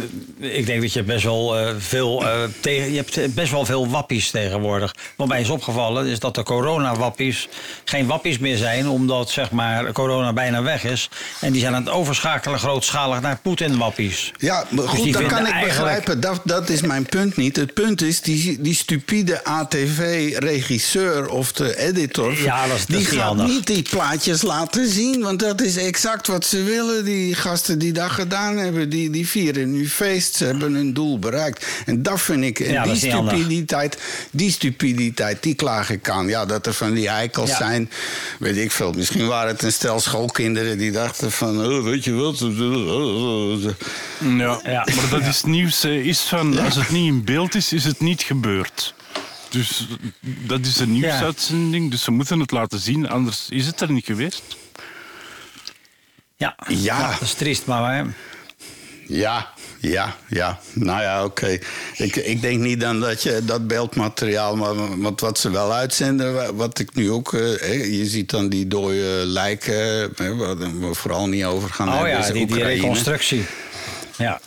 ik 0.58 0.66
denk 0.66 0.82
dat 0.82 0.94
je 0.94 1.04
best 1.04 1.24
wel 1.24 1.58
eh, 1.58 1.74
veel 1.78 2.28
eh, 2.28 2.34
tegen, 2.60 2.92
je 2.92 2.98
hebt 2.98 3.34
best 3.36 3.52
wel 3.52 3.66
veel 3.66 3.90
wappies 3.90 4.32
tegenwoordig. 4.32 4.96
Wat 5.16 5.28
mij 5.28 5.42
is 5.42 5.50
opgevallen 5.50 6.06
is 6.06 6.20
dat 6.20 6.36
de 6.36 6.44
coronawappies 6.44 7.50
geen 7.86 8.06
wappies 8.08 8.38
meer 8.40 8.58
zijn, 8.58 8.88
omdat 8.88 9.30
zeg 9.30 9.52
maar 9.52 9.92
corona 9.92 10.34
bijna 10.34 10.62
weg 10.62 10.84
is. 10.84 11.10
En 11.40 11.52
die 11.52 11.62
zijn 11.62 11.76
aan 11.76 11.84
het 11.86 11.94
overschakelen 11.94 12.60
grootschalig 12.60 13.22
naar 13.22 13.40
Poetin-wappies. 13.42 14.32
Ja, 14.38 14.66
maar 14.70 14.84
Dus 14.86 14.94
goed, 14.94 15.14
dat 15.14 15.26
kan 15.26 15.46
ik 15.46 15.52
eigenlijk- 15.52 15.66
begrijpen. 15.66 16.20
Dat, 16.20 16.42
dat 16.44 16.70
is 16.70 16.82
mijn 16.82 17.01
punt 17.10 17.36
niet. 17.38 17.56
Het 17.56 17.74
punt 17.74 18.02
is, 18.02 18.22
die, 18.22 18.62
die 18.62 18.76
stupide 18.76 19.44
ATV-regisseur 19.44 21.30
of 21.30 21.52
de 21.52 21.78
editor... 21.78 22.42
Ja, 22.42 22.68
dat 22.68 22.76
is- 22.78 22.86
dat 22.86 22.88
die 22.88 22.98
is 22.98 23.10
niet 23.12 23.20
gaat 23.20 23.28
handig. 23.28 23.48
niet 23.48 23.68
die 23.68 23.82
plaatjes 23.90 24.42
laten 24.42 24.90
zien. 24.90 25.22
Want 25.22 25.40
dat 25.40 25.62
is 25.62 25.78
exact 25.78 26.28
wat 26.28 26.46
ze 26.46 26.64
willen. 26.64 27.06
Die 27.06 27.36
gasten 27.36 27.80
die 27.80 27.92
dat 27.94 28.12
gedaan 28.12 28.58
hebben, 28.58 28.90
die, 28.90 29.10
die 29.10 29.28
vieren 29.28 29.72
nu 29.72 29.90
feest. 29.90 30.36
Ze 30.36 30.46
hebben 30.46 30.74
hun 30.74 30.94
doel 30.94 31.20
bereikt. 31.20 31.66
En 31.86 32.04
dat 32.04 32.22
vind 32.22 32.44
ik... 32.44 32.60
En 32.60 32.72
Ja, 32.74 32.84
dat 32.86 32.94
die 32.94 33.10
niet 33.10 33.12
stupiditeit, 33.14 33.98
die 34.32 34.52
stupiditeit, 34.52 35.44
die 35.44 35.56
klaag 35.56 35.90
ik 35.90 36.10
aan. 36.10 36.28
Ja, 36.28 36.46
dat 36.46 36.66
er 36.66 36.74
van 36.74 36.94
die 36.94 37.08
eikels 37.08 37.50
Ja. 37.50 37.58
zijn, 37.58 37.90
weet 38.40 38.58
ik 38.58 38.72
veel. 38.72 38.92
Misschien 38.92 39.28
waren 39.28 39.52
het 39.54 39.64
een 39.64 39.72
stel 39.72 40.00
schoolkinderen 40.00 40.78
die 40.78 40.92
dachten 40.92 41.32
van... 41.32 41.66
Oh, 41.66 41.84
weet 41.84 42.04
je 42.04 42.14
wat... 42.14 42.40
Ja, 44.38 44.60
Ja. 44.64 44.88
maar 44.96 45.10
dat 45.20 45.22
is 45.30 45.44
nieuws. 45.44 45.84
eh, 45.84 46.06
Is 46.06 46.20
van, 46.20 46.60
Als 46.60 46.76
het 46.76 46.90
niet 46.92 47.08
in 47.08 47.24
beeld 47.24 47.56
is, 47.56 47.74
is 47.74 47.84
het 47.84 48.00
niet 48.00 48.22
gebeurd. 48.22 48.94
Dus 49.50 49.88
dat 50.22 50.66
is 50.66 50.80
een 50.80 50.92
nieuwsuitzending, 50.92 51.92
dus 51.92 52.04
ze 52.04 52.12
moeten 52.12 52.40
het 52.40 52.52
laten 52.52 52.80
zien, 52.80 53.10
anders 53.10 53.46
is 53.50 53.66
het 53.66 53.82
er 53.82 53.92
niet 53.92 54.06
geweest. 54.06 54.44
Ja, 56.36 56.56
Ja. 56.68 57.12
dat 57.12 57.22
is 57.22 57.34
triest, 57.34 57.66
maar 57.66 57.96
hè. 57.96 58.04
Ja, 59.08 59.50
ja, 59.80 60.16
ja. 60.28 60.60
Nou 60.74 61.02
ja, 61.02 61.24
oké. 61.26 61.58
Ik, 61.96 62.16
ik 62.16 62.42
denk 62.42 62.62
niet 62.62 62.80
dan 62.80 63.00
dat 63.00 63.24
je 63.24 63.42
dat 63.46 63.68
beeldmateriaal, 63.68 64.56
maar 64.56 65.00
want 65.02 65.20
wat 65.20 65.40
ze 65.40 65.50
wel 65.50 65.74
uitzenden, 65.74 66.34
wa- 66.34 66.54
wat 66.54 66.80
ik 66.80 66.96
nu 66.96 67.12
ook, 67.12 67.34
eh, 67.34 67.40
hè, 67.60 67.72
je 67.74 68.06
ziet 68.06 68.30
dan 68.30 68.50
die 68.50 68.68
dode 68.68 69.24
lijken, 69.26 69.76
hè, 70.16 70.36
waar 70.36 70.58
we 70.80 70.94
vooral 70.94 71.28
niet 71.28 71.44
over 71.44 71.70
gaan 71.70 71.88
Oh 71.88 71.94
hebben. 71.94 72.12
ja, 72.12 72.32
die, 72.32 72.46
die 72.46 72.64
reconstructie. 72.64 73.46
Ja. 74.18 74.42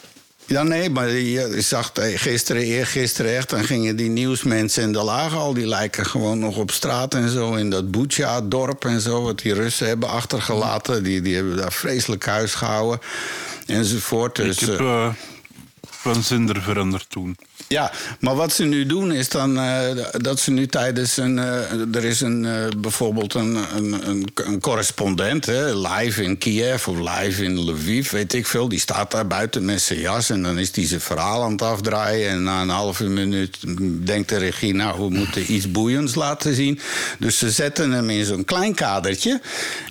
Ja, 0.47 0.63
nee, 0.63 0.91
maar 0.91 1.11
je 1.11 1.61
zag 1.61 1.93
eh, 1.93 2.19
gisteren, 2.19 2.63
eergisteren 2.63 3.37
echt... 3.37 3.51
dan 3.51 3.65
gingen 3.65 3.97
die 3.97 4.09
nieuwsmensen 4.09 4.83
en 4.83 4.93
daar 4.93 5.05
lagen 5.05 5.39
al 5.39 5.55
die 5.55 5.67
lijken 5.67 6.07
gewoon 6.07 6.39
nog 6.39 6.57
op 6.57 6.71
straat 6.71 7.15
en 7.15 7.29
zo... 7.29 7.55
in 7.55 7.71
dat 7.71 7.91
Bucha-dorp 7.91 8.85
en 8.85 9.01
zo, 9.01 9.23
wat 9.23 9.39
die 9.39 9.55
Russen 9.55 9.87
hebben 9.87 10.09
achtergelaten. 10.09 11.03
Die, 11.03 11.21
die 11.21 11.35
hebben 11.35 11.57
daar 11.57 11.73
vreselijk 11.73 12.27
huis 12.27 12.55
gehouden 12.55 13.01
enzovoort. 13.67 14.37
Dus, 14.37 14.63
ik 14.63 14.69
heb 14.69 14.81
eh, 14.81 15.05
eh, 15.05 15.13
van 15.81 16.23
zender 16.23 16.63
veranderd 16.63 17.07
toen. 17.09 17.37
Ja, 17.69 17.93
maar 18.21 18.35
wat 18.37 18.53
ze 18.53 18.65
nu 18.65 18.87
doen 18.87 19.13
is 19.13 19.29
dan 19.29 19.59
eh, 19.59 19.81
dat 20.13 20.41
ze 20.41 20.51
nu 20.51 20.67
tijdens 20.67 21.17
een. 21.17 21.39
eh, 21.39 21.95
er 21.95 22.05
is 22.05 22.21
een, 22.21 22.45
eh, 22.47 22.53
bijvoorbeeld 22.79 23.35
een, 23.35 23.59
een, 23.77 24.09
een, 24.09 24.27
een 24.35 24.61
correspondent, 24.61 25.47
hè, 25.47 25.75
live 25.77 26.23
in 26.23 26.39
Kiev 26.39 26.89
of 26.89 26.97
live 26.99 27.45
in 27.45 27.71
Lviv, 27.71 28.11
weet 28.11 28.33
ik 28.35 28.47
veel. 28.47 28.69
Die 28.69 28.79
staat 28.79 29.11
daar 29.11 29.27
buiten 29.27 29.65
met 29.65 29.81
zijn 29.83 30.01
jas 30.01 30.31
en 30.31 30.43
dan 30.43 30.59
is 30.59 30.71
hij 30.75 30.87
zijn 30.87 31.01
verhaal 31.01 31.43
aan 31.43 31.53
het 31.53 31.63
afdraaien. 31.63 32.31
En 32.31 32.43
na 32.43 32.63
een 32.63 32.69
halve 32.69 33.05
minuut 33.05 33.57
denkt 34.07 34.29
de 34.29 34.37
regie, 34.37 34.75
nou, 34.75 34.99
we 35.01 35.17
moeten 35.17 35.53
iets 35.53 35.71
boeiends 35.71 36.15
laten 36.15 36.55
zien. 36.55 36.81
Dus 37.19 37.39
ze 37.39 37.51
zetten 37.51 37.91
hem 37.91 38.11
in 38.11 38.25
zo'n 38.25 38.45
klein 38.45 38.75
kadertje. 38.75 39.41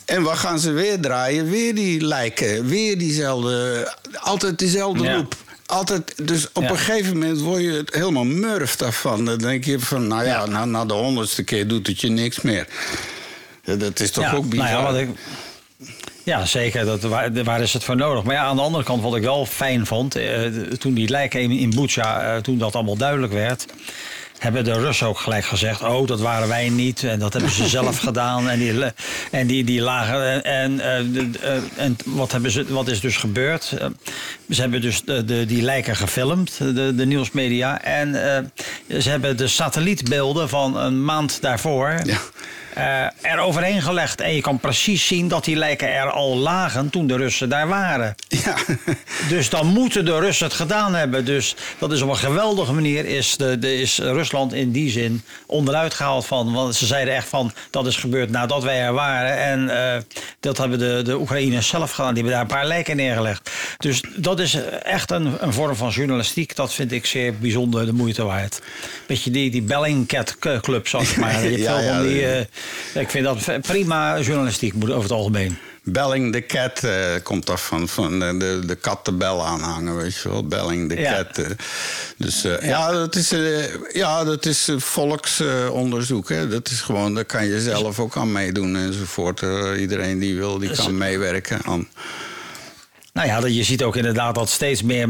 En 0.06 0.22
wat 0.24 0.38
gaan 0.38 0.60
ze 0.60 0.72
weer 0.72 1.00
draaien? 1.00 1.50
Weer 1.50 1.76
die 1.76 2.02
lijken, 2.06 2.66
weer 2.66 2.98
diezelfde, 2.98 3.94
altijd 4.20 4.60
diezelfde 4.60 5.04
Ja. 5.04 5.16
loop. 5.16 5.36
Altijd, 5.74 6.28
dus 6.28 6.48
op 6.54 6.64
Ja. 6.64 6.70
een 6.70 6.78
gegeven 6.78 7.14
moment 7.18 7.40
word 7.40 7.62
je 7.62 7.84
helemaal 7.92 8.24
murf 8.24 8.76
daarvan. 8.76 9.26
Dan 9.26 9.38
denk 9.38 9.64
je 9.66 9.80
van, 9.80 10.08
nou 10.08 10.24
ja, 10.26 10.30
Ja. 10.40 10.46
Na, 10.46 10.66
na 10.66 10.86
de 10.86 10.94
honderdste 10.94 11.44
keer 11.44 11.68
doet 11.68 11.88
het 11.88 12.02
je 12.02 12.10
niks 12.10 12.42
meer. 12.42 12.68
Dat 13.64 14.00
is 14.00 14.12
toch 14.12 14.36
ook 14.36 14.50
bizar? 14.50 14.66
nou 14.72 14.84
ja, 14.86 14.92
wat 14.92 15.00
ik, 15.02 15.10
ja, 16.24 16.46
zeker. 16.46 16.86
Dat, 16.86 17.02
waar, 17.02 17.44
waar 17.44 17.62
is 17.62 17.74
het 17.74 17.84
voor 17.84 17.96
nodig? 17.96 18.24
Maar 18.24 18.36
ja, 18.36 18.44
aan 18.44 18.56
de 18.56 18.62
andere 18.62 18.84
kant, 18.84 19.02
wat 19.04 19.16
ik 19.16 19.22
wel 19.24 19.46
fijn 19.46 19.86
vond... 19.86 20.16
eh, 20.16 20.46
toen 20.80 20.94
die 20.94 21.10
lijken 21.10 21.42
in, 21.42 21.52
in 21.52 21.70
Bucha, 21.70 22.22
eh, 22.36 22.42
toen 22.42 22.58
dat 22.58 22.76
allemaal 22.76 22.98
duidelijk 22.98 23.34
werd... 23.34 23.66
hebben 24.44 24.64
de 24.64 24.74
Russen 24.74 25.08
ook 25.08 25.20
gelijk 25.20 25.46
gezegd... 25.46 25.82
oh, 25.82 26.08
dat 26.08 26.20
waren 26.20 26.48
wij 26.48 26.70
niet 26.70 27.04
en 27.04 27.20
dat 27.20 27.34
hebben 27.34 27.52
ze 27.52 27.68
zelf 27.68 28.00
gedaan. 28.10 28.50
En 28.50 28.60
die, 28.60 28.84
en 29.32 29.48
die, 29.48 29.64
die 29.64 29.82
lagen... 29.82 30.44
En, 30.44 30.80
eh, 30.80 31.00
eh, 31.00 31.64
en 31.76 31.98
wat, 32.06 32.32
hebben 32.32 32.52
ze, 32.52 32.66
wat 32.74 32.88
is 32.88 33.00
dus 33.00 33.18
gebeurd? 33.18 33.76
Eh, 33.80 33.88
ze 34.50 34.62
hebben 34.62 34.82
dus 34.82 35.02
de, 35.04 35.26
de, 35.26 35.46
die 35.46 35.62
lijken 35.62 35.96
gefilmd, 35.96 36.58
de, 36.58 36.96
de 36.96 37.06
nieuwsmedia. 37.06 37.82
En 37.82 38.14
ze 39.00 39.10
hebben 39.10 39.38
de 39.38 39.48
satellietbeelden 39.48 40.50
van 40.50 40.78
een 40.78 41.06
maand 41.06 41.42
daarvoor... 41.42 41.96
Ja. 42.04 42.18
Eh, 42.76 43.32
er 43.32 43.40
overheen 43.40 43.82
gelegd. 43.82 44.22
En 44.22 44.36
je 44.36 44.42
kan 44.42 44.60
precies 44.60 45.08
zien 45.08 45.28
dat 45.28 45.46
die 45.46 45.56
lijken 45.56 45.94
er 45.94 46.12
al 46.12 46.38
lagen 46.38 46.90
toen 46.90 47.08
de 47.08 47.16
Russen 47.16 47.50
daar 47.50 47.68
waren. 47.68 48.16
Ja. 48.28 48.56
Dus 49.30 49.50
dan 49.50 49.68
moeten 49.68 50.06
de 50.06 50.20
Russen 50.20 50.46
het 50.46 50.56
gedaan 50.56 50.96
hebben. 50.96 51.26
Dus 51.26 51.56
dat 51.78 51.92
is 51.92 52.02
op 52.02 52.10
een 52.10 52.18
geweldige 52.18 52.74
manier 52.74 53.06
is, 53.06 53.38
de, 53.38 53.60
de, 53.60 53.82
is 53.82 53.98
Rusland 53.98 54.54
in 54.54 54.72
die 54.72 54.92
zin 54.92 55.24
onderuit 55.46 55.94
gehaald 55.94 56.26
van. 56.26 56.54
Want 56.54 56.76
ze 56.76 56.86
zeiden 56.86 57.16
echt 57.16 57.28
van 57.28 57.54
dat 57.70 57.88
is 57.88 57.96
gebeurd 57.96 58.30
nadat 58.30 58.64
wij 58.64 58.82
er 58.82 58.94
waren. 58.94 59.38
En 59.38 59.94
eh, 59.94 60.02
dat 60.40 60.58
hebben 60.58 60.80
de, 60.80 61.02
de 61.04 61.20
Oekraïners 61.20 61.68
zelf 61.68 61.92
gedaan. 61.92 62.14
Die 62.14 62.24
hebben 62.24 62.32
daar 62.34 62.42
een 62.42 62.58
paar 62.58 62.68
lijken 62.68 62.96
neergelegd. 62.96 63.50
Dus 63.78 64.04
dat 64.16 64.40
is 64.40 64.58
echt 64.84 65.12
een, 65.12 65.34
een 65.40 65.54
vorm 65.54 65.76
van 65.76 65.90
journalistiek. 65.90 66.56
Dat 66.56 66.74
vind 66.74 66.92
ik 66.92 67.06
zeer 67.06 67.38
bijzonder 67.38 67.86
de 67.86 67.94
moeite 67.94 68.24
waard. 68.24 68.62
Beetje 69.06 69.32
die, 69.32 69.52
die 69.52 69.62
Bellingcat 69.62 70.38
Club, 70.62 70.88
zeg 70.88 71.16
maar. 71.18 71.44
Je 71.44 71.50
hebt 71.50 71.62
Ja, 71.62 71.78
veel 71.78 71.86
ja, 71.86 71.96
van 71.96 72.08
die, 72.08 72.28
eh, 72.28 72.46
ik 72.94 73.10
vind 73.10 73.26
dat 73.26 73.62
prima 73.62 74.20
journalistiek 74.20 74.74
moet 74.74 74.90
over 74.90 75.02
het 75.04 75.12
algemeen. 75.12 75.58
Belling 75.86 76.32
the 76.34 76.42
Cat 76.46 76.84
eh, 76.84 76.96
komt 77.24 77.50
af 77.50 77.66
van, 77.66 77.88
van 77.88 78.20
de, 78.20 78.38
de, 78.38 78.66
de 78.66 78.76
kat 78.76 79.06
de 79.06 79.12
bel 79.12 79.46
aanhangen, 79.46 79.96
weet 79.98 80.16
je 80.16 80.30
wel. 80.30 80.48
Belling 80.48 80.90
the 80.90 81.00
Ja. 81.00 81.14
Cat. 81.14 81.38
eh. 81.38 81.46
Dus 82.18 82.44
eh, 82.44 82.68
ja. 82.68 82.92
dat 82.92 83.16
is, 83.16 83.34
ja, 83.94 84.24
dat 84.24 84.46
is 84.46 84.70
volksonderzoek. 84.78 86.30
hè. 86.30 86.48
Dat 86.48 86.70
is 86.70 86.82
gewoon, 86.82 87.14
daar 87.16 87.26
kan 87.26 87.46
je 87.46 87.62
zelf 87.62 88.00
ook 88.00 88.18
aan 88.18 88.32
meedoen 88.32 88.76
enzovoort. 88.76 89.42
Iedereen 89.80 90.20
die 90.20 90.36
wil, 90.36 90.58
die 90.60 90.72
kan 90.76 90.98
meewerken 90.98 91.60
aan. 91.66 91.88
Nou 93.14 93.28
ja, 93.28 93.40
dat- 93.40 93.56
je 93.56 93.64
ziet 93.64 93.84
ook 93.84 93.96
inderdaad 93.96 94.36
dat 94.36 94.50
steeds 94.50 94.82
meer, 94.84 95.08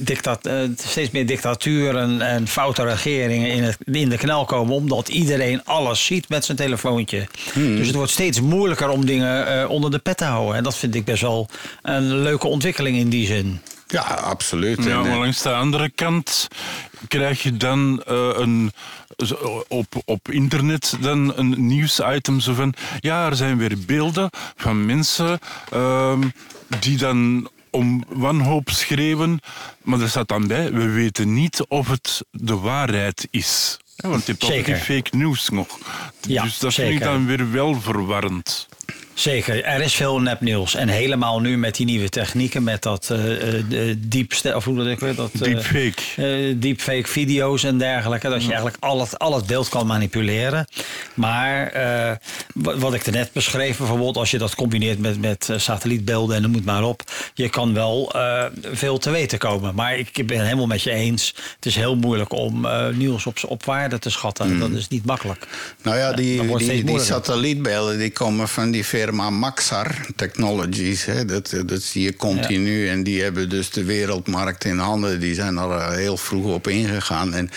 dictat, 0.00 0.46
eh, 0.46 0.54
steeds 0.76 1.10
meer 1.10 1.26
dictaturen 1.26 2.20
en 2.20 2.48
foute 2.48 2.82
regeringen 2.84 3.50
in, 3.50 3.62
het, 3.62 3.76
in 3.84 4.08
de 4.08 4.16
knel 4.16 4.44
komen. 4.44 4.74
Omdat 4.74 5.08
iedereen 5.08 5.64
alles 5.64 6.04
ziet 6.04 6.28
met 6.28 6.44
zijn 6.44 6.56
telefoontje. 6.56 7.26
Dus 7.54 7.86
het 7.86 7.96
wordt 7.96 8.10
steeds 8.12 8.40
moeilijker 8.40 8.88
om 8.88 9.06
dingen 9.06 9.68
onder 9.68 9.90
de 9.90 9.98
pet 9.98 10.16
te 10.16 10.24
houden. 10.24 10.56
En 10.56 10.62
dat 10.62 10.76
vind 10.76 10.94
ik 10.94 11.04
best 11.04 11.22
wel 11.22 11.48
een 11.82 12.22
leuke 12.22 12.46
ontwikkeling 12.46 12.96
in 12.96 13.08
die 13.08 13.26
zin. 13.26 13.60
Ja, 13.90 14.00
absoluut. 14.02 14.84
Ja, 14.84 14.90
En, 14.90 14.90
eh, 14.90 15.02
maar 15.02 15.18
langs 15.18 15.42
de 15.42 15.52
andere 15.52 15.90
kant 15.94 16.48
krijg 17.08 17.42
je 17.42 17.56
dan 17.56 18.02
eh, 18.06 18.28
een, 18.32 18.72
op, 19.68 20.02
op 20.04 20.30
internet 20.30 20.96
dan 21.00 21.32
een 21.36 21.66
nieuwsitem 21.66 22.40
zo 22.40 22.54
van... 22.54 22.74
Ja, 23.00 23.26
er 23.26 23.36
zijn 23.36 23.58
weer 23.58 23.78
beelden 23.86 24.30
van 24.56 24.86
mensen 24.86 25.38
ehm, 25.70 26.28
die 26.78 26.96
dan 26.96 27.48
om 27.70 28.04
wanhoop 28.08 28.70
schreeuwen. 28.70 29.40
Maar 29.82 30.00
er 30.00 30.08
staat 30.08 30.28
dan 30.28 30.46
bij, 30.46 30.72
we 30.72 30.88
weten 30.88 31.34
niet 31.34 31.64
of 31.68 31.88
het 31.88 32.22
de 32.30 32.56
waarheid 32.56 33.28
is. 33.30 33.78
Ja, 33.96 34.08
want 34.08 34.26
je 34.26 34.30
hebt 34.32 34.44
altijd 34.44 34.64
die 34.66 34.74
Zeker. 34.76 34.94
fake 34.94 35.16
news 35.16 35.48
nog. 35.48 35.78
Ja, 36.20 36.42
dus 36.42 36.58
dat 36.58 36.74
vind 36.74 36.86
ik 36.88 36.92
zeker. 36.92 37.12
dan 37.12 37.26
weer 37.26 37.50
wel 37.50 37.80
verwarrend. 37.80 38.68
Zeker, 39.20 39.64
er 39.64 39.80
is 39.80 39.94
veel 39.94 40.20
nepnieuws. 40.20 40.74
En 40.74 40.88
helemaal 40.88 41.40
nu 41.40 41.58
met 41.58 41.76
die 41.76 41.86
nieuwe 41.86 42.08
technieken, 42.08 42.62
met 42.62 42.82
dat 42.82 43.08
eh 43.10 43.58
eh, 43.90 43.96
diepste, 43.98 44.56
of 44.56 44.64
hoe 44.64 44.76
dat 44.76 44.86
ik 44.86 44.98
weet 45.00 45.16
dat. 45.16 45.30
eh, 45.34 45.40
Deepfake. 45.40 46.02
eh, 46.16 46.54
deepfake 46.56 47.06
video's 47.06 47.64
en 47.64 47.78
dergelijke. 47.78 48.28
Dat 48.28 48.40
je 48.40 48.46
eigenlijk 48.46 48.76
al 48.80 49.00
het, 49.00 49.18
al 49.18 49.34
het 49.34 49.46
beeld 49.46 49.68
kan 49.68 49.86
manipuleren. 49.86 50.66
Maar 51.14 51.66
eh, 51.66 52.16
wa- 52.54 52.76
wat 52.76 52.94
ik 52.94 53.06
er 53.06 53.12
net 53.12 53.32
beschreef, 53.32 53.78
bijvoorbeeld 53.78 54.16
als 54.16 54.30
je 54.30 54.38
dat 54.38 54.54
combineert 54.54 54.98
met, 54.98 55.20
met 55.20 55.48
satellietbeelden 55.56 56.36
en 56.36 56.42
noem 56.42 56.54
het 56.54 56.64
maar 56.64 56.84
op. 56.84 57.02
Je 57.34 57.48
kan 57.48 57.74
wel 57.74 58.12
eh, 58.14 58.44
veel 58.72 58.98
te 58.98 59.10
weten 59.10 59.38
komen. 59.38 59.74
Maar 59.74 59.98
ik 59.98 60.26
ben 60.26 60.36
het 60.36 60.44
helemaal 60.46 60.66
met 60.66 60.82
je 60.82 60.90
eens. 60.90 61.34
Het 61.56 61.66
is 61.66 61.74
heel 61.76 61.96
moeilijk 61.96 62.32
om 62.32 62.64
eh, 62.64 62.88
nieuws 62.88 63.26
op, 63.26 63.38
op 63.46 63.64
waarde 63.64 63.98
te 63.98 64.10
schatten. 64.10 64.58
Dat 64.58 64.70
is 64.70 64.88
niet 64.88 65.04
makkelijk. 65.04 65.46
Nou 65.82 65.96
ja, 65.96 66.12
die, 66.12 66.40
die, 66.58 66.66
die 66.84 66.94
satellietbeelden 67.04 67.98
die 67.98 68.10
komen 68.10 68.48
van 68.48 68.70
die 68.70 68.84
firma 69.10 69.30
Maxar 69.30 70.06
Technologies. 70.16 71.04
Hè. 71.04 71.24
Dat, 71.24 71.54
dat 71.66 71.82
zie 71.82 72.02
je 72.02 72.16
continu. 72.16 72.88
En 72.88 73.02
die 73.02 73.22
hebben 73.22 73.48
dus 73.48 73.70
de 73.70 73.84
wereldmarkt 73.84 74.64
in 74.64 74.78
handen. 74.78 75.20
Die 75.20 75.34
zijn 75.34 75.56
er 75.56 75.70
eh, 75.70 75.90
heel 75.90 76.16
vroeg 76.16 76.54
op 76.54 76.68
ingegaan. 76.68 77.34
En 77.34 77.50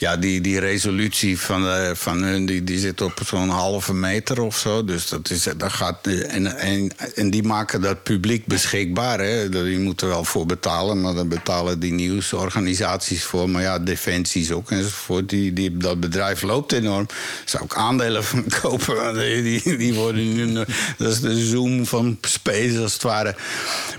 ja, 0.00 0.16
die, 0.16 0.40
die 0.40 0.58
resolutie 0.58 1.40
van, 1.40 1.68
eh, 1.68 1.90
van 1.94 2.22
hun 2.22 2.46
die, 2.46 2.64
die 2.64 2.78
zit 2.78 3.00
op 3.00 3.20
zo'n 3.26 3.48
halve 3.48 3.94
meter 3.94 4.40
of 4.42 4.56
zo. 4.56 4.84
Dus 4.84 5.08
dat 5.08 5.30
is, 5.30 5.48
dat 5.56 5.72
gaat, 5.72 6.06
en, 6.06 6.56
en, 6.56 6.90
en 7.14 7.30
die 7.30 7.42
maken 7.42 7.80
dat 7.80 8.02
publiek 8.02 8.46
beschikbaar. 8.46 9.20
Hè. 9.20 9.48
Die 9.48 9.78
moeten 9.78 10.08
wel 10.08 10.24
voor 10.24 10.46
betalen, 10.46 11.00
maar 11.00 11.14
dan 11.14 11.28
betalen 11.28 11.80
die 11.80 11.92
nieuwsorganisaties 11.92 13.24
voor. 13.24 13.50
Maar 13.50 13.62
ja, 13.62 13.78
defensies 13.78 14.50
ook 14.50 14.70
enzovoort. 14.70 15.28
Die, 15.28 15.52
die, 15.52 15.76
dat 15.76 16.00
bedrijf 16.00 16.42
loopt 16.42 16.72
enorm. 16.72 17.06
Zou 17.44 17.64
ik 17.64 17.74
aandelen 17.74 18.24
van 18.24 18.44
kopen. 18.60 19.14
Die, 19.42 19.76
die 19.76 19.94
worden 19.94 20.34
nu, 20.34 20.64
dat 20.98 21.12
is 21.12 21.20
de 21.20 21.46
zoom 21.46 21.86
van 21.86 22.18
space 22.20 22.78
als 22.78 22.92
het 22.92 23.02
ware. 23.02 23.34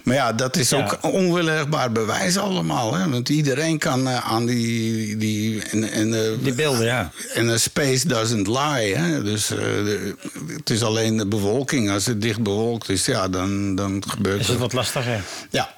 Maar 0.03 0.15
ja, 0.15 0.33
dat 0.33 0.57
is 0.57 0.73
ook 0.73 0.97
onweerlegbaar 1.01 1.91
bewijs 1.91 2.37
allemaal. 2.37 2.93
Hè? 2.93 3.09
Want 3.09 3.29
iedereen 3.29 3.77
kan 3.77 4.07
eh, 4.07 4.31
aan 4.31 4.45
die. 4.45 5.17
die 5.17 5.61
en, 5.63 5.89
en, 5.91 6.13
eh, 6.13 6.31
Die 6.39 6.53
beelden, 6.53 6.85
ja. 6.85 7.11
En 7.33 7.49
a 7.49 7.57
space 7.57 8.07
doesn't 8.07 8.47
lie. 8.47 8.95
Hè? 8.95 9.23
Dus 9.23 9.51
eh, 9.51 9.57
de- 9.57 10.15
het 10.57 10.69
is 10.69 10.83
alleen 10.83 11.17
de 11.17 11.25
bewolking. 11.27 11.89
Als 11.89 12.05
het 12.05 12.21
dicht 12.21 12.43
bewolkt 12.43 12.89
is, 12.89 13.05
ja, 13.05 13.27
dan, 13.29 13.75
dan 13.75 14.03
gebeurt 14.07 14.39
Is 14.39 14.41
het. 14.47 14.49
het 14.51 14.59
wat 14.59 14.73
lastiger? 14.73 15.21
Ja. 15.49 15.75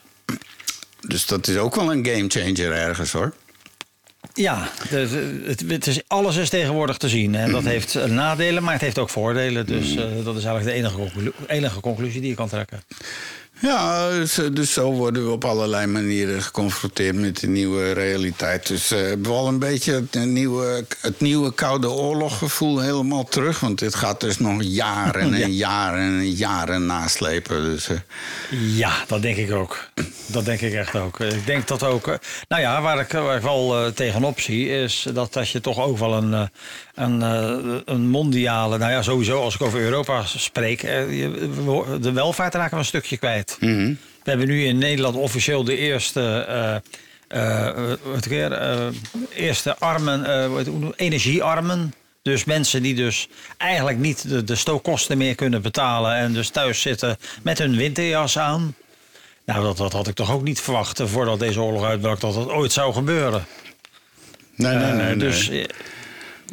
Dus 1.07 1.25
dat 1.25 1.47
is 1.47 1.57
ook 1.57 1.75
wel 1.75 1.91
een 1.91 2.05
gamechanger 2.05 2.71
ergens 2.71 3.11
hoor. 3.11 3.33
Ja, 4.33 4.69
het, 4.87 5.63
het 5.67 5.87
is, 5.87 5.99
alles 6.07 6.35
is 6.35 6.49
tegenwoordig 6.49 6.97
te 6.97 7.09
zien. 7.09 7.35
En 7.35 7.51
dat 7.51 7.63
heeft 7.63 7.95
eh, 7.95 8.05
nadelen, 8.05 8.63
maar 8.63 8.73
het 8.73 8.81
heeft 8.81 8.97
ook 8.99 9.09
voordelen. 9.09 9.65
Dus 9.65 9.95
eh, 9.95 10.03
dat 10.23 10.35
is 10.37 10.43
eigenlijk 10.43 10.65
de 10.65 10.71
enige, 10.71 11.33
enige 11.47 11.79
conclusie 11.79 12.21
die 12.21 12.29
je 12.29 12.35
kan 12.35 12.49
trekken. 12.49 12.83
Ja, 13.59 14.09
dus, 14.09 14.39
dus 14.53 14.73
zo 14.73 14.91
worden 14.91 15.25
we 15.25 15.31
op 15.31 15.45
allerlei 15.45 15.85
manieren 15.87 16.41
geconfronteerd 16.41 17.15
met 17.15 17.39
de 17.39 17.47
nieuwe 17.47 17.91
realiteit. 17.91 18.67
Dus 18.67 18.91
eh, 18.91 18.99
hebben 18.99 19.31
we 19.31 19.37
al 19.37 19.47
een 19.47 19.59
beetje 19.59 19.93
het 19.93 20.25
nieuwe, 20.25 20.85
het 21.01 21.19
nieuwe 21.19 21.53
Koude 21.53 21.89
Oorloggevoel 21.89 22.79
helemaal 22.79 23.23
terug. 23.23 23.59
Want 23.59 23.79
dit 23.79 23.95
gaat 23.95 24.19
dus 24.21 24.39
nog 24.39 24.63
jaren 24.63 25.33
en 25.43 25.53
jaren 25.53 25.99
en 26.19 26.31
jaren 26.31 26.85
naslepen. 26.85 27.63
Dus, 27.63 27.89
eh, 27.89 27.97
Ja, 28.77 28.93
dat 29.07 29.21
denk 29.21 29.37
ik 29.37 29.51
ook. 29.51 29.87
Dat 30.25 30.45
denk 30.45 30.61
ik 30.61 30.73
echt 30.73 30.95
ook. 30.95 31.19
Ik 31.19 31.45
denk 31.45 31.67
dat 31.67 31.83
ook. 31.83 32.07
eh, 32.07 32.15
Nou 32.47 32.61
ja, 32.61 32.81
waar 32.81 32.99
ik, 32.99 33.11
waar 33.11 33.35
ik 33.37 33.41
wel 33.43 33.93
tegenop 33.93 34.39
zie, 34.39 34.69
is 34.69 35.05
dat 35.13 35.37
als 35.37 35.51
je 35.51 35.61
toch 35.61 35.79
ook 35.79 35.97
wel 35.97 36.13
een, 36.13 36.49
een, 36.95 37.21
een 37.85 38.09
mondiale. 38.09 38.77
Nou 38.77 38.91
ja, 38.91 39.01
sowieso 39.01 39.41
als 39.41 39.55
ik 39.55 39.61
over 39.61 39.79
Europa 39.79 40.25
spreek, 40.25 40.81
de 40.81 42.11
welvaart 42.13 42.53
raken 42.55 42.71
we 42.73 42.77
een 42.77 42.85
stukje 42.85 43.17
kwijt. 43.17 43.42
We 44.23 44.29
hebben 44.29 44.47
nu 44.47 44.65
in 44.65 44.77
Nederland 44.77 45.15
officieel 45.15 45.63
de 45.63 45.77
eerste. 45.77 46.21
eh, 47.27 47.67
eh, 47.67 48.21
weer, 48.27 48.51
eh, 48.51 48.87
eerste 49.35 49.77
armen, 49.77 50.25
energiearmen. 50.95 51.93
Dus 52.21 52.43
mensen 52.43 52.81
die 52.81 52.95
dus 52.95 53.27
eigenlijk 53.57 53.97
niet 53.97 54.29
de, 54.29 54.43
de 54.43 54.55
stookkosten 54.55 55.17
meer 55.17 55.35
kunnen 55.35 55.61
betalen 55.61 56.15
en 56.15 56.33
dus 56.33 56.49
thuis 56.49 56.81
zitten 56.81 57.17
met 57.41 57.57
hun 57.57 57.75
winterjas 57.75 58.37
aan. 58.37 58.75
Nou, 59.45 59.63
dat, 59.63 59.77
dat 59.77 59.93
had 59.93 60.07
ik 60.07 60.15
toch 60.15 60.31
ook 60.31 60.43
niet 60.43 60.61
verwacht 60.61 61.01
voordat 61.03 61.39
deze 61.39 61.61
oorlog 61.61 61.83
uitbrak 61.83 62.19
dat 62.19 62.33
dat 62.33 62.49
ooit 62.49 62.71
zou 62.71 62.93
gebeuren. 62.93 63.45
nee, 64.55 64.75
nee, 64.75 64.91
nee. 64.91 65.15
Dus, 65.15 65.49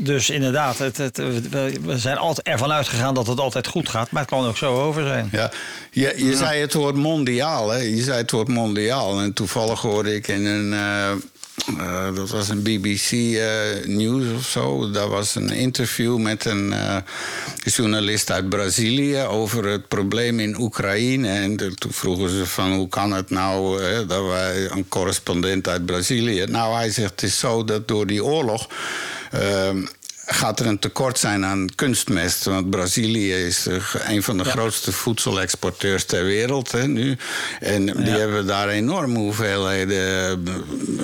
dus 0.00 0.30
inderdaad, 0.30 0.78
het, 0.78 0.96
het, 0.96 1.16
we 1.16 1.98
zijn 1.98 2.16
altijd 2.16 2.46
ervan 2.46 2.72
uitgegaan 2.72 3.14
dat 3.14 3.26
het 3.26 3.40
altijd 3.40 3.66
goed 3.66 3.88
gaat, 3.88 4.10
maar 4.10 4.22
het 4.22 4.30
kan 4.30 4.46
ook 4.46 4.56
zo 4.56 4.80
over 4.80 5.06
zijn. 5.06 5.28
Ja, 5.32 5.50
je, 5.90 6.14
je 6.16 6.36
zei 6.36 6.60
het 6.60 6.74
woord 6.74 6.96
mondiaal, 6.96 7.70
hè? 7.70 7.78
Je 7.78 8.02
zei 8.02 8.18
het 8.18 8.30
woord 8.30 8.48
mondiaal. 8.48 9.20
En 9.20 9.32
toevallig 9.32 9.80
hoorde 9.80 10.14
ik 10.14 10.28
in 10.28 10.44
een. 10.44 10.74
Eh, 11.66 12.14
dat 12.14 12.30
was 12.30 12.48
een 12.48 12.62
BBC 12.62 13.10
eh, 13.12 13.84
News 13.84 14.24
of 14.36 14.44
zo. 14.44 14.90
Daar 14.90 15.08
was 15.08 15.34
een 15.34 15.50
interview 15.50 16.18
met 16.18 16.44
een 16.44 16.72
eh, 16.72 16.96
journalist 17.64 18.30
uit 18.30 18.48
Brazilië 18.48 19.22
over 19.22 19.64
het 19.64 19.88
probleem 19.88 20.40
in 20.40 20.60
Oekraïne. 20.60 21.28
En 21.28 21.56
toen 21.56 21.92
vroegen 21.92 22.28
ze 22.28 22.46
van 22.46 22.72
hoe 22.72 22.88
kan 22.88 23.12
het 23.12 23.30
nou 23.30 23.80
dat 24.06 24.26
wij 24.26 24.70
een 24.70 24.88
correspondent 24.88 25.68
uit 25.68 25.86
Brazilië. 25.86 26.44
Nou, 26.44 26.74
hij 26.74 26.90
zegt 26.90 27.10
het 27.10 27.22
is 27.22 27.38
zo 27.38 27.64
dat 27.64 27.88
door 27.88 28.06
die 28.06 28.24
oorlog. 28.24 28.68
Gaat 30.32 30.60
er 30.60 30.66
een 30.66 30.78
tekort 30.78 31.18
zijn 31.18 31.44
aan 31.44 31.66
kunstmest. 31.74 32.44
Want 32.44 32.70
Brazilië 32.70 33.32
is 33.32 33.66
eh, 33.66 33.74
een 34.08 34.22
van 34.22 34.38
de 34.38 34.44
grootste 34.44 34.92
voedselexporteurs 34.92 36.04
ter 36.04 36.24
wereld 36.24 36.72
hè, 36.72 36.86
nu. 36.88 37.16
En 37.60 37.84
die 37.86 38.12
hebben 38.12 38.46
daar 38.46 38.68
enorme 38.68 39.18
hoeveelheden 39.18 40.30
eh, 40.46 40.52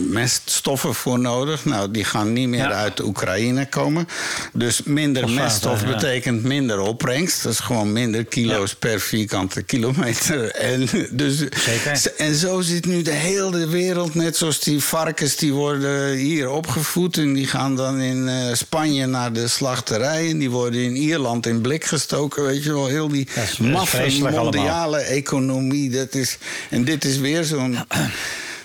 meststoffen 0.01 0.95
voor 0.95 1.18
nodig. 1.18 1.64
Nou, 1.64 1.91
die 1.91 2.05
gaan 2.05 2.33
niet 2.33 2.49
meer 2.49 2.55
Ja. 2.68 2.70
uit 2.70 3.03
Oekraïne 3.03 3.66
komen. 3.68 4.09
Dus 4.53 4.83
minder 4.85 5.31
meststof 5.31 5.85
betekent 5.87 6.43
minder 6.43 6.81
opbrengst. 6.81 7.43
Dat 7.43 7.53
is 7.53 7.61
gewoon 7.61 7.93
minder 7.93 8.24
kilo's 8.24 8.74
per 8.74 9.01
vierkante 9.01 9.62
kilometer. 9.62 10.51
En, 10.66 10.89
dus, 11.11 11.39
Zeker. 11.39 12.12
en 12.16 12.35
zo 12.35 12.61
zit 12.61 12.87
nu 12.87 13.03
de 13.03 13.11
hele 13.12 13.66
wereld, 13.66 14.14
net 14.14 14.37
zoals 14.37 14.61
die 14.61 14.83
varkens, 14.83 15.37
die 15.37 15.53
worden 15.53 16.12
hier 16.16 16.51
opgevoed. 16.51 17.16
En 17.16 17.33
die 17.33 17.47
gaan 17.47 17.77
dan 17.77 18.01
in 18.01 18.29
eh, 18.29 18.55
Spanje 18.55 19.07
naar 19.17 19.33
de 19.33 19.49
slachterij. 19.49 20.31
En 20.31 20.39
die 20.39 20.51
worden 20.51 20.81
in 20.81 20.97
Ierland 20.97 21.47
in 21.47 21.61
blik 21.61 21.85
gestoken. 21.85 22.45
Weet 22.45 22.64
je 22.64 22.73
wel, 22.73 22.87
heel 22.87 23.09
die 23.09 23.29
maffe 23.61 24.19
mondiale 24.21 24.99
economie. 24.99 25.91
Dat 25.91 26.14
is, 26.14 26.39
en 26.71 26.85
dit 26.85 27.05
is 27.05 27.19
weer 27.19 27.45
zo'n. 27.45 27.79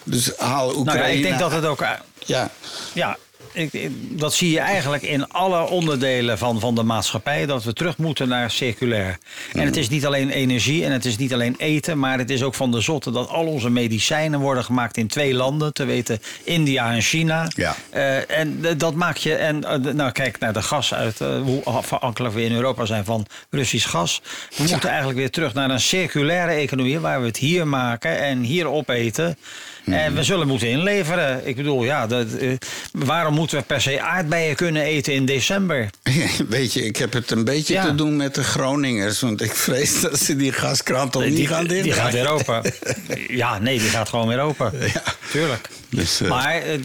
Dus 0.03 0.31
haal 0.37 0.77
Oekraïne. 0.77 0.85
Nou 0.85 0.97
ja, 0.97 1.05
ik 1.05 1.23
denk 1.23 1.39
dat 1.39 1.51
het 1.51 1.65
ook. 1.65 1.79
Ja, 2.25 2.51
Ja, 2.93 3.17
ik, 3.53 3.73
ik- 3.73 3.91
dat 4.19 4.33
zie 4.33 4.51
je 4.51 4.59
eigenlijk 4.59 5.03
in 5.03 5.29
alle 5.29 5.69
onderdelen 5.69 6.37
van, 6.37 6.59
van 6.59 6.75
de 6.75 6.83
maatschappij. 6.83 7.45
Dat 7.45 7.63
we 7.63 7.73
terug 7.73 7.97
moeten 7.97 8.27
naar 8.27 8.51
circulair. 8.51 9.17
En 9.53 9.65
het 9.65 9.77
is 9.77 9.89
niet 9.89 10.05
alleen 10.05 10.29
energie 10.29 10.85
en 10.85 10.91
het 10.91 11.05
is 11.05 11.17
niet 11.17 11.33
alleen 11.33 11.55
eten. 11.57 11.99
Maar 11.99 12.17
het 12.17 12.29
is 12.29 12.43
ook 12.43 12.55
van 12.55 12.71
de 12.71 12.81
zotte 12.81 13.11
dat 13.11 13.29
al 13.29 13.45
onze 13.45 13.69
medicijnen 13.69 14.39
worden 14.39 14.63
gemaakt 14.63 14.97
in 14.97 15.07
twee 15.07 15.33
landen. 15.33 15.73
Te 15.73 15.85
weten 15.85 16.19
India 16.43 16.93
en 16.93 17.01
China. 17.01 17.47
Ja. 17.55 17.75
Eh, 17.89 18.39
en 18.39 18.65
dat 18.77 18.93
maak 18.95 19.17
je. 19.17 19.35
En 19.35 19.63
eh, 19.63 19.93
nou, 19.93 20.11
kijk 20.11 20.39
naar 20.39 20.53
de 20.53 20.61
gas 20.61 20.93
uit. 20.93 21.21
eh, 21.21 21.41
hoe 21.41 21.63
afhankelijk 21.63 22.33
we 22.33 22.43
in 22.43 22.51
Europa 22.55 22.85
zijn 22.85 23.05
van 23.05 23.25
Russisch 23.49 23.89
gas. 23.89 24.21
We 24.57 24.63
moeten 24.69 24.89
eigenlijk 24.89 25.17
weer 25.19 25.29
terug 25.31 25.53
naar 25.53 25.69
een 25.69 25.79
circulaire 25.79 26.51
economie. 26.51 26.99
Waar 26.99 27.19
we 27.21 27.27
het 27.27 27.37
hier 27.37 27.67
maken 27.67 28.19
en 28.19 28.39
hier 28.39 28.65
opeten. 28.67 29.37
En 29.85 30.15
we 30.15 30.23
zullen 30.23 30.47
moeten 30.47 30.67
inleveren. 30.69 31.47
Ik 31.47 31.55
bedoel, 31.55 31.83
ja, 31.83 32.07
dat, 32.07 32.33
eh, 32.33 32.51
waarom 32.91 33.33
moeten 33.33 33.57
we 33.57 33.63
per 33.63 33.81
se 33.81 34.01
aardbeien 34.01 34.55
kunnen 34.55 34.81
eten 34.83 35.13
in 35.13 35.25
december? 35.25 35.89
weet 36.49 36.73
je, 36.73 36.85
ik 36.85 36.95
heb 36.95 37.13
het 37.13 37.31
een 37.31 37.43
beetje 37.43 37.73
Ja. 37.73 37.85
te 37.85 37.95
doen 37.95 38.15
met 38.15 38.35
de 38.35 38.43
Groningers. 38.43 39.19
Want 39.19 39.41
ik 39.41 39.55
vrees 39.55 40.01
dat 40.01 40.19
ze 40.19 40.35
die 40.35 40.51
gaskrant 40.51 41.11
toch 41.11 41.23
niet 41.25 41.35
die, 41.35 41.47
gaan 41.47 41.67
dicht. 41.67 41.83
die 41.83 41.93
gaat 41.93 42.11
weer 42.11 42.29
open. 42.29 42.61
ja, 43.43 43.59
nee, 43.59 43.79
die 43.79 43.89
gaat 43.89 44.09
gewoon 44.09 44.27
weer 44.27 44.39
open. 44.39 44.71
Ja. 44.93 45.03
Tuurlijk. 45.31 45.69
Dus, 45.89 46.21
eh, 46.21 46.29
maar 46.29 46.55
eh, 46.61 46.77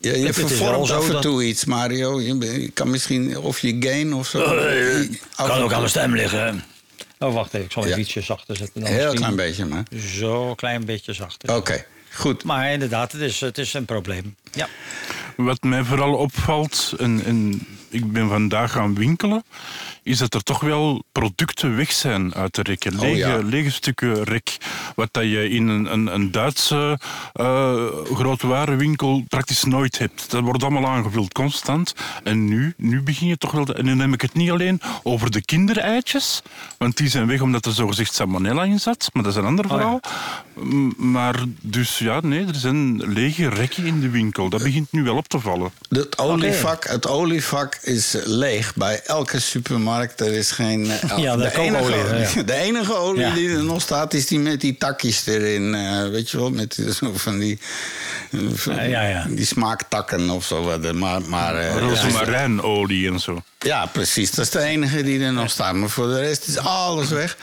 Ja, 0.00 0.12
je 0.14 0.32
vervormt 0.32 0.90
af 0.90 1.06
en 1.06 1.12
dat- 1.12 1.22
toe 1.22 1.44
iets, 1.44 1.64
Mario. 1.64 2.20
Je, 2.20 2.70
kan 2.74 2.90
misschien 2.90 3.38
of 3.38 3.58
je 3.58 3.76
gain 3.80 4.14
of 4.14 4.26
zo. 4.26 4.42
En 4.56 5.18
kan 5.36 5.50
ook 5.62 5.72
aan 5.72 5.82
de 5.82 5.88
stem 5.88 6.14
liggen. 6.14 6.64
Oh, 7.18 7.34
wacht 7.34 7.54
even. 7.54 7.66
Ik 7.66 7.72
zal 7.72 7.86
Ja. 7.86 7.92
een 7.92 8.00
ietsje 8.00 8.20
zachter 8.20 8.56
zetten. 8.56 8.80
Dan 8.80 8.90
Een 8.90 8.96
heel 8.96 9.10
misschien. 9.10 9.34
klein 9.34 9.48
beetje, 9.48 9.64
maar. 9.64 9.82
Zo 10.18 10.54
klein 10.54 10.84
beetje 10.84 11.12
zachter. 11.12 11.56
Oké, 11.56 11.84
goed. 12.14 12.44
Maar 12.44 12.72
inderdaad, 12.72 13.12
het 13.12 13.20
is, 13.20 13.40
het 13.40 13.58
is 13.58 13.74
een 13.74 13.84
probleem. 13.84 14.36
Ja. 14.52 14.68
Wat 15.36 15.62
mij 15.62 15.84
vooral 15.84 16.14
opvalt, 16.14 16.94
en, 16.98 17.24
en 17.24 17.66
ik 17.88 18.12
ben 18.12 18.28
vandaag 18.28 18.72
gaan 18.72 18.94
winkelen, 18.94 19.44
is 20.02 20.18
dat 20.18 20.34
er 20.34 20.42
toch 20.42 20.60
wel 20.60 21.04
producten 21.12 21.76
weg 21.76 21.92
zijn 21.92 22.34
uit 22.34 22.54
de 22.54 22.62
rekken. 22.62 22.98
Lege, 22.98 23.16
ja. 23.16 23.38
lege 23.42 23.70
stukken 23.70 24.22
rek. 24.22 24.56
Wat 24.94 25.08
dat 25.10 25.22
je 25.22 25.48
in 25.48 25.68
een, 25.68 25.92
een, 25.92 26.14
een 26.14 26.30
Duitse 26.30 26.98
eh 27.32 27.86
grootwarenwinkel 28.14 29.24
praktisch 29.28 29.64
nooit 29.64 29.98
hebt. 29.98 30.30
Dat 30.30 30.42
wordt 30.42 30.62
allemaal 30.62 30.86
aangevuld, 30.86 31.32
constant. 31.32 31.94
En 32.24 32.44
nu, 32.44 32.74
nu 32.76 33.02
begin 33.02 33.28
je 33.28 33.36
toch 33.36 33.50
wel... 33.50 33.66
En 33.66 33.84
nu 33.84 33.94
neem 33.94 34.12
ik 34.12 34.20
het 34.20 34.34
niet 34.34 34.50
alleen 34.50 34.80
over 35.02 35.30
de 35.30 35.44
kindereitjes, 35.44 36.42
want 36.78 36.96
die 36.96 37.08
zijn 37.08 37.26
weg 37.26 37.40
omdat 37.40 37.66
er 37.66 37.72
zogezegd 37.72 38.14
salmonella 38.14 38.64
in 38.64 38.80
zat. 38.80 39.10
Maar 39.12 39.22
dat 39.22 39.32
is 39.32 39.38
een 39.38 39.44
ander 39.44 39.64
Oh 39.64 39.70
ja. 39.70 39.76
verhaal. 39.76 40.00
Maar 40.96 41.44
dus 41.60 41.98
ja, 41.98 42.20
nee, 42.22 42.46
er 42.46 42.54
zijn 42.54 43.12
lege 43.12 43.48
rekken 43.48 43.86
in 43.86 44.00
de 44.00 44.10
winkel. 44.10 44.48
Dat 44.48 44.62
begint 44.62 44.92
nu 44.92 45.02
wel 45.02 45.16
op 45.16 45.28
te 45.28 45.40
vallen. 45.40 45.70
Het 45.88 46.18
olievak, 46.18 46.84
het 46.84 47.08
olievak 47.08 47.78
is 47.82 48.16
leeg 48.24 48.74
bij 48.74 49.00
elke 49.04 49.40
supermarkt. 49.40 49.90
Er 50.00 50.32
is 50.32 50.50
geen. 50.50 50.90
eh, 50.90 51.18
Ja, 51.18 51.36
de 51.36 51.58
enige, 51.58 52.16
ja. 52.36 52.42
de 52.52 52.54
enige 52.54 52.94
olie 52.96 53.20
Ja. 53.20 53.34
die 53.34 53.50
er 53.50 53.64
nog 53.64 53.80
staat, 53.82 54.14
is 54.14 54.26
die 54.26 54.38
met 54.38 54.60
die 54.60 54.76
takjes 54.76 55.26
erin. 55.26 55.74
eh, 55.74 56.08
weet 56.08 56.30
je 56.30 56.36
wel, 56.36 56.50
met 56.50 56.74
die- 56.76 56.92
zo 57.00 57.12
van 57.14 57.38
die. 57.38 57.58
van 58.54 58.74
Ja, 58.74 58.82
ja, 58.82 59.02
ja. 59.02 59.26
Die 59.28 59.46
smaaktakken 59.46 60.30
of 60.30 60.44
zo. 60.44 60.78
Maar, 60.94 61.22
maar, 61.22 61.54
eh, 61.56 61.74
ja, 61.74 61.78
Rozemarijnolie 61.78 63.08
en 63.10 63.20
zo. 63.20 63.42
Ja, 63.58 63.86
precies. 63.86 64.30
Dat 64.30 64.44
is 64.44 64.50
de 64.50 64.60
enige 64.62 65.02
die 65.02 65.24
er 65.24 65.32
nog 65.32 65.50
staat. 65.50 65.74
Maar 65.74 65.88
voor 65.90 66.06
de 66.08 66.20
rest 66.20 66.46
is 66.48 66.58
alles 66.58 67.08
weg. 67.08 67.36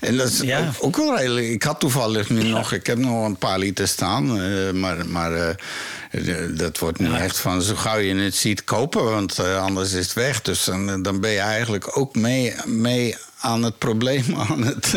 En 0.00 0.16
dat 0.16 0.28
is 0.28 0.40
Ja. 0.40 0.68
ook, 0.68 0.84
ook 0.84 0.96
wel 0.96 1.16
redelijk. 1.18 1.46
Ik 1.48 1.62
had 1.62 1.80
toevallig 1.80 2.28
nu 2.30 2.42
nog... 2.42 2.72
Ik 2.72 2.86
heb 2.86 2.98
nog 2.98 3.24
een 3.24 3.36
paar 3.36 3.58
liter 3.58 3.88
staan. 3.88 4.40
eh, 4.40 4.70
maar 4.72 5.06
maar 5.06 5.32
eh, 5.32 6.34
Dat 6.56 6.78
wordt 6.78 6.98
nu 6.98 7.14
echt 7.14 7.38
van 7.38 7.62
zo 7.62 7.74
gauw 7.74 7.98
je 7.98 8.14
het 8.14 8.34
ziet 8.34 8.64
kopen, 8.64 9.04
want 9.04 9.38
eh, 9.38 9.62
anders 9.62 9.92
is 9.92 10.04
het 10.04 10.14
weg. 10.14 10.42
Dus 10.42 10.64
dan, 10.64 11.02
dan 11.02 11.20
ben 11.20 11.30
je 11.30 11.38
eigenlijk 11.38 11.96
ook 11.98 12.14
mee, 12.14 12.54
mee 12.66 13.14
aan 13.40 13.62
het 13.62 13.78
probleem. 13.78 14.24
Aan 14.48 14.62
het, 14.62 14.94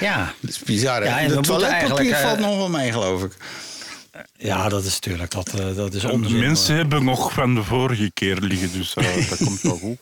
Ja. 0.00 0.32
dat 0.40 0.50
is 0.50 0.58
bizar. 0.58 1.04
Ja, 1.04 1.18
en 1.20 1.28
de 1.28 1.40
toiletpapier 1.40 2.16
valt 2.16 2.38
nog 2.38 2.56
wel 2.56 2.68
mee, 2.68 2.92
geloof 2.92 3.22
ik. 3.22 3.32
ja, 4.36 4.68
dat 4.68 4.84
is 4.84 4.92
natuurlijk 4.92 5.30
dat, 5.30 5.48
eh, 5.48 5.74
dat 5.76 5.94
is 5.94 6.02
De 6.02 6.16
mensen 6.30 6.76
hebben 6.76 7.04
nog 7.04 7.32
van 7.32 7.54
de 7.54 7.62
vorige 7.64 8.10
keer 8.14 8.36
liggen, 8.40 8.72
dus 8.72 8.94
dat 8.94 9.36
komt 9.44 9.60
wel 9.60 9.78
goed. 9.78 9.98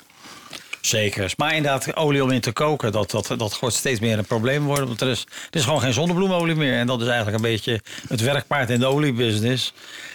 Zeker. 0.81 1.33
Maar 1.37 1.55
inderdaad, 1.55 1.97
olie 1.97 2.25
om 2.25 2.31
in 2.31 2.41
te 2.41 2.53
koken, 2.53 2.93
dat, 2.93 3.11
dat, 3.11 3.35
dat 3.37 3.59
wordt 3.59 3.77
steeds 3.77 4.01
meer 4.01 4.19
een 4.19 4.25
probleem 4.25 4.65
worden. 4.65 4.87
Want 4.87 5.01
er 5.01 5.09
is, 5.09 5.27
er 5.51 5.59
is 5.59 5.65
gewoon 5.65 5.81
geen 5.81 5.93
zonnebloemolie 5.93 6.55
meer. 6.55 6.79
En 6.79 6.87
dat 6.87 7.01
is 7.01 7.07
eigenlijk 7.07 7.37
een 7.37 7.51
beetje 7.51 7.81
het 8.09 8.21
werkpaard 8.21 8.71
in 8.71 8.81
de 8.81 8.87
oliebusiness. 8.87 9.73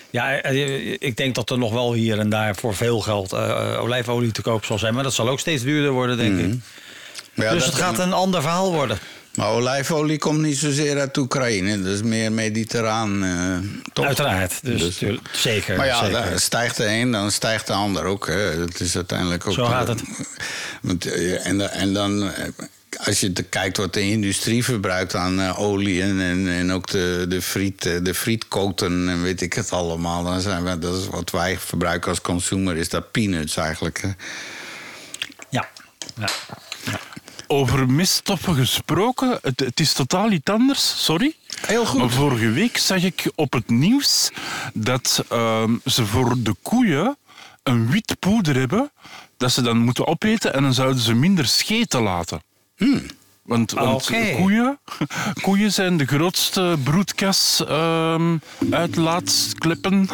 Ja, 0.09 0.41
eh, 0.41 0.91
ik 0.91 1.17
denk 1.17 1.35
dat 1.35 1.49
er 1.49 1.57
nog 1.57 1.71
wel 1.71 1.93
hier 1.93 2.19
en 2.19 2.29
daar 2.29 2.55
voor 2.55 2.75
veel 2.75 2.99
geld 2.99 3.33
eh, 3.33 3.77
olijfolie 3.81 4.31
te 4.31 4.41
koop 4.41 4.65
zal 4.65 4.79
zijn. 4.79 4.93
Maar 4.93 5.03
dat 5.03 5.13
zal 5.13 5.29
ook 5.29 5.39
steeds 5.39 5.63
duurder 5.63 5.91
worden, 5.91 6.17
denk 6.17 6.39
ik. 6.39 6.59
Maar, 7.33 7.45
ja, 7.45 7.51
dus 7.51 7.65
het 7.65 7.75
gaat 7.75 7.99
een 7.99 8.13
ander 8.13 8.41
verhaal 8.41 8.73
worden. 8.73 8.97
Maar 9.35 9.49
olijfolie 9.49 10.17
komt 10.17 10.41
niet 10.41 10.57
zozeer 10.57 10.99
uit 10.99 11.17
Oekraïne. 11.17 11.81
Dat 11.81 11.93
is 11.93 12.01
meer 12.01 12.31
mediterraan, 12.31 13.23
eh, 13.23 13.57
toch? 13.93 14.05
Uiteraard. 14.05 14.59
Dus, 14.63 14.81
Dus- 14.81 14.97
tuurlijk, 14.97 15.29
zeker. 15.33 15.77
Maar 15.77 15.85
ja, 15.85 15.99
zeker. 16.05 16.13
daar 16.13 16.39
stijgt 16.39 16.77
de 16.77 16.87
een, 16.87 17.11
dan 17.11 17.31
stijgt 17.31 17.67
de 17.67 17.73
ander 17.73 18.03
ook. 18.03 18.27
Hè. 18.27 18.33
Het 18.33 18.79
is 18.79 18.95
uiteindelijk 18.95 19.47
ook... 19.47 19.53
Zo 19.53 19.65
gaat 19.65 19.87
het. 19.87 20.01
Want, 20.81 21.05
eh, 21.05 21.45
en, 21.47 21.71
en 21.71 21.93
dan, 21.93 22.31
eh, 22.31 22.47
als 23.05 23.19
je 23.19 23.31
kijkt 23.49 23.77
wat 23.77 23.93
de 23.93 24.01
industrie 24.01 24.63
verbruikt 24.63 25.15
aan 25.15 25.39
eh, 25.41 25.59
olie... 25.59 26.01
En, 26.01 26.21
en, 26.21 26.47
en 26.47 26.71
ook 26.71 26.87
de, 26.87 27.25
de, 27.29 27.41
friet, 27.41 27.81
de 27.81 28.13
frietkoten 28.13 29.09
en 29.09 29.21
weet 29.21 29.41
ik 29.41 29.53
het 29.53 29.71
allemaal... 29.71 30.23
Dan 30.23 30.41
zijn 30.41 30.63
we, 30.63 30.79
dat 30.79 30.97
is 31.01 31.07
wat 31.07 31.31
wij 31.31 31.57
verbruiken 31.59 32.09
als 32.09 32.21
consumer, 32.21 32.77
is 32.77 32.89
dat 32.89 33.11
peanuts 33.11 33.57
eigenlijk. 33.57 34.01
hè. 34.01 34.09
Ja. 35.49 35.69
ja. 36.19 36.29
Over 37.47 37.89
miststoffen 37.91 38.55
gesproken, 38.55 39.39
het, 39.41 39.59
het 39.59 39.79
is 39.79 39.93
totaal 39.93 40.31
iets 40.31 40.51
anders, 40.51 41.03
sorry. 41.05 41.35
Heel 41.67 41.85
goed. 41.85 41.99
Maar 41.99 42.09
vorige 42.09 42.49
week 42.49 42.77
zag 42.77 43.03
ik 43.03 43.31
op 43.35 43.53
het 43.53 43.69
nieuws 43.69 44.31
dat 44.73 45.23
ehm, 45.29 45.73
ze 45.85 46.05
voor 46.05 46.33
de 46.37 46.55
koeien 46.61 47.17
een 47.63 47.89
wit 47.91 48.15
poeder 48.19 48.55
hebben 48.55 48.91
dat 49.37 49.51
ze 49.51 49.61
dan 49.61 49.77
moeten 49.77 50.07
opeten 50.07 50.53
en 50.53 50.61
dan 50.61 50.73
zouden 50.73 51.01
ze 51.01 51.13
minder 51.13 51.45
scheten 51.45 52.01
laten. 52.01 52.41
Want, 53.43 53.71
want 53.71 54.03
Oké. 54.09 54.35
koeien, 54.35 54.79
koeien 55.41 55.71
zijn 55.73 55.97
de 55.97 56.05
grootste 56.05 56.77
broedkas 56.83 57.63
ehm 57.67 58.37
uitlaatkleppen. 58.71 60.07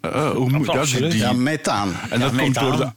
Eh, 0.00 0.30
hoe 0.30 0.50
moet- 0.50 0.66
ja, 0.66 0.72
die- 0.72 0.80
Absoluut. 0.80 1.10
die- 1.10 1.20
Ja, 1.20 1.32
methaan. 1.32 1.96
en 2.10 2.20
dat 2.20 2.36
komt 2.36 2.54
door 2.54 2.76
de 2.76 2.88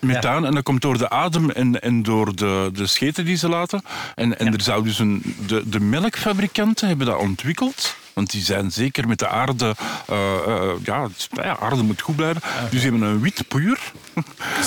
methaan. 0.00 0.46
en 0.46 0.54
dat 0.54 0.62
komt 0.62 0.82
door 0.82 0.98
de 0.98 1.10
adem 1.10 1.50
en, 1.50 1.80
en 1.82 2.02
door 2.02 2.36
de, 2.36 2.70
de 2.72 2.86
scheten 2.86 3.24
die 3.24 3.36
ze 3.36 3.48
laten. 3.48 3.82
En, 4.14 4.38
en 4.38 4.52
er 4.52 4.60
zou 4.62 4.84
dus 4.84 4.98
een, 4.98 5.34
de, 5.46 5.62
de 5.68 5.80
melkfabrikanten 5.80 6.88
hebben 6.88 7.06
dat 7.06 7.18
ontwikkeld. 7.18 7.96
Want 8.12 8.30
die 8.30 8.42
zijn 8.42 8.72
zeker 8.72 9.08
met 9.08 9.18
de 9.18 9.28
aarde. 9.28 9.74
eh, 10.06 10.34
eh, 10.46 10.70
ja, 10.84 11.02
het- 11.02 11.28
ja, 11.32 11.58
aarde 11.58 11.82
moet 11.82 12.00
goed 12.00 12.16
blijven. 12.16 12.42
Dus 12.70 12.80
die 12.80 12.90
hebben 12.90 13.08
een 13.08 13.20
wit 13.20 13.48
puur. 13.48 13.78
Ze 14.14 14.22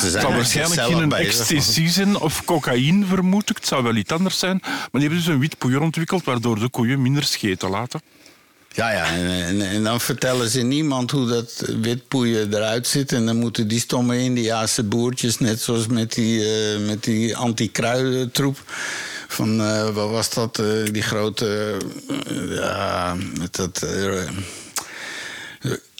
Het 0.05 0.11
zal 0.21 0.33
waarschijnlijk 0.33 0.81
geen 0.81 1.11
ecstasy 1.47 1.87
zijn 1.87 2.17
of 2.19 2.45
cocaïne, 2.45 3.05
vermoed 3.05 3.49
ik. 3.49 3.55
Het 3.55 3.67
zou 3.67 3.83
wel 3.83 3.95
iets 3.95 4.11
anders 4.11 4.39
zijn. 4.39 4.59
Maar 4.61 4.71
die 4.91 5.01
hebben 5.01 5.17
dus 5.19 5.27
een 5.27 5.39
wit 5.39 5.57
poeier 5.57 5.81
ontwikkeld, 5.81 6.23
waardoor 6.23 6.59
de 6.59 6.69
koeien 6.69 7.01
minder 7.01 7.23
scheten 7.23 7.69
laten. 7.69 8.01
Ja, 8.73 8.91
ja. 8.91 9.05
En, 9.05 9.61
en, 9.61 9.83
dan 9.83 10.01
vertellen 10.01 10.49
ze 10.49 10.61
niemand 10.61 11.11
hoe 11.11 11.27
dat 11.27 11.63
witpoeien 11.81 12.53
eruit 12.53 12.87
ziet. 12.87 13.11
En 13.11 13.25
dan 13.25 13.35
moeten 13.37 13.67
die 13.67 13.79
stomme 13.79 14.17
Indiaanse 14.19 14.83
boertjes, 14.83 15.39
net 15.39 15.61
zoals 15.61 15.87
met 15.87 16.13
die, 16.13 16.43
eh 16.43 16.87
met 16.87 17.03
die 17.03 17.37
anti-kruidentroep. 17.37 18.57
Van, 19.27 19.61
eh, 19.61 19.89
wat 19.89 20.09
was 20.09 20.33
dat? 20.33 20.59
eh, 20.59 20.65
die 20.91 21.01
grote. 21.01 21.77
ja, 22.49 23.15
met 23.39 23.55
dat. 23.55 23.85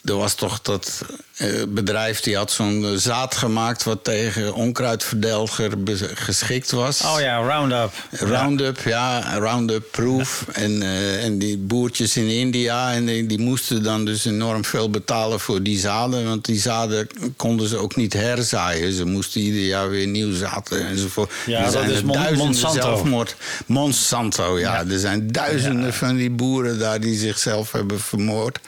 Er 0.04 0.16
was 0.16 0.34
toch 0.34 0.60
dat 0.62 1.02
eh, 1.36 1.48
bedrijf 1.68 2.20
die 2.20 2.36
had 2.36 2.52
zo'n 2.52 2.84
eh, 2.84 2.90
zaad 2.96 3.36
gemaakt 3.36 3.82
wat 3.84 4.04
tegen 4.04 4.54
onkruidverdelger 4.54 5.70
geschikt 6.14 6.70
was. 6.70 7.00
Oh 7.02 7.20
ja, 7.20 7.36
Roundup. 7.36 7.92
Roundup, 8.10 8.78
ja, 8.84 9.34
Roundup 9.38 9.84
Proof. 9.90 10.44
En, 10.52 10.82
eh, 10.82 11.24
en 11.24 11.38
die 11.38 11.58
boertjes 11.58 12.16
in 12.16 12.28
India, 12.28 12.92
en 12.92 13.06
die, 13.06 13.26
die 13.26 13.38
moesten 13.40 13.82
dan 13.82 14.04
dus 14.04 14.24
enorm 14.24 14.64
veel 14.64 14.90
betalen 14.90 15.40
voor 15.40 15.62
die 15.62 15.78
zaden. 15.78 16.24
Want 16.24 16.44
die 16.44 16.60
zaden 16.60 17.06
konden 17.36 17.68
ze 17.68 17.76
ook 17.76 17.96
niet 17.96 18.12
herzaaien. 18.12 18.92
Ze 18.92 19.04
moesten 19.04 19.40
ieder 19.40 19.64
jaar 19.66 19.90
weer 19.90 20.06
nieuw 20.06 20.34
zaad 20.34 20.70
enzovoort. 20.70 21.32
Ja, 21.46 21.58
Er 21.58 21.64
dat 21.64 21.72
zijn 21.72 21.90
is 21.90 21.98
er 21.98 22.04
Mon- 22.06 22.16
duizenden 22.16 22.44
Monsanto. 22.46 22.80
Zelfmoord. 22.80 23.36
Monsanto, 23.66 24.58
ja. 24.58 24.84
Er 24.90 24.98
zijn 24.98 25.32
duizenden 25.32 25.92
van 25.94 26.16
die 26.16 26.30
boeren 26.30 26.78
daar 26.78 27.00
die 27.00 27.18
zichzelf 27.18 27.72
hebben 27.72 28.00
vermoord. 28.00 28.58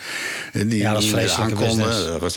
Die 0.53 0.77
Ja, 0.77 0.93
dat 0.93 1.03
is 1.03 1.11
aankonden. 1.31 2.31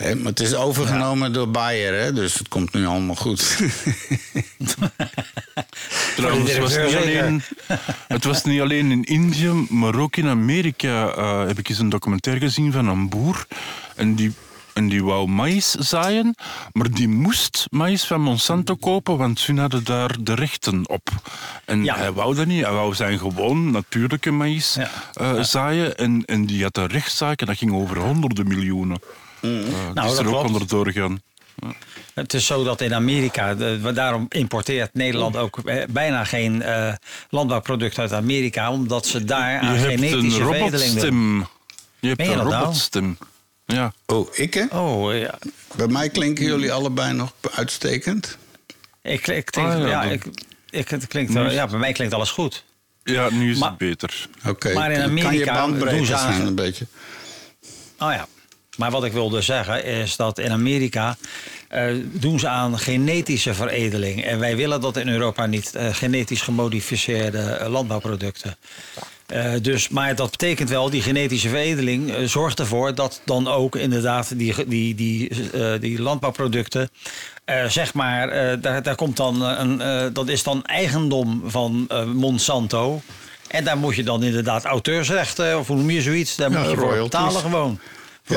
Hè, 0.00 0.14
maar 0.14 0.26
het 0.26 0.40
is 0.40 0.54
overgenomen 0.54 1.32
door 1.32 1.50
Bayer, 1.50 2.02
hè, 2.02 2.12
dus 2.12 2.34
het 2.34 2.48
komt 2.48 2.72
nu 2.72 2.86
allemaal 2.86 3.14
goed. 3.14 3.40
Trouwens, 6.16 6.50
het 6.52 6.60
was, 6.60 6.76
niet 6.76 6.96
alleen, 6.96 7.42
het 8.08 8.24
was 8.24 8.44
niet 8.44 8.60
alleen 8.60 8.90
in 8.90 9.04
Indië, 9.04 9.66
maar 9.68 9.94
ook 9.98 10.16
in 10.16 10.26
Amerika 10.26 11.08
eh, 11.08 11.46
heb 11.46 11.58
ik 11.58 11.68
eens 11.68 11.78
een 11.78 11.88
documentaire 11.88 12.46
gezien 12.46 12.72
van 12.72 12.88
een 12.88 13.08
boer. 13.08 13.46
En 13.96 14.14
die, 14.14 14.32
en 14.80 14.88
die 14.88 15.04
wou 15.04 15.26
maïs 15.28 15.70
zaaien, 15.70 16.34
maar 16.72 16.90
die 16.90 17.08
moest 17.08 17.66
maïs 17.70 18.04
van 18.06 18.20
Monsanto 18.20 18.74
kopen, 18.76 19.16
want 19.16 19.40
ze 19.40 19.54
hadden 19.54 19.84
daar 19.84 20.16
de 20.20 20.34
rechten 20.34 20.88
op. 20.88 21.08
En 21.64 21.84
Ja. 21.84 21.96
hij 21.96 22.12
wou 22.12 22.34
dat 22.34 22.46
niet. 22.46 22.64
Hij 22.64 22.72
wou 22.72 22.94
zijn 22.94 23.18
gewoon 23.18 23.70
natuurlijke 23.70 24.30
maïs 24.30 24.74
Ja. 24.74 24.90
eh, 25.12 25.42
zaaien. 25.42 25.96
En, 25.96 26.22
en 26.26 26.46
die 26.46 26.62
had 26.62 26.76
een 26.76 26.86
rechtszaak 26.86 27.40
en 27.40 27.46
dat 27.46 27.56
ging 27.56 27.72
over 27.72 27.98
honderden 27.98 28.48
miljoenen. 28.48 28.98
Eh, 29.40 29.50
die 29.50 29.74
Nou, 29.94 30.12
is 30.12 30.18
er 30.18 30.24
ook 30.26 30.30
klopt. 30.32 30.46
onderdoor 30.46 30.86
gegaan. 30.86 31.20
Het 32.14 32.34
is 32.34 32.46
zo 32.46 32.64
dat 32.64 32.80
in 32.80 32.94
Amerika, 32.94 33.54
daarom 33.94 34.26
importeert 34.28 34.94
Nederland 34.94 35.36
ook 35.36 35.58
eh, 35.58 35.84
bijna 35.90 36.24
geen 36.24 36.62
eh, 36.62 36.92
landbouwproduct 37.30 37.98
uit 37.98 38.12
Amerika, 38.12 38.70
omdat 38.72 39.06
ze 39.06 39.24
daar 39.24 39.52
Je 39.52 39.58
aan 39.58 39.74
hebt 39.74 39.92
een 39.92 39.98
genetische 40.08 40.42
veredeling 40.44 40.92
doen. 40.92 41.00
robotstem. 41.00 41.46
Je 42.00 42.06
hebt 42.08 42.18
Meen 42.18 42.28
je 42.30 42.32
een 42.36 42.38
dat 42.42 42.48
nou? 42.52 42.62
robotstem. 42.64 43.18
Ja. 43.72 43.92
Oh, 44.06 44.28
ik 44.32 44.54
hè? 44.54 44.64
Oh 44.78 45.14
ja, 45.18 45.38
Bij 45.76 45.86
mij 45.86 46.08
klinken 46.08 46.44
jullie 46.44 46.72
allebei 46.72 47.12
nog 47.12 47.32
uitstekend. 47.54 48.36
ik, 49.02 49.26
ik, 49.26 49.52
denk, 49.52 49.66
Ah, 49.66 49.88
ja, 49.88 50.02
ik, 50.02 50.24
ik, 50.70 50.88
het 50.88 51.06
klinkt, 51.06 51.32
wel- 51.32 51.50
ja, 51.50 51.66
bij 51.66 51.78
mij 51.78 51.92
klinkt 51.92 52.14
alles 52.14 52.30
goed. 52.30 52.64
Ja, 53.04 53.30
nu 53.30 53.50
is 53.50 53.58
Maar- 53.58 53.68
het 53.68 53.78
beter. 53.78 54.28
Oké. 54.46 54.72
Maar 54.72 54.90
in 54.90 54.98
kan 55.00 55.14
je 55.16 55.20
Amerika 55.22 55.54
bandbreedte 55.54 55.96
doen 55.96 56.06
ze 56.06 56.14
aan- 56.16 56.32
zijn 56.32 56.46
een 56.46 56.54
beetje. 56.54 56.86
Oh 57.98 58.12
ja. 58.12 58.26
Maar 58.76 58.90
wat 58.90 59.04
ik 59.04 59.12
wilde 59.12 59.40
zeggen 59.40 59.84
is 59.84 60.16
dat 60.16 60.38
in 60.38 60.50
Amerika 60.50 61.16
eh, 61.68 61.94
doen 62.04 62.38
ze 62.38 62.48
aan 62.48 62.78
genetische 62.78 63.54
veredeling. 63.54 64.24
En 64.24 64.38
wij 64.38 64.56
willen 64.56 64.80
dat 64.80 64.96
in 64.96 65.08
Europa 65.08 65.46
niet, 65.46 65.74
eh, 65.74 65.94
genetisch 65.94 66.40
gemodificeerde 66.42 67.38
eh, 67.42 67.68
landbouwproducten. 67.68 68.56
Eh, 69.30 69.52
dus, 69.62 69.88
maar 69.88 70.14
dat 70.14 70.30
betekent 70.30 70.68
wel, 70.68 70.90
die 70.90 71.02
genetische 71.02 71.48
veredeling 71.48 72.10
eh, 72.14 72.24
zorgt 72.24 72.58
ervoor 72.58 72.94
dat 72.94 73.20
dan 73.24 73.48
ook 73.48 73.76
inderdaad 73.76 74.38
die, 74.38 74.54
die, 74.68 74.94
die, 74.94 75.50
eh, 75.52 75.80
die 75.80 76.02
landbouwproducten, 76.02 76.90
zeg 77.68 77.94
maar, 77.94 78.28
daar, 78.60 78.82
daar 78.82 78.94
komt 78.94 79.16
dan 79.16 79.42
een, 79.42 80.12
dat 80.12 80.28
is 80.28 80.42
dan 80.42 80.64
eigendom 80.64 81.42
van 81.46 81.88
Monsanto. 82.14 83.02
En 83.48 83.64
daar 83.64 83.78
moet 83.78 83.96
je 83.96 84.02
dan 84.02 84.22
inderdaad 84.22 84.64
auteursrechten, 84.64 85.58
of 85.58 85.66
hoe 85.66 85.76
noem 85.76 85.90
je 85.90 86.02
zoiets, 86.02 86.36
daar 86.36 86.50
Ja, 86.50 86.58
moet 86.58 86.70
je 86.70 86.76
voor 86.76 86.84
royalties. 86.88 87.10
betalen 87.10 87.40
gewoon. 87.40 87.78
Ja. 88.26 88.36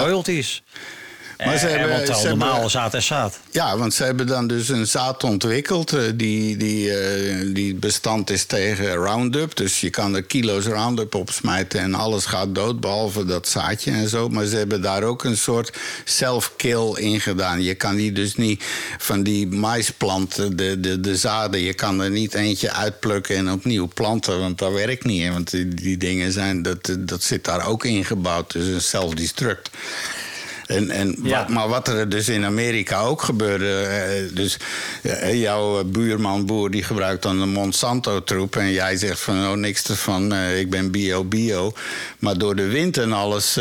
Maar 1.38 1.58
ze 1.58 1.68
Eh, 1.68 1.72
hebben- 1.78 1.90
want 1.90 2.06
ze 2.08 2.14
hebben- 2.14 2.38
normaal 2.38 2.70
zaad 2.70 2.94
is 2.94 3.06
zaad. 3.06 3.40
Ja, 3.52 3.78
want 3.78 3.94
ze 3.94 4.04
hebben 4.04 4.28
dan 4.28 4.48
dus 4.48 4.70
een 4.70 4.88
zaad 4.88 5.24
ontwikkeld 5.24 5.94
eh, 5.94 6.02
die, 6.16 6.58
die, 6.58 6.94
eh, 7.00 7.54
die 7.54 7.76
bestand 7.76 8.30
is 8.30 8.46
tegen 8.46 8.94
Roundup. 8.94 9.56
Dus 9.56 9.82
je 9.82 9.90
kan 9.90 10.16
er 10.16 10.24
kilo's 10.24 10.66
Roundup 10.66 11.16
op 11.16 11.30
smijten 11.32 11.80
en 11.80 11.94
alles 11.94 12.26
gaat 12.26 12.56
dood, 12.56 12.80
behalve 12.80 13.26
dat 13.26 13.48
zaadje 13.48 13.92
en 13.92 14.08
zo. 14.10 14.30
Maar 14.30 14.46
ze 14.46 14.56
hebben 14.56 14.82
daar 14.82 15.04
ook 15.04 15.24
een 15.24 15.38
soort 15.38 15.72
self-kill 16.04 16.94
in 16.96 17.20
gedaan. 17.22 17.62
Je 17.64 17.76
kan 17.76 17.96
die 17.96 18.12
dus 18.12 18.36
niet 18.36 18.64
van 18.98 19.24
die 19.24 19.48
maisplanten, 19.48 20.58
de, 20.58 20.80
de, 20.80 21.00
de 21.00 21.16
zaden, 21.18 21.60
je 21.60 21.74
kan 21.74 22.02
er 22.02 22.10
niet 22.12 22.34
eentje 22.34 22.72
uitplukken 22.72 23.36
en 23.36 23.52
opnieuw 23.52 23.88
planten, 23.94 24.40
want 24.40 24.58
dat 24.58 24.72
werkt 24.72 25.04
niet. 25.04 25.24
Hè? 25.24 25.32
Want 25.32 25.52
die, 25.52 25.68
die 25.68 25.98
dingen 25.98 26.32
zijn, 26.32 26.62
dat, 26.62 26.96
dat 27.00 27.24
zit 27.24 27.44
daar 27.44 27.68
ook 27.68 27.86
ingebouwd, 27.86 28.52
dus 28.52 28.68
een 28.68 28.82
self-destruct. 28.82 29.70
En, 30.66 30.90
en 30.90 31.16
Ja. 31.24 31.38
wat, 31.40 31.50
maar 31.50 31.68
wat 31.68 31.88
er 31.88 32.10
dus 32.10 32.30
in 32.30 32.46
Amerika 32.46 33.02
ook 33.02 33.22
gebeurde. 33.22 33.82
eh, 33.82 34.36
dus 34.36 34.58
eh, 35.02 35.42
jouw 35.42 35.80
eh, 35.80 35.86
buurman, 35.86 36.46
boer, 36.46 36.72
die 36.72 36.84
gebruikt 36.84 37.24
dan 37.24 37.40
de 37.40 37.46
Monsanto-troep. 37.46 38.56
En 38.56 38.72
jij 38.72 38.98
zegt 38.98 39.20
van 39.20 39.36
oh, 39.48 39.54
niks 39.54 39.84
ervan, 39.84 40.34
ik 40.34 40.70
ben 40.70 40.92
bio-bio. 40.92 41.74
Maar 42.20 42.38
door 42.38 42.56
de 42.56 42.68
wind 42.68 42.98
en 42.98 43.14
alles 43.14 43.58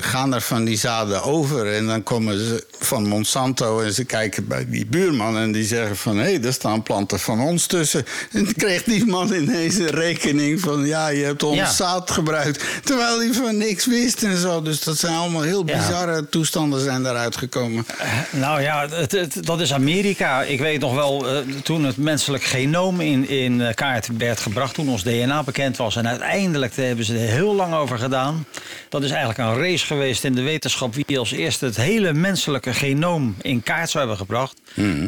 gaan 0.00 0.34
er 0.34 0.40
van 0.40 0.64
die 0.64 0.78
zaden 0.78 1.22
over. 1.22 1.72
En 1.74 1.86
dan 1.86 2.02
komen 2.02 2.38
ze 2.38 2.64
van 2.78 3.06
Monsanto 3.08 3.80
en 3.80 3.92
ze 3.92 4.04
kijken 4.04 4.46
bij 4.48 4.66
die 4.68 4.86
buurman. 4.86 5.36
En 5.38 5.52
die 5.52 5.64
zeggen 5.64 5.96
van 5.96 6.16
hé, 6.16 6.22
hey, 6.22 6.42
er 6.42 6.52
staan 6.52 6.82
planten 6.82 7.18
van 7.20 7.40
ons 7.40 7.66
tussen. 7.66 8.04
En 8.32 8.44
dan 8.44 8.52
kreeg 8.56 8.82
die 8.82 9.06
man 9.06 9.32
ineens 9.32 9.74
een 9.76 9.86
rekening 9.90 10.60
van 10.60 10.86
ja, 10.86 11.08
je 11.08 11.24
hebt 11.24 11.42
ons 11.42 11.56
Ja. 11.56 11.70
zaad 11.72 12.10
gebruikt. 12.10 12.64
Terwijl 12.84 13.18
hij 13.18 13.32
van 13.32 13.56
niks 13.56 13.86
wist 13.86 14.22
en 14.22 14.36
zo. 14.36 14.62
Dus 14.62 14.80
dat 14.80 14.98
zijn 14.98 15.14
allemaal 15.14 15.42
heel 15.42 15.62
Ja. 15.66 15.79
Bizarre 15.88 16.28
toestanden 16.28 16.80
zijn 16.80 17.02
daaruit 17.02 17.36
gekomen. 17.36 17.86
Nou 18.30 18.60
ja, 18.62 18.88
het, 18.88 19.12
het- 19.12 19.46
dat 19.46 19.60
is 19.60 19.72
Amerika. 19.72 20.42
Ik 20.42 20.58
weet 20.60 20.80
nog 20.80 20.94
wel, 20.94 21.28
eh, 21.28 21.36
toen 21.62 21.84
het 21.84 21.96
menselijk 21.96 22.42
genoom 22.42 23.00
in, 23.00 23.28
in 23.28 23.60
eh, 23.60 23.74
kaart 23.74 24.08
werd 24.18 24.40
gebracht... 24.40 24.74
toen 24.74 24.88
ons 24.88 25.02
DNA 25.02 25.42
bekend 25.42 25.76
was. 25.76 25.96
En 25.96 26.08
uiteindelijk 26.08 26.76
hebben 26.76 27.04
ze 27.04 27.14
er 27.14 27.28
heel 27.28 27.54
lang 27.54 27.74
over 27.74 27.98
gedaan. 27.98 28.46
Dat 28.88 29.02
is 29.02 29.10
eigenlijk 29.10 29.38
een 29.38 29.58
race 29.62 29.86
geweest 29.86 30.24
in 30.24 30.34
de 30.34 30.42
wetenschap... 30.42 30.94
wie 30.94 31.18
als 31.18 31.32
eerste 31.32 31.64
het 31.64 31.76
hele 31.76 32.12
menselijke 32.12 32.74
genoom 32.74 33.34
in 33.42 33.62
kaart 33.62 33.90
zou 33.90 33.98
hebben 33.98 34.16
gebracht. 34.26 34.60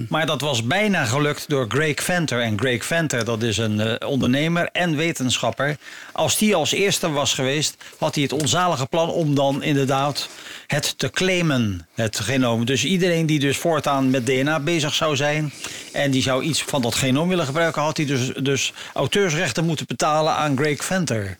Maar 0.08 0.26
dat 0.26 0.40
was 0.40 0.64
bijna 0.64 1.04
gelukt 1.04 1.44
door 1.48 1.64
Greg 1.68 2.02
Venter. 2.02 2.40
En 2.40 2.58
Greg 2.58 2.84
Venter, 2.84 3.24
dat 3.24 3.42
is 3.42 3.56
een 3.58 3.80
eh, 3.80 4.08
ondernemer 4.08 4.68
en 4.72 4.96
wetenschapper. 4.96 5.76
Als 6.12 6.38
die 6.38 6.54
als 6.54 6.72
eerste 6.72 7.10
was 7.10 7.34
geweest, 7.34 7.76
had 7.98 8.14
hij 8.14 8.22
het 8.24 8.32
onzalige 8.32 8.86
plan... 8.86 9.10
om 9.10 9.34
dan 9.34 9.62
inderdaad 9.62 10.28
het 10.72 10.98
te 10.98 11.10
claimen, 11.10 11.86
het 11.94 12.20
genoom. 12.20 12.64
Dus 12.64 12.84
iedereen 12.84 13.26
die 13.26 13.38
dus 13.38 13.56
voortaan 13.56 14.10
met 14.10 14.26
DNA 14.26 14.60
bezig 14.60 14.94
zou 14.94 15.16
zijn... 15.16 15.52
en 15.92 16.10
die 16.10 16.22
zou 16.22 16.42
iets 16.42 16.62
van 16.62 16.82
dat 16.82 16.94
genoom 16.94 17.28
willen 17.28 17.46
gebruiken... 17.46 17.82
had 17.82 17.96
hij 17.96 18.06
dus, 18.06 18.32
dus 18.42 18.72
auteursrechten 18.92 19.64
moeten 19.64 19.86
betalen 19.86 20.32
aan 20.34 20.56
Greg 20.56 20.84
Venter. 20.84 21.36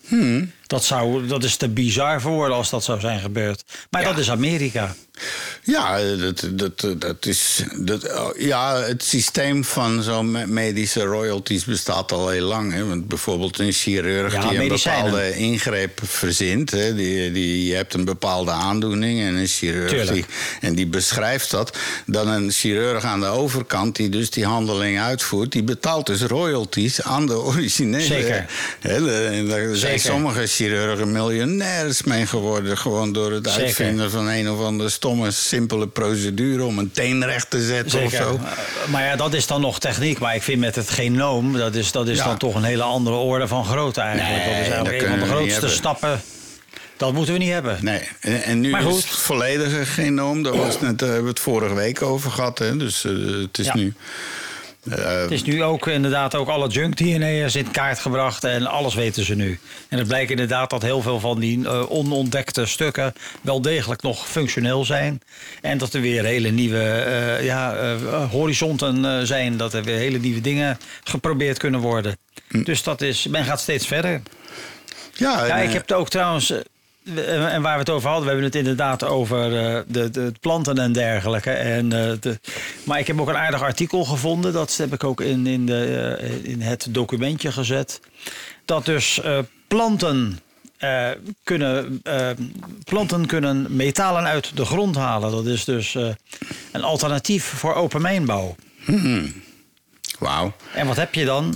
Dat, 0.67 0.83
zou, 0.83 1.27
dat 1.27 1.43
is 1.43 1.55
te 1.55 1.69
bizar 1.69 2.21
voor 2.21 2.31
woorden 2.31 2.57
als 2.57 2.69
dat 2.69 2.83
zou 2.83 2.99
zijn 2.99 3.19
gebeurd. 3.19 3.63
Maar 3.89 4.03
dat 4.03 4.17
is 4.17 4.29
Amerika. 4.29 4.95
Ja, 5.63 6.15
dat, 6.15 6.47
dat, 6.51 7.01
dat 7.01 7.25
is. 7.25 7.63
Dat, 7.77 8.17
oh, 8.19 8.37
ja, 8.37 8.81
het 8.81 9.03
systeem 9.03 9.63
van 9.63 10.03
zo'n 10.03 10.31
me- 10.31 10.47
medische 10.47 11.03
royalties 11.03 11.65
bestaat 11.65 12.11
al 12.11 12.29
heel 12.29 12.45
lang. 12.45 12.73
Hè? 12.73 12.85
Want 12.85 13.07
bijvoorbeeld 13.07 13.59
een 13.59 13.71
chirurg 13.71 14.33
Ja, 14.33 14.49
die 14.49 14.59
een 14.59 14.67
bepaalde 14.67 15.35
ingreep 15.35 15.99
verzint. 16.03 16.71
Hè? 16.71 16.95
Die, 16.95 17.31
die, 17.31 17.65
je 17.65 17.75
hebt 17.75 17.93
een 17.93 18.05
bepaalde 18.05 18.51
aandoening 18.51 19.21
en 19.21 19.35
een 19.35 19.47
chirurg 19.47 20.11
die, 20.11 20.25
en 20.61 20.75
die 20.75 20.87
beschrijft 20.87 21.51
dat. 21.51 21.77
Dan 22.05 22.27
een 22.27 22.51
chirurg 22.51 23.03
aan 23.03 23.19
de 23.19 23.25
overkant 23.25 23.95
die 23.95 24.09
dus 24.09 24.29
die 24.29 24.45
handeling 24.45 24.99
uitvoert, 24.99 25.51
die 25.51 25.63
betaalt 25.63 26.05
dus 26.05 26.21
royalties 26.21 27.01
aan 27.01 27.25
de 27.25 27.37
originele. 27.37 28.03
Zeker. 28.03 28.45
Hè? 28.79 29.45
daar 29.47 29.75
zijn 29.75 29.99
sommige 29.99 30.47
chirurgen 30.55 31.11
miljonairs 31.11 32.03
mee 32.03 32.25
geworden. 32.25 32.77
Gewoon 32.77 33.13
door 33.13 33.31
het 33.31 33.47
Zeker. 33.47 33.63
uitvinden 33.63 34.11
van 34.11 34.27
een 34.27 34.49
of 34.49 34.59
andere 34.61 34.89
stomme, 34.89 35.31
simpele 35.31 35.87
procedure 35.87 36.63
om 36.63 36.77
een 36.79 36.91
teen 36.91 37.25
recht 37.25 37.49
te 37.49 37.61
zetten 37.65 38.03
of 38.03 38.11
zo. 38.11 38.39
Maar 38.89 39.03
ja, 39.05 39.15
dat 39.15 39.33
is 39.33 39.47
dan 39.47 39.61
nog 39.61 39.79
techniek. 39.79 40.19
Maar 40.19 40.35
ik 40.35 40.43
vind 40.43 40.59
met 40.59 40.75
het 40.75 40.89
genoom, 40.89 41.57
dat 41.57 41.75
is, 41.75 41.91
dat 41.91 42.07
is 42.07 42.17
Ja. 42.17 42.25
dan 42.25 42.37
toch 42.37 42.55
een 42.55 42.63
hele 42.63 42.83
andere 42.83 43.15
orde 43.15 43.47
van 43.47 43.65
grootte 43.65 44.01
eigenlijk. 44.01 44.45
Nee, 44.45 44.53
dat 44.57 44.65
is 44.65 44.71
eigenlijk 44.73 45.01
een 45.03 45.09
van 45.09 45.19
de 45.19 45.25
grootste 45.33 45.67
stappen. 45.69 46.21
Dat 46.97 47.13
moeten 47.13 47.33
we 47.33 47.39
niet 47.39 47.51
hebben. 47.51 47.77
Nee, 47.81 48.01
en, 48.19 48.43
en 48.43 48.59
nu 48.59 48.69
Maar 48.69 48.87
is 48.87 48.95
het 48.95 49.05
volledige 49.05 49.85
genoom. 49.85 50.43
Daar 50.43 50.57
was 50.57 50.79
net, 50.79 51.01
eh, 51.01 51.07
hebben 51.07 51.23
we 51.23 51.29
het 51.29 51.39
vorige 51.39 51.73
week 51.75 52.01
over 52.01 52.31
gehad. 52.31 52.59
Hè? 52.59 52.77
Dus 52.77 53.05
eh, 53.05 53.11
het 53.41 53.57
is 53.57 53.65
Ja. 53.65 53.75
nu. 53.75 53.93
Eh, 54.89 55.21
Het 55.21 55.31
is 55.31 55.43
nu 55.43 55.63
ook 55.63 55.87
inderdaad 55.87 56.35
ook 56.35 56.47
alle 56.47 56.67
junk 56.67 56.95
DNA'ers 56.95 57.55
in 57.55 57.71
kaart 57.71 57.99
gebracht 57.99 58.43
en 58.43 58.65
alles 58.67 58.93
weten 58.93 59.25
ze 59.25 59.35
nu. 59.35 59.59
En 59.89 59.97
het 59.97 60.07
blijkt 60.07 60.31
inderdaad 60.31 60.69
dat 60.69 60.81
heel 60.81 61.01
veel 61.01 61.19
van 61.19 61.39
die 61.39 61.67
eh, 61.67 61.91
onontdekte 61.91 62.65
stukken 62.65 63.13
wel 63.41 63.61
degelijk 63.61 64.01
nog 64.01 64.27
functioneel 64.27 64.85
zijn. 64.85 65.21
En 65.61 65.77
dat 65.77 65.93
er 65.93 66.01
weer 66.01 66.23
hele 66.23 66.49
nieuwe 66.49 66.83
eh, 66.83 67.43
ja, 67.45 67.75
eh, 67.75 68.31
horizonten 68.31 69.27
zijn, 69.27 69.57
dat 69.57 69.73
er 69.73 69.83
weer 69.83 69.97
hele 69.97 70.19
nieuwe 70.19 70.41
dingen 70.41 70.77
geprobeerd 71.03 71.57
kunnen 71.57 71.79
worden. 71.79 72.17
Dus 72.63 72.83
dat 72.83 73.01
is, 73.01 73.27
men 73.27 73.43
gaat 73.43 73.59
steeds 73.59 73.87
verder. 73.87 74.21
ja, 75.13 75.41
en, 75.41 75.47
Ja, 75.47 75.57
ik 75.57 75.71
heb 75.71 75.81
het 75.81 75.93
ook 75.93 76.09
trouwens. 76.09 76.53
Eh, 77.05 77.53
En 77.53 77.61
waar 77.61 77.73
we 77.73 77.79
het 77.79 77.89
over 77.89 78.09
hadden, 78.09 78.25
we 78.25 78.31
hebben 78.31 78.45
het 78.45 78.55
inderdaad 78.55 79.03
over 79.03 79.57
eh, 79.57 79.81
de, 79.87 80.09
de 80.09 80.31
planten 80.39 80.77
en 80.77 80.91
dergelijke. 80.91 81.51
En, 81.51 81.93
eh, 81.93 82.11
de, 82.19 82.39
maar 82.83 82.99
ik 82.99 83.07
heb 83.07 83.21
ook 83.21 83.27
een 83.27 83.37
aardig 83.37 83.61
artikel 83.61 84.03
gevonden. 84.03 84.53
Dat 84.53 84.75
heb 84.77 84.93
ik 84.93 85.03
ook 85.03 85.21
in, 85.21 85.47
in, 85.47 85.65
de, 85.65 86.41
in 86.43 86.61
het 86.61 86.87
documentje 86.89 87.51
gezet. 87.51 87.99
Dat 88.65 88.85
dus 88.85 89.21
planten, 89.67 90.39
kunnen, 91.43 92.01
planten 92.83 93.25
kunnen 93.25 93.75
metalen 93.75 94.23
uit 94.23 94.57
de 94.57 94.65
grond 94.65 94.95
halen. 94.95 95.31
Dat 95.31 95.45
is 95.45 95.65
dus 95.65 95.93
een 96.71 96.83
alternatief 96.83 97.43
voor 97.43 97.73
open 97.73 98.01
mijnbouw. 98.01 98.55
Wauw. 100.19 100.53
En 100.73 100.87
wat 100.87 100.95
heb 100.95 101.13
je 101.13 101.25
dan? 101.25 101.55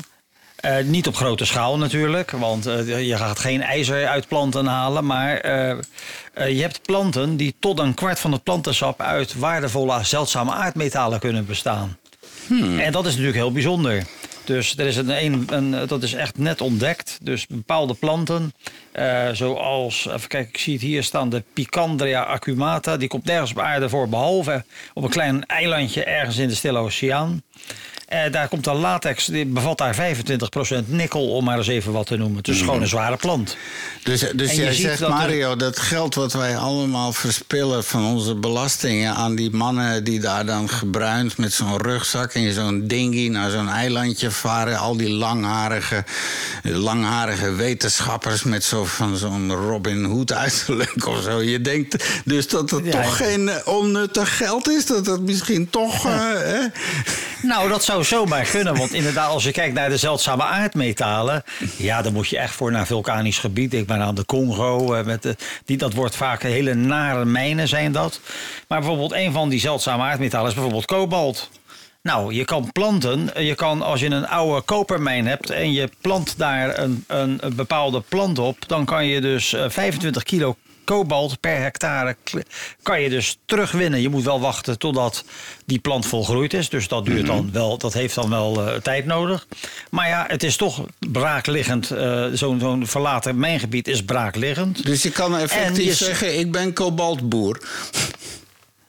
Eh, 0.68 0.84
niet 0.86 1.08
op 1.08 1.16
grote 1.16 1.46
schaal 1.46 1.78
natuurlijk, 1.78 2.32
want 2.32 2.66
eh, 2.66 3.08
je 3.08 3.18
gaat 3.18 3.40
geen 3.40 3.62
ijzer 3.62 4.08
uit 4.08 4.28
planten 4.28 4.66
halen. 4.66 5.06
Maar 5.06 5.38
eh, 5.38 5.78
je 6.34 6.62
hebt 6.62 6.82
planten 6.82 7.38
die 7.38 7.56
tot 7.60 7.80
een 7.80 7.94
kwart 7.94 8.20
van 8.20 8.32
het 8.32 8.44
plantensap 8.44 9.02
uit 9.02 9.34
waardevolle, 9.36 10.04
zeldzame 10.04 10.52
aardmetalen 10.52 11.20
kunnen 11.20 11.46
bestaan. 11.46 11.98
En 12.80 12.92
dat 12.92 13.06
is 13.06 13.12
natuurlijk 13.12 13.38
heel 13.38 13.52
bijzonder. 13.52 14.04
Dus 14.46 14.78
er 14.78 14.86
is 14.86 14.96
een, 14.96 15.24
een, 15.26 15.46
een- 15.50 15.88
dat 15.88 16.04
is 16.04 16.14
echt 16.14 16.38
net 16.38 16.62
ontdekt. 16.62 17.18
Dus 17.22 17.48
bepaalde 17.48 17.94
planten, 17.94 18.54
zoals, 19.32 20.08
even 20.08 20.28
kijken, 20.28 20.50
ik 20.50 20.58
zie 20.58 20.74
het 20.74 20.82
hier 20.82 21.04
staan, 21.04 21.30
de 21.30 21.44
Picandria 21.54 22.22
acumata. 22.24 22.98
Die 22.98 23.08
komt 23.08 23.26
nergens 23.26 23.52
op 23.52 23.60
aarde 23.60 23.90
voor, 23.90 24.10
behalve 24.10 24.64
op 24.94 25.04
een 25.04 25.10
klein 25.10 25.46
eilandje 25.46 26.04
ergens 26.04 26.38
in 26.38 26.48
de 26.48 26.56
Stille 26.56 26.80
Oceaan. 26.80 27.42
Eh, 28.08 28.32
daar 28.32 28.48
komt 28.48 28.64
de 28.64 28.74
latex, 28.74 29.26
die 29.26 29.46
bevat 29.46 29.78
daar 29.78 29.96
25% 29.96 30.88
nikkel, 30.88 31.30
om 31.32 31.44
maar 31.44 31.58
eens 31.58 31.68
even 31.68 31.92
wat 31.92 32.06
te 32.08 32.16
noemen. 32.18 32.38
Het 32.38 32.48
is 32.48 32.60
gewoon 32.60 32.82
een 32.82 32.88
zware 32.88 33.16
plant. 33.18 33.58
Dus, 34.04 34.26
dus 34.36 34.52
jij 34.54 34.74
zegt, 34.74 35.00
dat 35.00 35.10
er- 35.10 35.16
Mario, 35.16 35.56
dat 35.56 35.80
geld 35.80 36.16
wat 36.16 36.34
wij 36.34 36.58
allemaal 36.58 37.14
verspillen 37.14 37.84
van 37.84 38.06
onze 38.06 38.36
belastingen 38.36 39.14
aan 39.16 39.36
die 39.36 39.52
mannen 39.52 40.04
die 40.04 40.20
daar 40.20 40.46
dan 40.46 40.70
gebruind 40.70 41.38
met 41.38 41.54
zo'n 41.54 41.78
rugzak 41.82 42.34
en 42.34 42.54
zo'n 42.54 42.88
dinghy 42.88 43.28
naar 43.28 43.50
zo'n 43.50 43.70
eilandje 43.70 44.32
varen, 44.32 44.78
al 44.78 44.98
die 44.98 45.10
langharige, 45.10 46.04
langharige 46.64 47.52
wetenschappers 47.56 48.44
met 48.44 48.64
zo 48.64 48.86
van 48.86 49.18
zo'n 49.18 49.54
Robin 49.54 50.04
Hood 50.04 50.34
uiterlijk 50.34 51.08
of 51.08 51.22
zo. 51.24 51.42
Je 51.42 51.62
denkt 51.62 52.06
dus 52.26 52.48
dat 52.48 52.70
het 52.70 52.86
Ja, 52.86 52.92
toch 52.92 53.20
ja. 53.20 53.26
geen 53.26 53.50
eh, 53.50 53.68
onnuttig 53.68 54.38
geld 54.38 54.70
is, 54.70 54.86
dat 54.86 55.06
het 55.06 55.22
misschien 55.22 55.70
toch. 55.70 56.06
eh? 56.10 56.64
Nou, 57.42 57.70
dat 57.70 57.84
zou 57.84 58.04
zomaar 58.04 58.46
kunnen. 58.50 58.76
Want 58.78 58.94
inderdaad, 58.94 59.30
als 59.30 59.44
je 59.44 59.52
kijkt 59.52 59.74
naar 59.74 59.90
de 59.90 59.98
zeldzame 59.98 60.44
aardmetalen. 60.44 61.44
Ja, 61.78 62.02
dan 62.02 62.14
moet 62.14 62.28
je 62.28 62.38
echt 62.38 62.54
voor 62.54 62.72
naar 62.72 62.86
vulkanisch 62.86 63.38
gebied. 63.40 63.74
Ik 63.74 63.88
ben 63.88 64.02
aan 64.02 64.16
de 64.16 64.26
Congo. 64.26 64.94
eh, 64.94 65.06
Met 65.06 65.36
die, 65.66 65.78
dat 65.78 65.94
wordt 65.94 66.16
vaak 66.16 66.42
hele 66.42 66.74
nare 66.74 67.26
mijnen, 67.26 67.68
zijn 67.68 67.92
dat. 67.92 68.20
Maar 68.68 68.80
bijvoorbeeld, 68.80 69.12
een 69.14 69.32
van 69.32 69.50
die 69.50 69.60
zeldzame 69.60 70.04
aardmetalen 70.04 70.48
is 70.48 70.54
bijvoorbeeld 70.54 70.86
kobalt. 70.86 71.50
Nou, 72.02 72.34
je 72.34 72.46
kan 72.46 72.72
planten. 72.72 73.30
Je 73.46 73.56
kan, 73.56 73.82
als 73.82 74.00
je 74.00 74.06
een 74.10 74.28
oude 74.28 74.62
kopermijn 74.62 75.28
hebt 75.28 75.50
en 75.50 75.72
je 75.74 75.90
plant 76.02 76.38
daar 76.38 76.80
een, 76.80 77.04
een, 77.08 77.38
een 77.42 77.56
bepaalde 77.56 78.02
plant 78.10 78.40
op, 78.40 78.58
dan 78.68 78.86
kan 78.86 79.06
je 79.06 79.22
dus 79.22 79.54
eh, 79.54 79.66
25 79.70 80.24
kilo 80.24 80.56
kobalt 80.88 81.40
per 81.40 81.58
hectare 81.62 82.16
kan 82.84 83.02
je 83.02 83.10
dus 83.10 83.38
terugwinnen. 83.46 84.02
Je 84.02 84.10
moet 84.10 84.24
wel 84.24 84.40
wachten 84.40 84.80
totdat 84.80 85.24
die 85.66 85.80
plant 85.80 86.06
volgroeid 86.06 86.54
is. 86.54 86.70
Dus 86.70 86.88
dat 86.88 87.06
duurt 87.06 87.26
dan 87.26 87.50
wel, 87.52 87.78
dat 87.78 87.94
heeft 87.94 88.16
dan 88.16 88.30
wel 88.30 88.68
eh, 88.68 88.76
tijd 88.82 89.06
nodig. 89.06 89.48
Maar 89.90 90.08
ja, 90.08 90.26
het 90.28 90.44
is 90.44 90.56
toch 90.56 90.82
braakliggend. 91.12 91.92
eh, 91.92 92.26
Zo'n 92.34 92.60
zo'n 92.60 92.88
verlaten 92.88 93.40
mijngebied 93.40 93.88
is 93.88 94.04
braakliggend. 94.04 94.86
Dus 94.86 95.04
je 95.04 95.12
kan 95.12 95.38
effectief 95.38 95.86
je- 96.00 96.06
zeggen: 96.06 96.40
ik 96.40 96.52
ben 96.52 96.74
kobaltboer. 96.74 97.62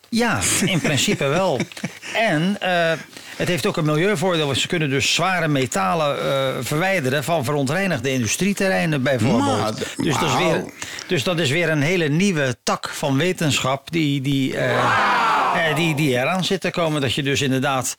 Ja, 0.09 0.41
in 0.65 0.81
principe 0.81 1.25
wel. 1.27 1.61
En 2.15 2.57
eh, 2.61 2.93
het 3.39 3.49
heeft 3.49 3.66
ook 3.66 3.76
een 3.76 3.84
milieuvoordeel. 3.84 4.47
want 4.47 4.59
Ze 4.59 4.66
kunnen 4.66 4.91
dus 4.91 5.14
zware 5.14 5.49
metalen 5.49 6.22
eh, 6.22 6.57
verwijderen 6.61 7.24
van 7.24 7.45
verontreinigde 7.45 8.11
industrieterreinen 8.11 9.03
bijvoorbeeld. 9.03 9.61
Maar, 9.61 9.72
dus, 9.97 10.18
dat 10.18 10.28
is 10.28 10.36
weer, 10.36 10.64
dus 11.07 11.22
dat 11.22 11.39
is 11.39 11.51
weer 11.51 11.68
een 11.68 11.82
hele 11.82 12.09
nieuwe 12.09 12.57
tak 12.62 12.89
van 12.89 13.16
wetenschap 13.16 13.91
die, 13.91 14.20
die, 14.20 14.57
eh, 14.57 15.70
eh, 15.70 15.76
die, 15.76 15.95
die 15.95 16.11
eraan 16.11 16.45
zit 16.45 16.61
te 16.61 16.70
komen. 16.70 17.01
Dat 17.01 17.14
je 17.14 17.22
dus 17.22 17.43
inderdaad, 17.43 17.97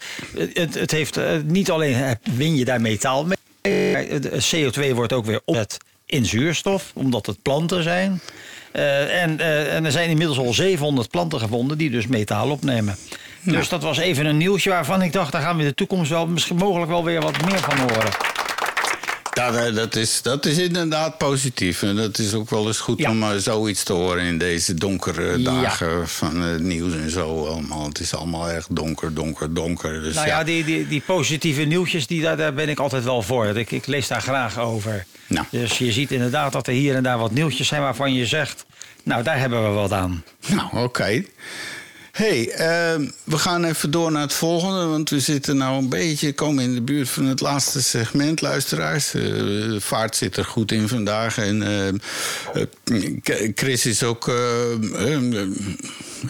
het, 0.54 0.74
het 0.74 0.92
heeft 0.92 1.20
niet 1.44 1.72
alleen 1.72 2.18
win 2.36 2.56
je 2.56 2.66
daar 2.66 2.82
metaal 2.82 3.26
mee. 3.26 3.92
maar 3.94 4.06
het 4.08 4.56
CO2 4.56 4.94
wordt 4.94 5.14
ook 5.14 5.26
weer 5.26 5.42
opgezet 5.46 5.78
in 6.06 6.26
zuurstof, 6.26 6.92
omdat 6.94 7.26
het 7.26 7.42
planten 7.42 7.84
zijn. 7.84 8.22
En, 8.72 9.40
en 9.70 9.86
er 9.86 9.92
zijn 9.92 10.10
inmiddels 10.10 10.38
al 10.38 10.54
700 10.54 11.10
planten 11.10 11.40
gevonden 11.40 11.78
die 11.78 11.90
dus 11.90 12.08
metaal 12.08 12.50
opnemen. 12.50 12.98
Dus 13.42 13.70
dat 13.70 13.84
was 13.84 13.98
even 13.98 14.26
een 14.26 14.38
nieuwtje 14.38 14.70
waarvan 14.70 15.02
ik 15.02 15.14
dacht, 15.14 15.32
daar 15.32 15.42
gaan 15.42 15.56
we 15.56 15.62
in 15.62 15.68
de 15.68 15.74
toekomst 15.76 16.10
wel 16.10 16.28
misschien 16.28 16.56
mogelijk 16.58 16.92
wel 16.92 17.04
weer 17.04 17.22
wat 17.22 17.42
meer 17.46 17.60
van 17.60 17.78
horen. 17.80 18.12
Ja, 19.34 19.72
dat- 19.72 19.96
is, 19.96 20.22
dat 20.22 20.46
is 20.46 20.58
inderdaad 20.58 21.18
positief. 21.18 21.84
En 21.84 21.96
dat 21.96 22.18
is 22.18 22.34
ook 22.34 22.50
wel 22.50 22.68
eens 22.68 22.80
goed 22.80 23.00
Ja. 23.00 23.10
om 23.10 23.24
eh, 23.24 23.30
zoiets 23.38 23.84
te 23.84 23.94
horen 23.94 24.24
in 24.24 24.38
deze 24.38 24.74
donkere 24.74 25.38
Ja. 25.38 25.44
dagen 25.62 26.08
van 26.10 26.42
het 26.42 26.62
nieuws 26.62 26.94
en 26.94 27.10
zo. 27.10 27.46
Allemaal. 27.46 27.86
Het 27.88 28.00
is 28.00 28.16
allemaal 28.16 28.50
echt 28.50 28.76
donker, 28.76 29.14
donker, 29.14 29.54
donker. 29.54 30.02
Dus 30.02 30.16
Nou 30.16 30.28
ja, 30.28 30.44
die, 30.44 30.64
die, 30.64 30.88
die 30.88 31.02
positieve 31.06 31.62
nieuwtjes, 31.62 32.08
die, 32.08 32.22
daar, 32.22 32.38
daar 32.38 32.54
ben 32.54 32.70
ik 32.70 32.80
altijd 32.80 33.04
wel 33.04 33.22
voor. 33.22 33.46
Ik, 33.46 33.72
ik 33.72 33.88
lees 33.88 34.08
daar 34.08 34.22
graag 34.22 34.58
over. 34.60 35.06
Nou. 35.28 35.46
Dus 35.52 35.78
je 35.78 35.92
ziet 35.92 36.12
inderdaad 36.12 36.52
dat 36.52 36.68
er 36.68 36.74
hier 36.74 36.96
en 36.96 37.04
daar 37.04 37.18
wat 37.18 37.32
nieuwtjes 37.32 37.68
zijn 37.68 37.82
waarvan 37.82 38.14
je 38.14 38.26
zegt... 38.26 38.66
nou, 39.04 39.24
daar 39.24 39.40
hebben 39.40 39.64
we 39.64 39.70
wat 39.70 39.92
aan. 39.92 40.24
Nou, 40.48 40.78
oké. 40.84 41.24
Hey, 42.12 42.50
ehm, 42.52 43.08
we 43.24 43.38
gaan 43.38 43.64
even 43.64 43.92
door 43.92 44.12
naar 44.12 44.22
het 44.22 44.34
volgende. 44.34 44.86
Want 44.86 45.10
we 45.10 45.20
zitten 45.20 45.58
nou 45.58 45.78
een 45.78 45.90
beetje, 45.90 46.34
komen 46.34 46.64
in 46.64 46.74
de 46.74 46.82
buurt 46.82 47.10
van 47.10 47.26
het 47.26 47.42
laatste 47.42 47.82
segment, 47.84 48.42
luisteraars. 48.42 49.14
Eh, 49.14 49.22
de 49.24 49.78
vaart 49.82 50.16
zit 50.16 50.38
er 50.38 50.46
goed 50.46 50.72
in 50.72 50.88
vandaag. 50.88 51.38
En 51.38 51.64
ehm, 51.64 51.98
eh, 53.24 53.52
Chris 53.56 53.86
is 53.86 54.04
ook. 54.04 54.28
eh, 54.28 54.72
ehm, 55.14 55.34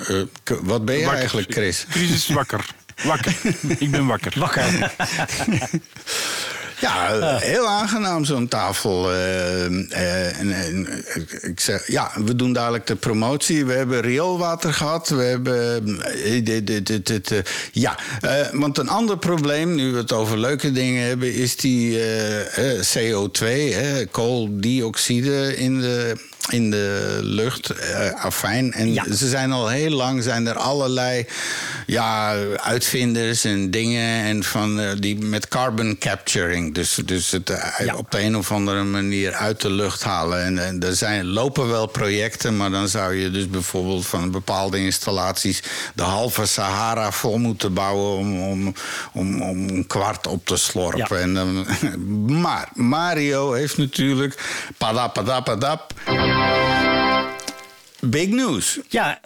eh, 0.08 0.22
wat 0.62 0.86
ben 0.86 0.96
je 0.96 1.02
Wakker. 1.04 1.20
eigenlijk, 1.20 1.52
Chris? 1.54 1.86
Chris 1.90 2.10
is 2.10 2.28
wakker. 2.28 2.66
Wakker. 3.04 3.36
Ik 3.78 3.92
ben 3.92 4.06
wakker. 4.06 4.34
Wakker. 4.40 4.64
Ja, 6.82 7.38
heel 7.38 7.68
aangenaam 7.68 8.26
zo'n 8.26 8.48
tafel. 8.48 9.12
eh, 9.12 9.66
eh, 9.66 10.40
en, 10.40 10.88
ik- 11.42 11.60
zeg, 11.60 11.88
ja, 11.88 12.12
we 12.26 12.36
doen 12.36 12.54
dadelijk 12.54 12.88
de 12.88 12.96
promotie. 12.96 13.66
We 13.66 13.74
hebben 13.74 14.02
rioolwater 14.02 14.74
gehad. 14.74 15.10
We 15.10 15.22
hebben. 15.24 15.84
eh, 17.32 17.38
ja, 17.72 17.98
want 18.52 18.78
een 18.78 18.90
ander 18.90 19.18
probleem, 19.18 19.76
nu 19.76 19.92
we 19.92 19.98
het 19.98 20.12
over 20.12 20.38
leuke 20.38 20.72
dingen 20.72 21.08
hebben, 21.08 21.34
is 21.34 21.56
die 21.56 22.00
eh, 22.00 22.78
eh, 22.78 22.84
CO2, 22.98 23.46
hè, 23.74 24.06
kooldioxide 24.06 25.56
in 25.58 25.82
de. 25.82 26.28
In 26.50 26.72
de 26.72 27.20
lucht, 27.22 27.70
eh, 27.70 28.24
afijn. 28.24 28.74
En 28.74 28.94
Ja. 28.94 29.04
ze 29.14 29.28
zijn 29.30 29.52
al 29.52 29.68
heel 29.68 29.92
lang 29.92 30.24
zijn 30.24 30.48
er 30.48 30.56
allerlei 30.58 31.26
ja, 31.86 32.36
uitvinders 32.56 33.44
en 33.44 33.72
dingen 33.72 34.24
en 34.24 34.44
van, 34.44 34.80
eh, 34.80 34.90
die 35.00 35.18
met 35.18 35.48
carbon 35.48 35.98
capturing. 36.00 36.74
Dus, 36.76 37.00
dus 37.06 37.32
het 37.32 37.50
eh, 37.50 37.86
Ja. 37.86 37.96
op 37.96 38.12
de 38.12 38.22
een 38.22 38.38
of 38.38 38.52
andere 38.52 38.84
manier 38.84 39.34
uit 39.34 39.62
de 39.62 39.70
lucht 39.72 40.04
halen. 40.04 40.44
En, 40.44 40.66
en 40.66 40.80
er 40.84 40.96
zijn, 40.96 41.26
lopen 41.26 41.68
wel 41.70 41.86
projecten, 41.88 42.58
maar 42.58 42.70
dan 42.72 42.88
zou 42.88 43.16
je 43.16 43.32
dus 43.32 43.50
bijvoorbeeld 43.50 44.08
van 44.08 44.32
bepaalde 44.32 44.78
installaties 44.80 45.64
de 45.96 46.04
halve 46.04 46.46
Sahara 46.46 47.12
vol 47.12 47.38
moeten 47.38 47.74
bouwen 47.74 48.18
om, 48.18 48.42
om, 48.42 48.74
om, 49.14 49.42
om 49.42 49.70
een 49.70 49.88
kwart 49.88 50.28
op 50.28 50.46
te 50.46 50.58
slorpen. 50.58 51.18
Ja. 51.18 51.24
En, 51.24 51.34
dan- 51.34 51.66
maar 52.42 52.70
Mario 52.74 53.54
heeft 53.54 53.78
natuurlijk 53.78 54.42
padap, 54.78 55.94
Big 58.02 58.28
news. 58.28 58.80
Ja, 58.88 59.20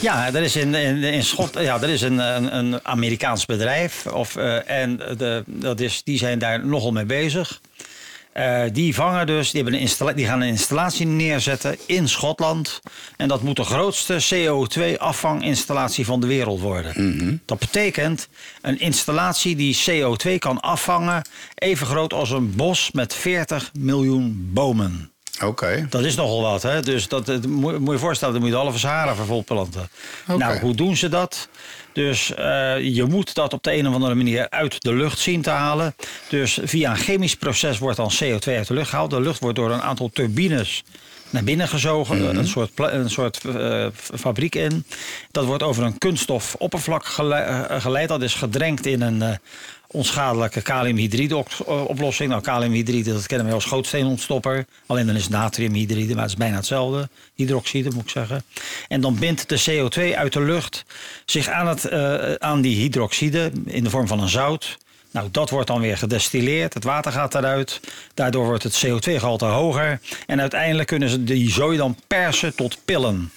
ja 0.00 0.26
er 0.26 0.42
is 0.42 0.56
in, 0.56 0.74
in, 0.74 1.02
in 1.02 1.24
Schot, 1.24 1.54
ja, 1.60 1.82
er 1.82 1.88
is 1.88 2.02
een, 2.02 2.18
een, 2.18 2.56
een 2.56 2.84
Amerikaans 2.84 3.46
bedrijf. 3.46 4.06
Of, 4.06 4.36
eh, 4.36 4.70
en 4.70 4.96
de, 4.96 5.42
dat 5.46 5.80
is, 5.80 6.02
die 6.02 6.18
zijn 6.18 6.38
daar 6.38 6.66
nogal 6.66 6.92
mee 6.92 7.06
bezig. 7.06 7.60
Eh, 8.36 8.62
die 8.72 8.94
vangen 8.94 9.26
dus, 9.26 9.50
die, 9.50 9.62
hebben 9.62 9.80
een 9.80 10.14
die 10.14 10.26
gaan 10.26 10.40
een 10.40 10.48
installatie 10.48 11.06
neerzetten 11.06 11.76
in 11.86 12.08
Schotland. 12.08 12.80
En 13.16 13.28
dat 13.28 13.42
moet 13.42 13.56
de 13.56 13.64
grootste 13.64 14.24
CO2-afvanginstallatie 14.34 16.04
van 16.04 16.20
de 16.20 16.26
wereld 16.26 16.60
worden. 16.60 17.42
Dat 17.44 17.58
betekent 17.58 18.28
een 18.62 18.80
installatie 18.80 19.56
die 19.56 19.78
CO2 19.90 20.38
kan 20.38 20.60
afvangen, 20.60 21.22
even 21.54 21.86
groot 21.86 22.12
als 22.12 22.30
een 22.30 22.56
bos 22.56 22.90
met 22.92 23.14
40 23.14 23.70
miljoen 23.78 24.50
bomen. 24.52 25.15
Oké. 25.44 25.86
Dat 25.90 26.04
is 26.04 26.14
nogal 26.14 26.42
wat, 26.42 26.62
hè? 26.62 26.82
Dus 26.82 27.08
dat, 27.08 27.26
dat 27.26 27.46
moet, 27.46 27.90
je 27.90 27.98
voorstellen, 27.98 28.34
dan 28.34 28.42
moet 28.42 28.52
je 28.52 28.56
de 28.58 28.62
halve 28.62 28.78
Sahara 28.78 29.14
vervol 29.14 29.44
planten. 29.44 29.88
Nou, 30.26 30.58
hoe 30.58 30.74
doen 30.74 30.96
ze 30.96 31.08
dat? 31.08 31.48
Dus 31.92 32.34
eh, 32.34 32.80
je 32.80 33.04
moet 33.04 33.34
dat 33.34 33.52
op 33.52 33.62
de 33.62 33.74
een 33.74 33.88
of 33.88 33.94
andere 33.94 34.14
manier 34.14 34.50
uit 34.50 34.82
de 34.82 34.94
lucht 34.94 35.18
zien 35.18 35.42
te 35.42 35.50
halen. 35.50 35.94
Dus 36.28 36.58
via 36.62 36.90
een 36.90 36.96
chemisch 36.96 37.36
proces 37.36 37.78
wordt 37.78 37.96
dan 37.96 38.12
CO2 38.24 38.52
uit 38.52 38.66
de 38.66 38.74
lucht 38.74 38.88
gehaald. 38.88 39.10
De 39.10 39.20
lucht 39.20 39.40
wordt 39.40 39.56
door 39.56 39.70
een 39.70 39.82
aantal 39.82 40.10
turbines 40.12 40.84
naar 41.30 41.44
binnen 41.44 41.68
gezogen. 41.68 42.36
Een 42.38 42.46
soort, 42.46 42.70
een 42.76 43.10
soort 43.10 43.44
eh, 43.44 43.86
fabriek 44.14 44.54
in. 44.54 44.84
Dat 45.30 45.44
wordt 45.44 45.62
over 45.62 45.84
een 45.84 45.98
kunststof 45.98 46.54
oppervlak 46.58 47.04
gele- 47.04 47.34
eh, 47.34 47.80
geleid. 47.80 48.08
Dat 48.08 48.22
is 48.22 48.34
gedrenkt 48.34 48.86
in 48.86 49.00
een... 49.02 49.38
onschadelijke 49.86 50.62
kaliumhydride 50.62 51.36
op- 51.36 51.64
oplossing. 51.66 52.30
Nou, 52.30 52.42
kaliumhydride, 52.42 53.12
dat 53.12 53.26
kennen 53.26 53.46
we 53.46 53.52
als 53.52 53.64
gootsteenontstopper. 53.64 54.66
Alleen 54.86 55.06
dan 55.06 55.16
is 55.16 55.22
het 55.22 55.32
natriumhydride, 55.32 56.14
maar 56.14 56.22
het 56.22 56.32
is 56.32 56.38
bijna 56.38 56.56
hetzelfde. 56.56 57.08
Hydroxide, 57.34 57.90
moet 57.94 58.02
ik 58.02 58.10
zeggen. 58.10 58.44
En 58.88 59.00
dan 59.00 59.18
bindt 59.18 59.48
de 59.48 59.62
CO2 59.70 60.16
uit 60.16 60.32
de 60.32 60.40
lucht 60.40 60.84
zich 61.24 61.48
aan, 61.48 61.66
het, 61.66 61.84
eh, 61.84 62.32
aan 62.32 62.60
die 62.60 62.76
hydroxide 62.76 63.52
in 63.64 63.84
de 63.84 63.90
vorm 63.90 64.06
van 64.06 64.20
een 64.20 64.28
zout. 64.28 64.78
Nou, 65.10 65.28
dat 65.30 65.50
wordt 65.50 65.66
dan 65.66 65.80
weer 65.80 65.98
gedestilleerd. 65.98 66.74
Het 66.74 66.84
water 66.84 67.12
gaat 67.12 67.34
eruit. 67.34 67.80
Daardoor 68.14 68.44
wordt 68.44 68.62
het 68.62 68.84
CO2-gehalte 68.86 69.44
hoger. 69.44 70.00
En 70.26 70.40
uiteindelijk 70.40 70.88
kunnen 70.88 71.08
ze 71.08 71.24
die 71.24 71.50
zooi 71.50 71.76
dan 71.76 71.96
persen 72.06 72.54
tot 72.54 72.78
pillen. 72.84 73.30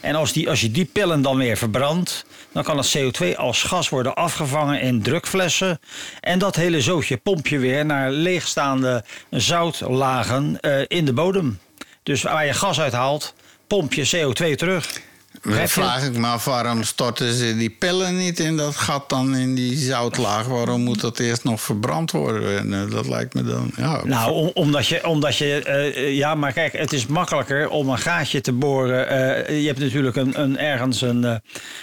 En 0.00 0.14
als, 0.14 0.32
die, 0.32 0.48
als 0.48 0.60
je 0.60 0.70
die 0.70 0.84
pillen 0.84 1.22
dan 1.22 1.36
weer 1.36 1.56
verbrandt, 1.56 2.24
dan 2.52 2.62
kan 2.62 2.76
het 2.76 2.98
CO2 2.98 3.36
als 3.36 3.62
gas 3.62 3.88
worden 3.88 4.14
afgevangen 4.14 4.80
in 4.80 5.02
drukflessen. 5.02 5.80
En 6.20 6.38
dat 6.38 6.56
hele 6.56 6.80
zootje 6.80 7.16
pomp 7.16 7.46
je 7.46 7.58
weer 7.58 7.86
naar 7.86 8.10
leegstaande 8.10 9.04
zoutlagen 9.30 10.60
eh, 10.60 10.80
in 10.86 11.04
de 11.04 11.12
bodem. 11.12 11.58
Dus 12.02 12.22
waar 12.22 12.46
je 12.46 12.54
gas 12.54 12.80
uithaalt, 12.80 13.34
pomp 13.66 13.92
je 13.92 14.06
CO2 14.16 14.54
terug. 14.54 15.00
Dan 15.42 15.68
vraag 15.68 16.04
ik 16.04 16.16
me 16.16 16.26
af, 16.26 16.44
waarom 16.44 16.82
storten 16.82 17.34
ze 17.34 17.56
die 17.56 17.70
pillen 17.70 18.16
niet 18.16 18.40
in 18.40 18.56
dat 18.56 18.76
gat 18.76 19.08
dan 19.08 19.36
in 19.36 19.54
die 19.54 19.76
zoutlaag? 19.76 20.46
Waarom 20.46 20.80
moet 20.80 21.00
dat 21.00 21.18
eerst 21.18 21.44
nog 21.44 21.60
verbrand 21.60 22.10
worden? 22.10 22.58
En, 22.58 22.74
eh, 22.74 22.90
dat 22.90 23.08
lijkt 23.08 23.34
me 23.34 23.44
dan... 23.44 23.70
Ja, 23.76 24.00
Nou, 24.04 24.32
om- 24.32 24.50
omdat 24.54 24.86
je, 24.86 25.06
omdat 25.06 25.36
je 25.36 25.62
eh, 25.62 26.16
ja, 26.16 26.34
maar 26.34 26.52
kijk, 26.52 26.72
het 26.72 26.92
is 26.92 27.06
makkelijker 27.06 27.68
om 27.68 27.88
een 27.88 27.98
gaatje 27.98 28.40
te 28.40 28.52
boren. 28.52 29.08
Eh, 29.08 29.60
je 29.60 29.66
hebt 29.66 29.78
natuurlijk 29.78 30.16
een, 30.16 30.40
een, 30.40 30.58
ergens 30.58 31.00
een, 31.00 31.22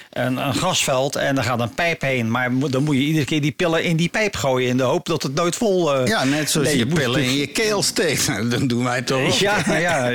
een, 0.10 0.38
een 0.38 0.56
gasveld 0.56 1.16
en 1.16 1.36
daar 1.36 1.44
gaat 1.44 1.60
een 1.60 1.74
pijp 1.74 2.02
heen. 2.02 2.32
Maar 2.32 2.52
dan 2.70 2.84
moet 2.84 2.96
je 2.96 3.02
iedere 3.02 3.26
keer 3.26 3.42
die 3.42 3.52
pillen 3.52 3.84
in 3.84 3.96
die 3.98 4.10
pijp 4.10 4.36
gooien 4.36 4.70
in 4.70 4.78
de 4.78 4.84
hoop 4.84 5.06
dat 5.06 5.24
het 5.24 5.34
nooit 5.34 5.56
vol. 5.56 6.06
ja, 6.08 6.24
net 6.24 6.50
zoals 6.50 6.68
nee, 6.68 6.78
je 6.78 6.86
pillen 6.88 7.24
in 7.24 7.34
je 7.36 7.48
keel 7.48 7.84
steekt. 7.84 8.30
Dat 8.52 8.70
doen 8.70 8.84
wij 8.84 9.02
toch 9.02 9.22
ook? 9.22 9.32
Ja, 9.34 9.64
ja, 9.68 9.78
ja. 10.08 10.12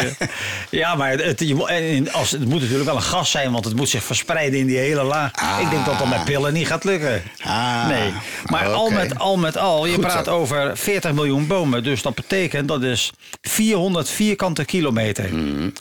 ja, 0.70 0.95
maar 0.95 1.11
het, 1.18 1.40
je 1.40 2.05
als, 2.12 2.30
het 2.30 2.45
moet 2.49 2.61
natuurlijk 2.61 2.84
wel 2.84 2.97
een 2.97 3.03
gas 3.03 3.30
zijn, 3.33 3.53
want 3.53 3.64
het 3.64 3.76
moet 3.76 3.89
zich 3.89 4.05
verspreiden 4.05 4.59
in 4.59 4.66
die 4.66 4.78
hele 4.78 5.03
laag. 5.03 5.30
Ik 5.61 5.70
denk 5.70 5.85
dat 5.85 5.99
dat 5.99 6.09
met 6.09 6.24
pillen 6.24 6.53
niet 6.53 6.66
gaat 6.66 6.85
lukken. 6.85 7.22
Ah, 7.43 7.87
nee, 7.89 8.12
maar 8.47 8.66
al, 8.72 8.91
met, 8.91 9.18
al 9.18 9.37
met 9.37 9.57
al, 9.57 9.87
je 9.87 9.93
Goed 9.95 10.01
praat 10.01 10.24
zo. 10.24 10.30
over 10.30 10.76
40 10.76 11.12
miljoen 11.12 11.47
bomen. 11.47 11.83
Dus 11.85 12.03
dat 12.03 12.14
betekent 12.14 12.68
dat 12.68 12.83
is 12.83 13.11
400 13.43 14.09
vierkante 14.11 14.64
kilometer. 14.64 15.28
Mm. 15.35 15.72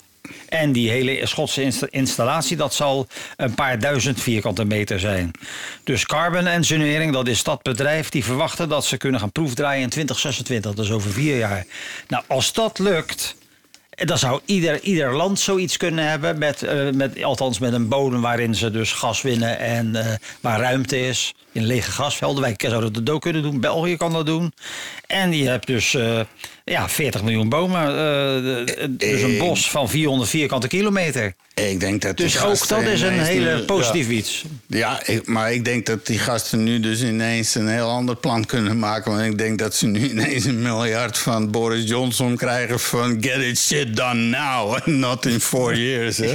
En 0.48 0.72
die 0.72 0.90
hele 0.90 1.26
Schotse 1.26 1.62
insta- 1.62 1.86
installatie, 1.90 2.56
dat 2.56 2.74
zal 2.74 3.06
een 3.36 3.54
paar 3.54 3.78
duizend 3.78 4.20
vierkante 4.20 4.64
meter 4.64 5.00
zijn. 5.00 5.30
Dus 5.84 6.06
Carbon 6.06 6.46
Engineering, 6.46 7.12
dat 7.12 7.28
is 7.28 7.42
dat 7.42 7.62
bedrijf, 7.62 8.08
die 8.08 8.24
verwachten 8.24 8.68
dat 8.68 8.84
ze 8.84 8.96
kunnen 8.96 9.20
gaan 9.20 9.32
proefdraaien 9.32 9.82
in 9.82 9.88
2026. 9.88 10.74
Dat 10.74 10.84
is 10.84 10.90
over 10.90 11.10
vier 11.12 11.38
jaar. 11.38 11.64
Nou, 12.08 12.24
als 12.26 12.52
dat 12.52 12.78
lukt, 12.78 13.34
dan 14.04 14.18
zou 14.18 14.40
ieder, 14.44 14.80
ieder 14.80 15.16
land 15.16 15.40
zoiets 15.40 15.76
kunnen 15.76 16.08
hebben. 16.08 16.38
Met, 16.38 16.62
eh, 16.62 16.90
met, 16.90 17.22
althans 17.22 17.58
met 17.58 17.72
een 17.72 17.88
bodem 17.88 18.20
waarin 18.20 18.54
ze 18.54 18.70
dus 18.70 18.92
gas 18.92 19.22
winnen 19.22 19.58
en 19.58 19.96
eh, 19.96 20.14
waar 20.40 20.60
ruimte 20.60 21.00
is. 21.00 21.34
In 21.52 21.64
lege 21.64 21.90
gasvelden. 21.90 22.42
Wij 22.42 22.54
zouden 22.56 22.92
dat 22.92 23.14
ook 23.14 23.22
kunnen 23.22 23.42
doen. 23.42 23.60
België 23.60 23.96
kan 23.96 24.12
dat 24.12 24.26
doen. 24.26 24.52
En 25.06 25.32
je 25.32 25.48
hebt 25.48 25.66
dus 25.66 25.94
eh, 25.94 26.20
ja, 26.64 26.88
40 26.88 27.22
miljoen 27.22 27.48
bomen. 27.48 27.80
eh, 27.88 27.94
de- 27.94 28.86
dus 28.96 29.20
een 29.22 29.38
bos 29.38 29.70
van 29.70 29.88
400 29.88 30.30
vierkante 30.30 30.68
kilometer. 30.68 31.34
Ik 31.54 31.80
denk 31.80 32.02
dat 32.02 32.16
Dus 32.16 32.40
ook 32.42 32.68
dat 32.68 32.82
is 32.82 33.00
een 33.00 33.12
hele 33.20 33.54
nu- 33.56 33.62
positief 33.62 34.08
iets. 34.08 34.44
Ja, 34.66 35.00
ik- 35.06 35.26
maar 35.26 35.52
ik 35.52 35.64
denk 35.64 35.86
dat 35.86 36.06
die 36.06 36.18
gasten 36.18 36.62
nu 36.64 36.80
dus 36.80 37.02
ineens 37.02 37.54
een 37.54 37.68
heel 37.68 37.88
ander 37.88 38.16
plan 38.16 38.44
kunnen 38.46 38.78
maken. 38.78 39.12
Want 39.12 39.24
ik 39.24 39.38
denk 39.38 39.58
dat 39.58 39.74
ze 39.74 39.86
nu 39.86 40.10
ineens 40.10 40.44
een 40.44 40.62
miljard 40.62 41.18
van 41.18 41.50
Boris 41.50 41.88
Johnson 41.88 42.36
krijgen 42.36 42.80
van 42.80 43.16
get 43.20 43.36
it 43.42 43.58
shit 43.58 43.96
done 43.96 44.14
now, 44.20 44.72
and 44.74 44.86
not 44.86 45.26
in 45.26 45.40
four 45.40 45.76
years. 45.88 46.16
Hè? 46.16 46.34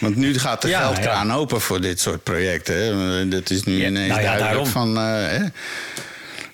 Want 0.00 0.16
nu 0.16 0.38
gaat 0.38 0.62
de 0.62 0.68
Ja, 0.68 0.80
geldkraan 0.80 1.32
open 1.32 1.60
voor 1.60 1.80
dit 1.80 2.00
soort 2.00 2.22
projecten. 2.22 2.74
Hè? 2.76 3.28
Dat 3.28 3.50
is 3.50 3.62
nu 3.62 3.76
Ja, 3.80 3.86
ineens 3.86 4.08
nou 4.08 4.20
ja, 4.20 4.36
duidelijk 4.36 4.74
daarom. 4.74 4.94
van... 4.94 4.96
eh, 4.96 5.38
hè? 5.38 5.44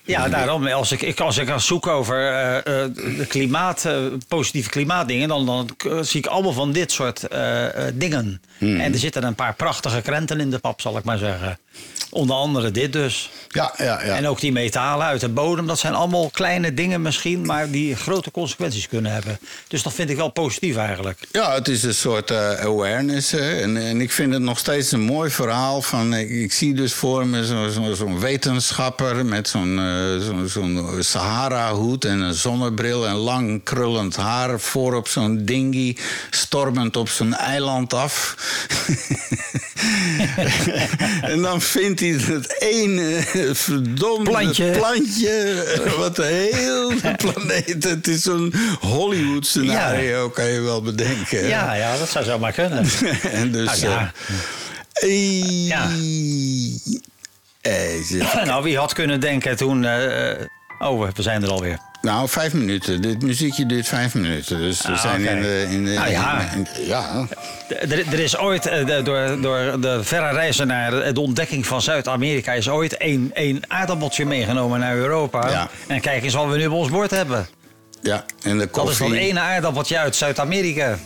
Ja, 0.05 0.29
daarom. 0.29 0.67
Als 0.67 0.91
ik, 0.91 1.01
ik, 1.01 1.19
als 1.19 1.37
ik 1.37 1.47
ga 1.47 1.57
zoeken 1.57 1.91
over 1.91 2.17
eh, 2.17 2.83
eh, 2.83 2.91
klimaat, 3.27 3.85
eh, 3.85 3.95
positieve 4.27 4.69
klimaatdingen, 4.69 5.27
dan, 5.27 5.45
dan 5.45 5.69
zie 6.05 6.19
ik 6.19 6.25
allemaal 6.25 6.53
van 6.53 6.71
dit 6.71 6.91
soort 6.91 7.27
dingen. 7.93 8.41
Hmm. 8.57 8.79
En 8.79 8.93
er 8.93 8.99
zitten 8.99 9.23
een 9.23 9.35
paar 9.35 9.53
prachtige 9.55 10.01
krenten 10.01 10.39
in 10.39 10.49
de 10.49 10.59
pap, 10.59 10.81
zal 10.81 10.97
ik 10.97 11.03
maar 11.03 11.17
zeggen. 11.17 11.59
Onder 12.13 12.35
andere 12.35 12.71
dit 12.71 12.93
dus. 12.93 13.29
Ja, 13.49 13.73
ja, 13.77 14.03
ja. 14.05 14.15
En 14.15 14.27
ook 14.27 14.39
die 14.39 14.51
metalen 14.51 15.05
uit 15.05 15.21
de 15.21 15.29
bodem, 15.29 15.67
dat 15.67 15.79
zijn 15.79 15.93
allemaal 15.93 16.29
kleine 16.29 16.73
dingen 16.73 17.01
misschien, 17.01 17.45
maar 17.45 17.69
die 17.69 17.95
grote 17.95 18.31
consequenties 18.31 18.87
kunnen 18.87 19.11
hebben. 19.11 19.39
Dus 19.67 19.83
dat 19.83 19.93
vind 19.93 20.09
ik 20.09 20.15
wel 20.15 20.29
positief 20.29 20.75
eigenlijk. 20.75 21.19
Ja, 21.31 21.53
het 21.53 21.67
is 21.67 21.83
een 21.83 21.93
soort 21.93 22.31
eh, 22.31 22.49
awareness. 22.49 23.33
En, 23.33 23.77
en 23.77 24.01
ik 24.01 24.11
vind 24.11 24.33
het 24.33 24.41
nog 24.41 24.57
steeds 24.59 24.91
een 24.91 25.01
mooi 25.01 25.29
verhaal. 25.29 25.81
Van, 25.81 26.13
ik, 26.13 26.29
ik 26.29 26.53
zie 26.53 26.73
dus 26.73 26.93
voor 26.93 27.27
me 27.27 27.45
zo- 27.45 27.69
zo- 27.69 27.93
zo'n 27.93 28.19
wetenschapper 28.19 29.25
met 29.25 29.47
zo'n 29.47 29.79
zo'n 30.21 30.47
zo'n 30.47 30.87
Sahara-hoed 30.99 32.05
en 32.05 32.19
een 32.19 32.33
zonnebril 32.33 33.07
en 33.07 33.15
lang 33.15 33.63
krullend 33.63 34.15
haar 34.15 34.59
voor 34.59 34.93
op 34.95 35.07
zo'n 35.07 35.45
dinghy, 35.45 35.95
stormend 36.29 36.97
op 36.97 37.09
zijn 37.09 37.33
eiland 37.33 37.93
af. 37.93 38.35
en 41.21 41.41
dan 41.41 41.61
vindt 41.61 42.01
hij 42.03 42.33
dat 42.33 42.55
ene 42.59 43.21
verdomde 43.53 44.29
Plantje. 44.29 44.69
plantje 44.71 45.63
wat 45.97 46.15
de 46.15 46.23
hele 46.23 46.95
planeet. 47.23 47.83
Het 47.83 48.07
is 48.07 48.21
zo'n 48.21 48.53
Hollywood-scenario, 48.79 50.29
kan 50.29 50.45
je 50.45 50.59
wel 50.61 50.81
bedenken. 50.81 51.47
Ja, 51.47 51.73
ja, 51.73 51.97
dat 51.97 52.09
zou 52.09 52.25
zomaar 52.25 52.51
kunnen. 52.51 52.85
en 53.31 53.51
dus. 53.51 53.81
Nou 53.81 53.93
ja. 53.93 54.11
eh, 54.93 55.67
Ja. 55.67 55.89
eh, 57.61 58.01
ze- 58.07 58.41
nou, 58.45 58.63
wie 58.63 58.77
had 58.77 58.93
kunnen 58.93 59.19
denken 59.19 59.55
toen... 59.57 59.85
eh, 59.85 60.45
oh, 60.79 61.09
we 61.15 61.21
zijn 61.21 61.43
er 61.43 61.49
alweer. 61.49 61.79
Nou, 62.03 62.29
vijf 62.29 62.53
minuten. 62.53 63.01
Dit 63.01 63.21
muziekje 63.21 63.65
duurt 63.65 63.87
vijf 63.87 64.13
minuten. 64.13 64.57
Dus 64.59 64.81
we 64.81 64.91
Ah, 64.91 65.01
zijn 65.01 65.25
in 65.25 65.41
de. 65.41 65.65
In 65.69 65.85
de 65.85 65.91
Nou 65.91 66.09
ja. 66.09 66.41
in- 66.53 66.67
in- 66.75 66.85
ja. 66.87 67.27
Er, 67.67 67.91
er 68.13 68.19
is 68.19 68.37
ooit, 68.37 68.65
eh, 68.65 68.85
door, 69.03 69.41
door 69.41 69.81
de 69.81 69.99
verre 70.03 70.33
reizen 70.33 70.67
naar 70.67 71.13
de 71.13 71.19
ontdekking 71.19 71.67
van 71.67 71.81
Zuid-Amerika... 71.81 72.51
is 72.53 72.69
ooit 72.69 72.97
één, 72.97 73.31
één 73.33 73.59
aardappeltje 73.67 74.25
meegenomen 74.25 74.79
naar 74.79 74.95
Europa. 74.95 75.49
Ja. 75.49 75.69
En 75.87 76.01
kijk 76.01 76.23
eens 76.23 76.33
wat 76.33 76.47
we 76.49 76.57
nu 76.57 76.65
op 76.65 76.73
ons 76.73 76.89
bord 76.89 77.11
hebben. 77.11 77.47
ja. 78.01 78.25
En 78.43 78.57
de 78.57 78.67
Dat 78.71 78.87
is 78.89 78.97
koffie. 78.97 79.09
dat 79.09 79.17
ene 79.17 79.39
aardappeltje 79.39 79.97
uit 79.97 80.15
Zuid-Amerika. 80.15 80.97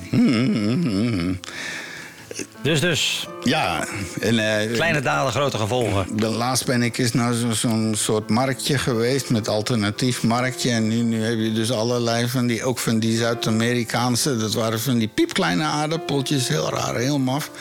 Dus, 2.61 2.79
dus, 2.79 3.27
Ja. 3.43 3.87
En, 4.19 4.39
eh, 4.59 4.73
kleine 4.73 5.01
daden, 5.01 5.31
grote 5.31 5.57
gevolgen. 5.57 6.17
De 6.17 6.27
laatst 6.27 6.65
ben 6.65 6.81
ik 6.81 6.97
eens 6.97 7.11
naar 7.13 7.33
zo- 7.33 7.51
zo'n 7.51 7.93
soort 7.97 8.29
marktje 8.29 8.77
geweest 8.77 9.29
met 9.29 9.47
alternatief 9.47 10.23
marktje. 10.23 10.69
En 10.71 10.87
nu, 10.87 10.95
nu 10.95 11.23
heb 11.23 11.39
je 11.39 11.51
dus 11.53 11.71
allerlei 11.71 12.27
van 12.27 12.47
die, 12.47 12.63
ook 12.63 12.79
van 12.79 12.99
die 12.99 13.17
Zuid-Amerikaanse. 13.17 14.37
Dat 14.37 14.53
waren 14.53 14.79
van 14.79 14.97
die 14.97 15.07
piepkleine 15.07 15.63
aardappeltjes, 15.63 16.47
heel 16.47 16.69
raar, 16.69 16.95
heel 16.95 17.19
maf. 17.19 17.51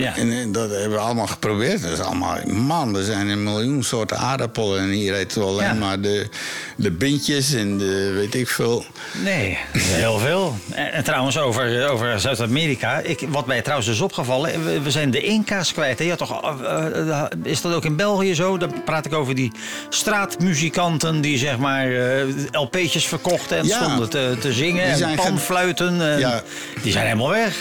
Ja. 0.00 0.16
En, 0.16 0.30
eh, 0.32 0.38
dat 0.48 0.70
hebben 0.70 0.90
we 0.90 0.98
allemaal 0.98 1.26
geprobeerd. 1.26 1.82
Dat 1.82 1.90
is 1.92 2.00
allemaal, 2.00 2.36
man, 2.46 2.96
er 2.96 3.04
zijn 3.04 3.28
een 3.28 3.42
miljoen 3.42 3.82
soorten 3.82 4.18
aardappelen. 4.18 4.80
En 4.80 4.88
hier 4.88 5.14
eten 5.14 5.40
we 5.40 5.46
alleen 5.46 5.66
Ja. 5.66 5.72
maar 5.74 6.00
de, 6.00 6.28
de 6.76 6.90
bintjes 6.90 7.52
en 7.54 7.78
de 7.78 8.10
weet 8.14 8.34
ik 8.34 8.48
veel. 8.48 8.84
Nee, 9.24 9.58
heel 9.76 10.18
veel. 10.18 10.56
En, 10.74 10.92
en 10.92 11.04
trouwens, 11.04 11.38
over, 11.38 11.88
over 11.88 12.20
Zuid-Amerika. 12.20 12.98
ik- 12.98 13.20
Wat 13.28 13.46
mij 13.46 13.62
trouwens 13.62 13.88
is 13.88 14.00
opgevallen. 14.00 14.64
We, 14.64 14.80
we 14.80 14.90
zijn 14.90 15.10
de 15.10 15.20
Inca's 15.22 15.72
kwijt. 15.72 15.98
Hè? 15.98 16.04
Ja, 16.04 16.16
toch, 16.16 16.42
eh, 16.62 17.08
eh, 17.10 17.24
is 17.42 17.60
dat 17.60 17.74
ook 17.74 17.84
in 17.84 17.96
België 17.96 18.34
zo? 18.34 18.56
Dan 18.58 18.82
praat 18.84 19.06
ik 19.06 19.12
over 19.14 19.34
die 19.34 19.52
straatmuzikanten... 19.88 21.20
die 21.20 21.38
zeg 21.38 21.58
maar 21.58 21.86
eh, 21.92 22.24
LP'tjes 22.50 23.06
verkochten 23.06 23.58
en 23.58 23.66
Ja. 23.66 23.82
stonden 23.82 24.10
te, 24.10 24.36
te 24.40 24.52
zingen. 24.52 24.84
En 24.84 25.14
panfluiten. 25.14 26.00
en. 26.02 26.42
Die 26.82 26.92
zijn 26.92 27.04
helemaal 27.06 27.28
weg. 27.30 27.56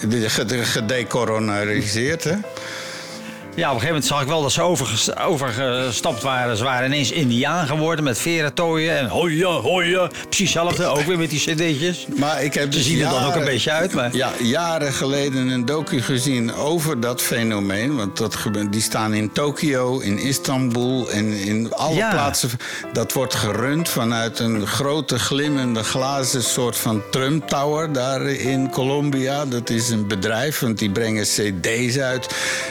De- 0.00 0.30
gede- 0.30 0.64
Gedecoloniseerd, 0.64 2.24
hè? 2.24 2.34
Ja, 3.56 3.68
op 3.68 3.74
een 3.74 3.80
gegeven 3.80 3.94
moment 4.02 4.04
zag 4.04 4.20
ik 4.22 4.28
wel 4.28 4.42
dat 4.42 4.52
ze 4.52 4.62
overges- 4.62 5.16
overgestapt 5.16 6.22
waren. 6.22 6.56
Ze 6.56 6.64
waren 6.64 6.86
ineens 6.86 7.10
Indiaan 7.10 7.66
geworden 7.66 8.04
met 8.04 8.18
verentooien 8.18 8.98
en 8.98 9.06
hoja, 9.08 9.48
hoja. 9.48 10.06
Precies 10.28 10.54
hetzelfde, 10.54 10.84
ook 10.86 11.00
weer 11.00 11.18
met 11.18 11.30
die 11.30 11.40
cd'tjes. 11.40 12.06
Maar 12.16 12.42
ik 12.44 12.54
heb 12.54 12.62
Ze 12.72 12.78
dus 12.78 12.86
zien 12.86 13.00
er 13.02 13.10
dan 13.10 13.24
ook 13.24 13.34
een 13.34 13.44
beetje 13.44 13.70
uit, 13.70 13.92
maar... 13.94 14.16
Ja, 14.16 14.30
jaren 14.42 14.92
geleden 14.92 15.48
een 15.48 15.64
docu 15.64 16.02
gezien 16.02 16.54
over 16.54 17.00
dat 17.00 17.22
fenomeen. 17.22 17.96
Want 17.96 18.16
dat, 18.16 18.36
die 18.70 18.80
staan 18.80 19.14
in 19.14 19.32
Tokio, 19.32 19.98
in 19.98 20.18
Istanbul 20.18 21.10
en 21.10 21.32
in 21.32 21.72
alle 21.74 21.94
Ja. 21.94 22.10
plaatsen. 22.10 22.50
Dat 22.92 23.12
wordt 23.12 23.34
gerund 23.34 23.88
vanuit 23.88 24.38
een 24.38 24.66
grote 24.66 25.18
glimmende 25.18 25.82
glazen 25.82 26.42
soort 26.42 26.76
van 26.76 27.02
Trump 27.10 27.48
Tower 27.48 27.92
daar 27.92 28.22
in 28.26 28.70
Colombia. 28.70 29.44
Dat 29.46 29.70
is 29.70 29.88
een 29.88 30.06
bedrijf, 30.06 30.58
want 30.60 30.78
die 30.78 30.90
brengen 30.90 31.24
cd's 31.24 31.98
uit. 31.98 32.26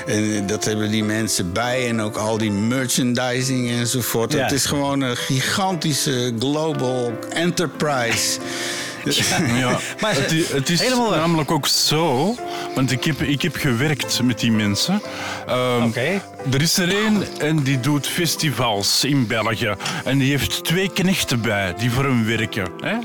En 0.05 0.47
dat 0.47 0.65
hebben 0.75 0.93
die 0.93 1.03
mensen 1.03 1.51
bij. 1.51 1.87
En 1.87 2.01
ook 2.01 2.15
al 2.15 2.37
die 2.37 2.51
merchandising 2.51 3.71
enzovoort. 3.71 4.33
Ja. 4.33 4.43
Het 4.43 4.51
is 4.51 4.65
gewoon 4.65 5.01
een 5.01 5.17
gigantische 5.17 6.33
global 6.39 7.13
enterprise. 7.29 8.39
Ja, 9.55 9.79
Maar 10.01 10.15
het, 10.15 10.69
is 10.69 10.81
namelijk 11.11 11.51
ook 11.51 11.67
zo, 11.67 12.35
want 12.75 12.91
ik 12.91 13.03
heb, 13.03 13.21
ik 13.21 13.41
heb 13.41 13.55
gewerkt 13.55 14.21
met 14.23 14.39
die 14.39 14.51
mensen. 14.51 15.01
Ehm, 15.47 15.83
Oké. 15.83 16.21
Er 16.51 16.61
is 16.61 16.77
er 16.77 16.95
één 16.95 17.23
en 17.39 17.63
die 17.63 17.79
doet 17.79 18.07
festivals 18.07 19.03
in 19.03 19.27
België. 19.27 19.75
En 20.03 20.17
die 20.17 20.29
heeft 20.29 20.63
twee 20.63 20.89
knechten 20.93 21.41
bij 21.41 21.73
die 21.77 21.91
voor 21.91 22.03
hem 22.03 22.25
werken. 22.25 22.67
Hè? 22.79 22.95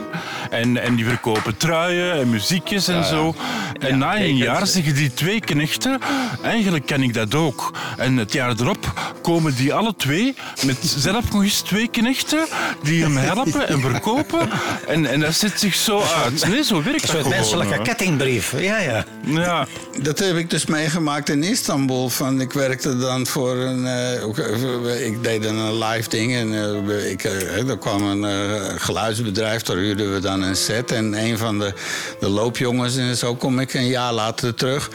En, 0.50 0.76
en 0.82 0.94
die 0.94 1.04
verkopen 1.04 1.56
truien 1.56 2.12
en 2.12 2.30
muziekjes 2.30 2.88
en 2.88 3.04
zo. 3.04 3.34
En 3.78 3.98
na 3.98 4.20
een 4.20 4.36
jaar 4.36 4.66
zeggen 4.66 4.94
die 4.94 5.14
twee 5.14 5.40
knechten, 5.40 5.98
eigenlijk 6.42 6.86
kan 6.86 7.02
ik 7.02 7.14
dat 7.14 7.34
ook. 7.34 7.72
En 7.96 8.16
het 8.16 8.32
jaar 8.32 8.54
erop 8.60 9.12
komen 9.22 9.54
die 9.54 9.74
alle 9.74 9.94
twee 9.96 10.34
met 10.66 10.76
zelf 10.82 11.32
nog 11.32 11.42
eens 11.42 11.60
twee 11.60 11.88
knechten 11.88 12.46
die 12.82 13.02
hem 13.02 13.16
helpen 13.16 13.68
en 13.68 13.80
verkopen. 13.80 14.48
En, 14.88 15.06
en 15.06 15.20
dat 15.20 15.34
zet 15.34 15.60
zich 15.60 15.74
zo 15.74 16.02
uit. 16.24 16.48
Nee, 16.48 16.64
zo 16.64 16.82
werkt 16.82 16.86
Een 16.86 17.00
dat 17.00 17.10
soort 17.10 17.22
gewoon, 17.22 17.38
menselijke 17.38 17.74
hè. 17.74 17.82
kettingbrief. 17.82 18.54
Ja, 18.58 18.78
ja. 18.78 19.04
Ja, 19.24 19.66
Dat 20.02 20.18
heb 20.18 20.36
ik 20.36 20.50
dus 20.50 20.66
meegemaakt 20.66 21.28
in 21.28 21.42
Istanbul. 21.42 22.08
Van, 22.08 22.40
ik 22.40 22.52
werkte 22.52 22.96
dan 22.98 23.26
voor 23.30 23.56
een. 23.56 23.86
eh, 23.86 25.06
ik 25.06 25.22
deed 25.22 25.42
dan 25.42 25.56
een 25.56 25.78
live 25.78 26.08
ding. 26.08 26.34
En 26.34 26.54
eh, 26.54 27.10
ik, 27.10 27.24
eh, 27.24 27.68
er 27.68 27.78
kwam 27.78 28.02
een 28.02 28.80
geluidsbedrijf. 28.80 29.62
Daar 29.62 29.76
huurden 29.76 30.12
we 30.12 30.20
dan 30.20 30.42
een 30.42 30.56
set. 30.56 30.90
En 30.92 31.14
een 31.14 31.38
van 31.38 31.58
de, 31.58 31.72
de 32.20 32.28
loopjongens, 32.28 32.96
en 32.96 33.16
zo 33.16 33.34
kom 33.34 33.60
ik 33.60 33.74
een 33.74 33.86
jaar 33.86 34.12
later 34.12 34.54
terug. 34.54 34.90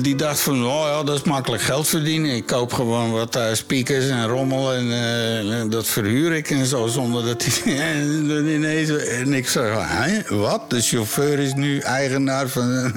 die 0.00 0.14
dacht 0.16 0.40
van: 0.40 0.66
oh 0.66 0.86
ja, 0.86 1.02
dat 1.02 1.16
is 1.16 1.22
makkelijk 1.22 1.62
geld 1.62 1.88
verdienen. 1.88 2.34
Ik 2.34 2.46
koop 2.46 2.72
gewoon 2.72 3.10
wat 3.10 3.38
speakers 3.52 4.08
en 4.08 4.26
rommel. 4.26 4.74
En 4.74 5.70
dat 5.70 5.86
verhuur 5.86 6.32
ik 6.32 6.50
en 6.50 6.66
zo. 6.66 6.86
Zonder 6.86 7.24
dat 7.24 7.44
hij. 7.44 7.74
ineens. 8.54 8.88
En 8.90 9.32
ik 9.32 9.48
zeg: 9.48 9.64
hè, 9.76 10.36
wat? 10.36 10.70
De 10.70 10.80
chauffeur 10.80 11.38
is 11.38 11.54
nu 11.54 11.78
eigenaar 11.78 12.48
van. 12.48 12.68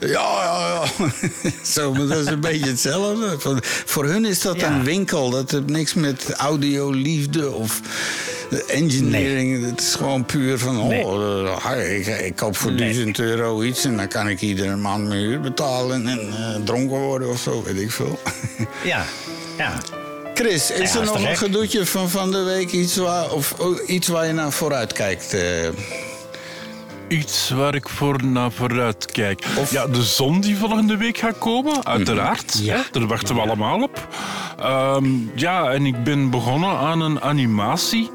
ja, 0.00 0.06
ja, 0.44 0.84
ja. 0.98 1.08
Zo, 1.74 1.92
maar 1.92 2.06
dat 2.06 2.18
is 2.18 2.26
een 2.26 2.40
beetje 2.40 2.66
hetzelfde. 2.66 3.34
Voor, 3.38 3.58
voor 3.62 4.04
hun 4.04 4.13
is 4.22 4.40
dat 4.40 4.60
Ja. 4.60 4.70
een 4.70 4.84
winkel. 4.84 5.30
Dat 5.30 5.50
heeft 5.50 5.66
niks 5.66 5.94
met 5.94 6.30
audioliefde 6.36 7.50
of 7.52 7.80
engineering. 8.68 9.64
Het 9.70 9.80
is 9.80 9.94
gewoon 9.94 10.24
puur 10.24 10.58
van... 10.58 10.80
Oh, 10.80 10.88
Nee. 10.88 11.04
eh, 11.64 11.98
ik, 11.98 12.06
ik 12.06 12.36
koop 12.36 12.56
voor 12.56 12.70
Nee. 12.72 12.78
1000 12.92 13.18
euro 13.18 13.62
iets... 13.62 13.84
en 13.84 13.96
dan 13.96 14.08
kan 14.08 14.28
ik 14.28 14.40
iedere 14.40 14.76
maand 14.76 15.08
mijn 15.08 15.20
huur 15.20 15.40
betalen... 15.40 16.06
en 16.08 16.18
eh, 16.18 16.54
dronken 16.64 16.96
worden 16.98 17.28
of 17.28 17.40
zo, 17.40 17.62
weet 17.62 17.80
ik 17.80 17.90
veel. 17.90 18.18
Ja, 18.84 19.04
ja. 19.58 19.72
Chris, 20.34 20.70
is 20.70 20.92
Ja, 20.92 20.98
er 20.98 21.04
nog 21.04 21.28
een 21.28 21.36
gedoetje 21.36 21.86
van 21.86 22.10
van 22.10 22.30
de 22.30 22.42
week? 22.42 22.72
Iets 22.72 22.96
waar, 22.96 23.32
of 23.32 23.54
oh, 23.58 23.78
iets 23.86 24.08
waar 24.08 24.26
je 24.26 24.32
naar 24.32 24.52
vooruit 24.52 24.92
kijkt? 24.92 25.32
eh? 25.34 25.40
Iets 27.18 27.50
waar 27.50 27.74
ik 27.74 27.88
voor 27.88 28.24
naar 28.24 28.52
vooruit 28.52 29.10
kijk. 29.12 29.44
Of- 29.58 29.70
Ja, 29.70 29.86
de 29.86 30.02
zon 30.02 30.40
die 30.40 30.56
volgende 30.56 30.96
week 30.96 31.18
gaat 31.18 31.38
komen, 31.38 31.84
uiteraard. 31.86 32.58
Ja. 32.62 32.74
Hè, 32.76 32.80
Daar 32.92 33.06
wachten 33.06 33.34
we 33.34 33.40
allemaal 33.40 33.82
op. 33.82 34.08
Ehm, 34.58 35.06
ja, 35.34 35.70
en 35.70 35.86
ik 35.86 36.04
ben 36.04 36.30
begonnen 36.30 36.78
aan 36.78 37.00
een 37.00 37.20
animatie 37.20 38.10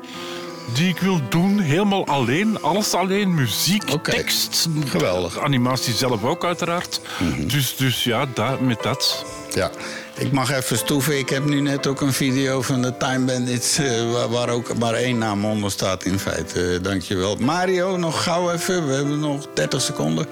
die 0.74 0.88
ik 0.90 1.00
wil 1.00 1.20
doen, 1.30 1.60
helemaal 1.60 2.08
alleen. 2.08 2.62
Alles 2.62 2.94
alleen, 2.94 3.34
muziek, 3.34 3.84
tekst. 4.04 4.68
Geweldig. 4.86 5.40
Animatie 5.40 5.94
zelf 5.94 6.24
ook, 6.24 6.46
uiteraard. 6.46 7.02
dus, 7.38 7.76
dus 7.76 8.04
ja, 8.04 8.26
daar, 8.34 8.64
met 8.64 8.84
dat. 8.84 9.26
Ja, 9.54 9.72
ik 10.18 10.32
mag 10.32 10.52
even 10.52 10.78
stoeven. 10.78 11.18
Ik 11.18 11.30
heb 11.30 11.46
nu 11.46 11.60
net 11.60 11.88
ook 11.88 12.02
een 12.02 12.14
video 12.14 12.62
van 12.62 12.82
de 12.82 12.98
Time 12.98 13.26
Bandits... 13.26 13.78
eh, 13.78 14.12
waar, 14.12 14.30
waar 14.30 14.50
ook 14.50 14.78
maar 14.78 14.94
één 14.94 15.18
naam 15.18 15.46
onder 15.46 15.72
staat 15.72 16.04
in 16.04 16.20
feite. 16.20 16.74
Eh, 16.74 16.84
dankjewel. 16.84 17.36
Mario, 17.36 17.98
nog 17.98 18.24
gauw 18.24 18.52
even. 18.52 18.88
We 18.88 18.94
hebben 18.94 19.20
nog 19.20 19.48
30 19.54 19.82
seconden. 19.82 20.28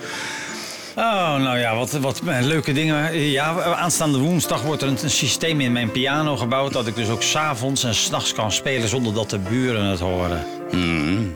Oh, 0.97 1.35
nou 1.35 1.57
ja, 1.57 1.75
wat, 1.75 1.91
wat 1.91 2.21
eh, 2.25 2.37
leuke 2.41 2.73
dingen. 2.73 3.19
Ja, 3.19 3.61
aanstaande 3.61 4.17
woensdag 4.17 4.61
wordt 4.61 4.81
er 4.81 4.87
een, 4.87 4.97
een 5.03 5.09
systeem 5.09 5.61
in 5.61 5.71
mijn 5.71 5.91
piano 5.91 6.37
gebouwd... 6.37 6.73
dat 6.73 6.87
ik 6.87 6.95
dus 6.95 7.09
ook 7.09 7.21
s'avonds 7.21 7.83
en 7.83 7.95
s'nachts 7.95 8.33
kan 8.33 8.51
spelen 8.51 8.89
zonder 8.89 9.13
dat 9.13 9.29
de 9.29 9.39
buren 9.39 9.83
het 9.83 9.99
horen. 9.99 10.45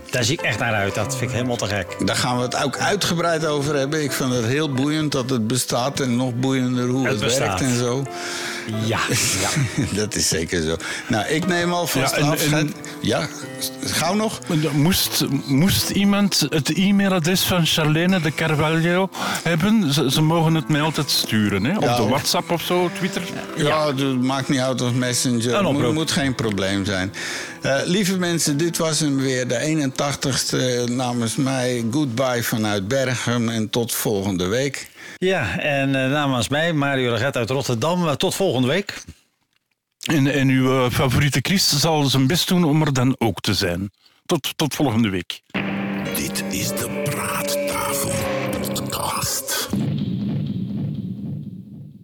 Daar 0.10 0.24
zie 0.24 0.34
ik 0.34 0.42
echt 0.42 0.60
naar 0.60 0.74
uit. 0.74 0.96
Dat 0.96 1.18
vind 1.18 1.30
ik 1.30 1.36
helemaal 1.36 1.56
te 1.56 1.66
gek. 1.66 1.96
Daar 2.06 2.16
gaan 2.16 2.38
we 2.38 2.44
het 2.44 2.64
ook 2.64 2.78
uitgebreid 2.78 3.46
over 3.46 3.76
hebben. 3.76 4.04
Ik 4.04 4.12
vind 4.12 4.34
het 4.34 4.46
heel 4.46 4.72
boeiend 4.74 5.12
dat 5.12 5.30
het 5.30 5.48
bestaat 5.48 6.00
en 6.00 6.16
nog 6.16 6.36
boeiender 6.36 6.88
hoe 6.88 7.08
het, 7.08 7.22
Het 7.22 7.38
werkt 7.38 7.62
en 7.62 7.78
zo. 7.78 8.04
Ja, 8.86 9.00
ja. 9.42 9.50
dat 10.02 10.16
is 10.16 10.28
zeker 10.28 10.62
zo. 10.62 10.76
Nou, 11.08 11.26
ik 11.28 11.48
neem 11.48 11.74
alvast 11.74 12.16
Ja, 12.16 12.22
afscheid. 12.28 12.72
Ja, 13.02 13.28
gauw 13.84 14.14
nog? 14.14 14.40
Moest, 14.74 15.26
moest 15.46 15.90
iemand 15.90 16.46
het 16.50 16.74
e-mailadres 16.74 17.42
van 17.42 17.66
Charlene 17.66 18.22
de 18.22 18.34
Carvalho 18.34 19.10
hebben? 19.44 19.94
Ze, 19.94 20.12
ze 20.12 20.22
mogen 20.22 20.56
het 20.56 20.68
mij 20.70 20.82
altijd 20.82 21.10
sturen, 21.10 21.64
hè? 21.64 21.76
Op 21.76 21.84
Ja, 21.84 21.96
de. 21.96 22.04
WhatsApp 22.04 22.52
of 22.52 22.62
zo, 22.62 22.90
Twitter. 22.98 23.22
Ja, 23.56 23.92
dat 23.92 24.16
maakt 24.16 24.50
niet 24.50 24.60
uit 24.60 24.82
of 24.82 24.94
Messenger. 24.94 25.64
Moet, 25.64 25.76
oproep. 25.76 25.94
moet 25.94 26.12
geen 26.12 26.36
probleem 26.36 26.86
zijn. 26.86 27.14
Eh, 27.62 27.76
lieve 27.86 28.18
mensen, 28.18 28.58
dit 28.58 28.78
was 28.78 29.00
hem 29.00 29.18
weer. 29.18 29.48
De 29.48 29.60
81ste 29.60 30.84
namens 30.92 31.36
mij. 31.36 31.86
Goodbye 31.92 32.44
vanuit 32.44 32.88
Bergen 32.88 33.50
en 33.50 33.70
tot 33.70 33.94
volgende 33.94 34.48
week. 34.48 34.90
Ja 35.28 35.60
en 35.60 35.96
eh, 35.96 36.12
namens 36.12 36.50
mij, 36.50 36.74
Mario 36.74 37.14
Reget 37.14 37.36
uit 37.36 37.50
Rotterdam. 37.50 38.08
Eh, 38.08 38.14
tot 38.14 38.36
volgende 38.36 38.68
week. 38.68 39.04
En, 40.00 40.28
en 40.28 40.48
uw 40.48 40.86
eh, 40.86 40.92
favoriete 40.92 41.40
Christ 41.42 41.70
zal 41.70 42.04
zijn 42.04 42.28
best 42.28 42.48
doen 42.48 42.64
om 42.64 42.82
er 42.82 42.94
dan 42.94 43.16
ook 43.18 43.42
te 43.42 43.54
zijn. 43.54 43.92
Tot, 44.26 44.58
tot 44.58 44.76
volgende 44.76 45.10
week. 45.10 45.42
Dit 46.16 46.44
is 46.50 46.68
de 46.68 47.02
Praattafel. 47.04 47.61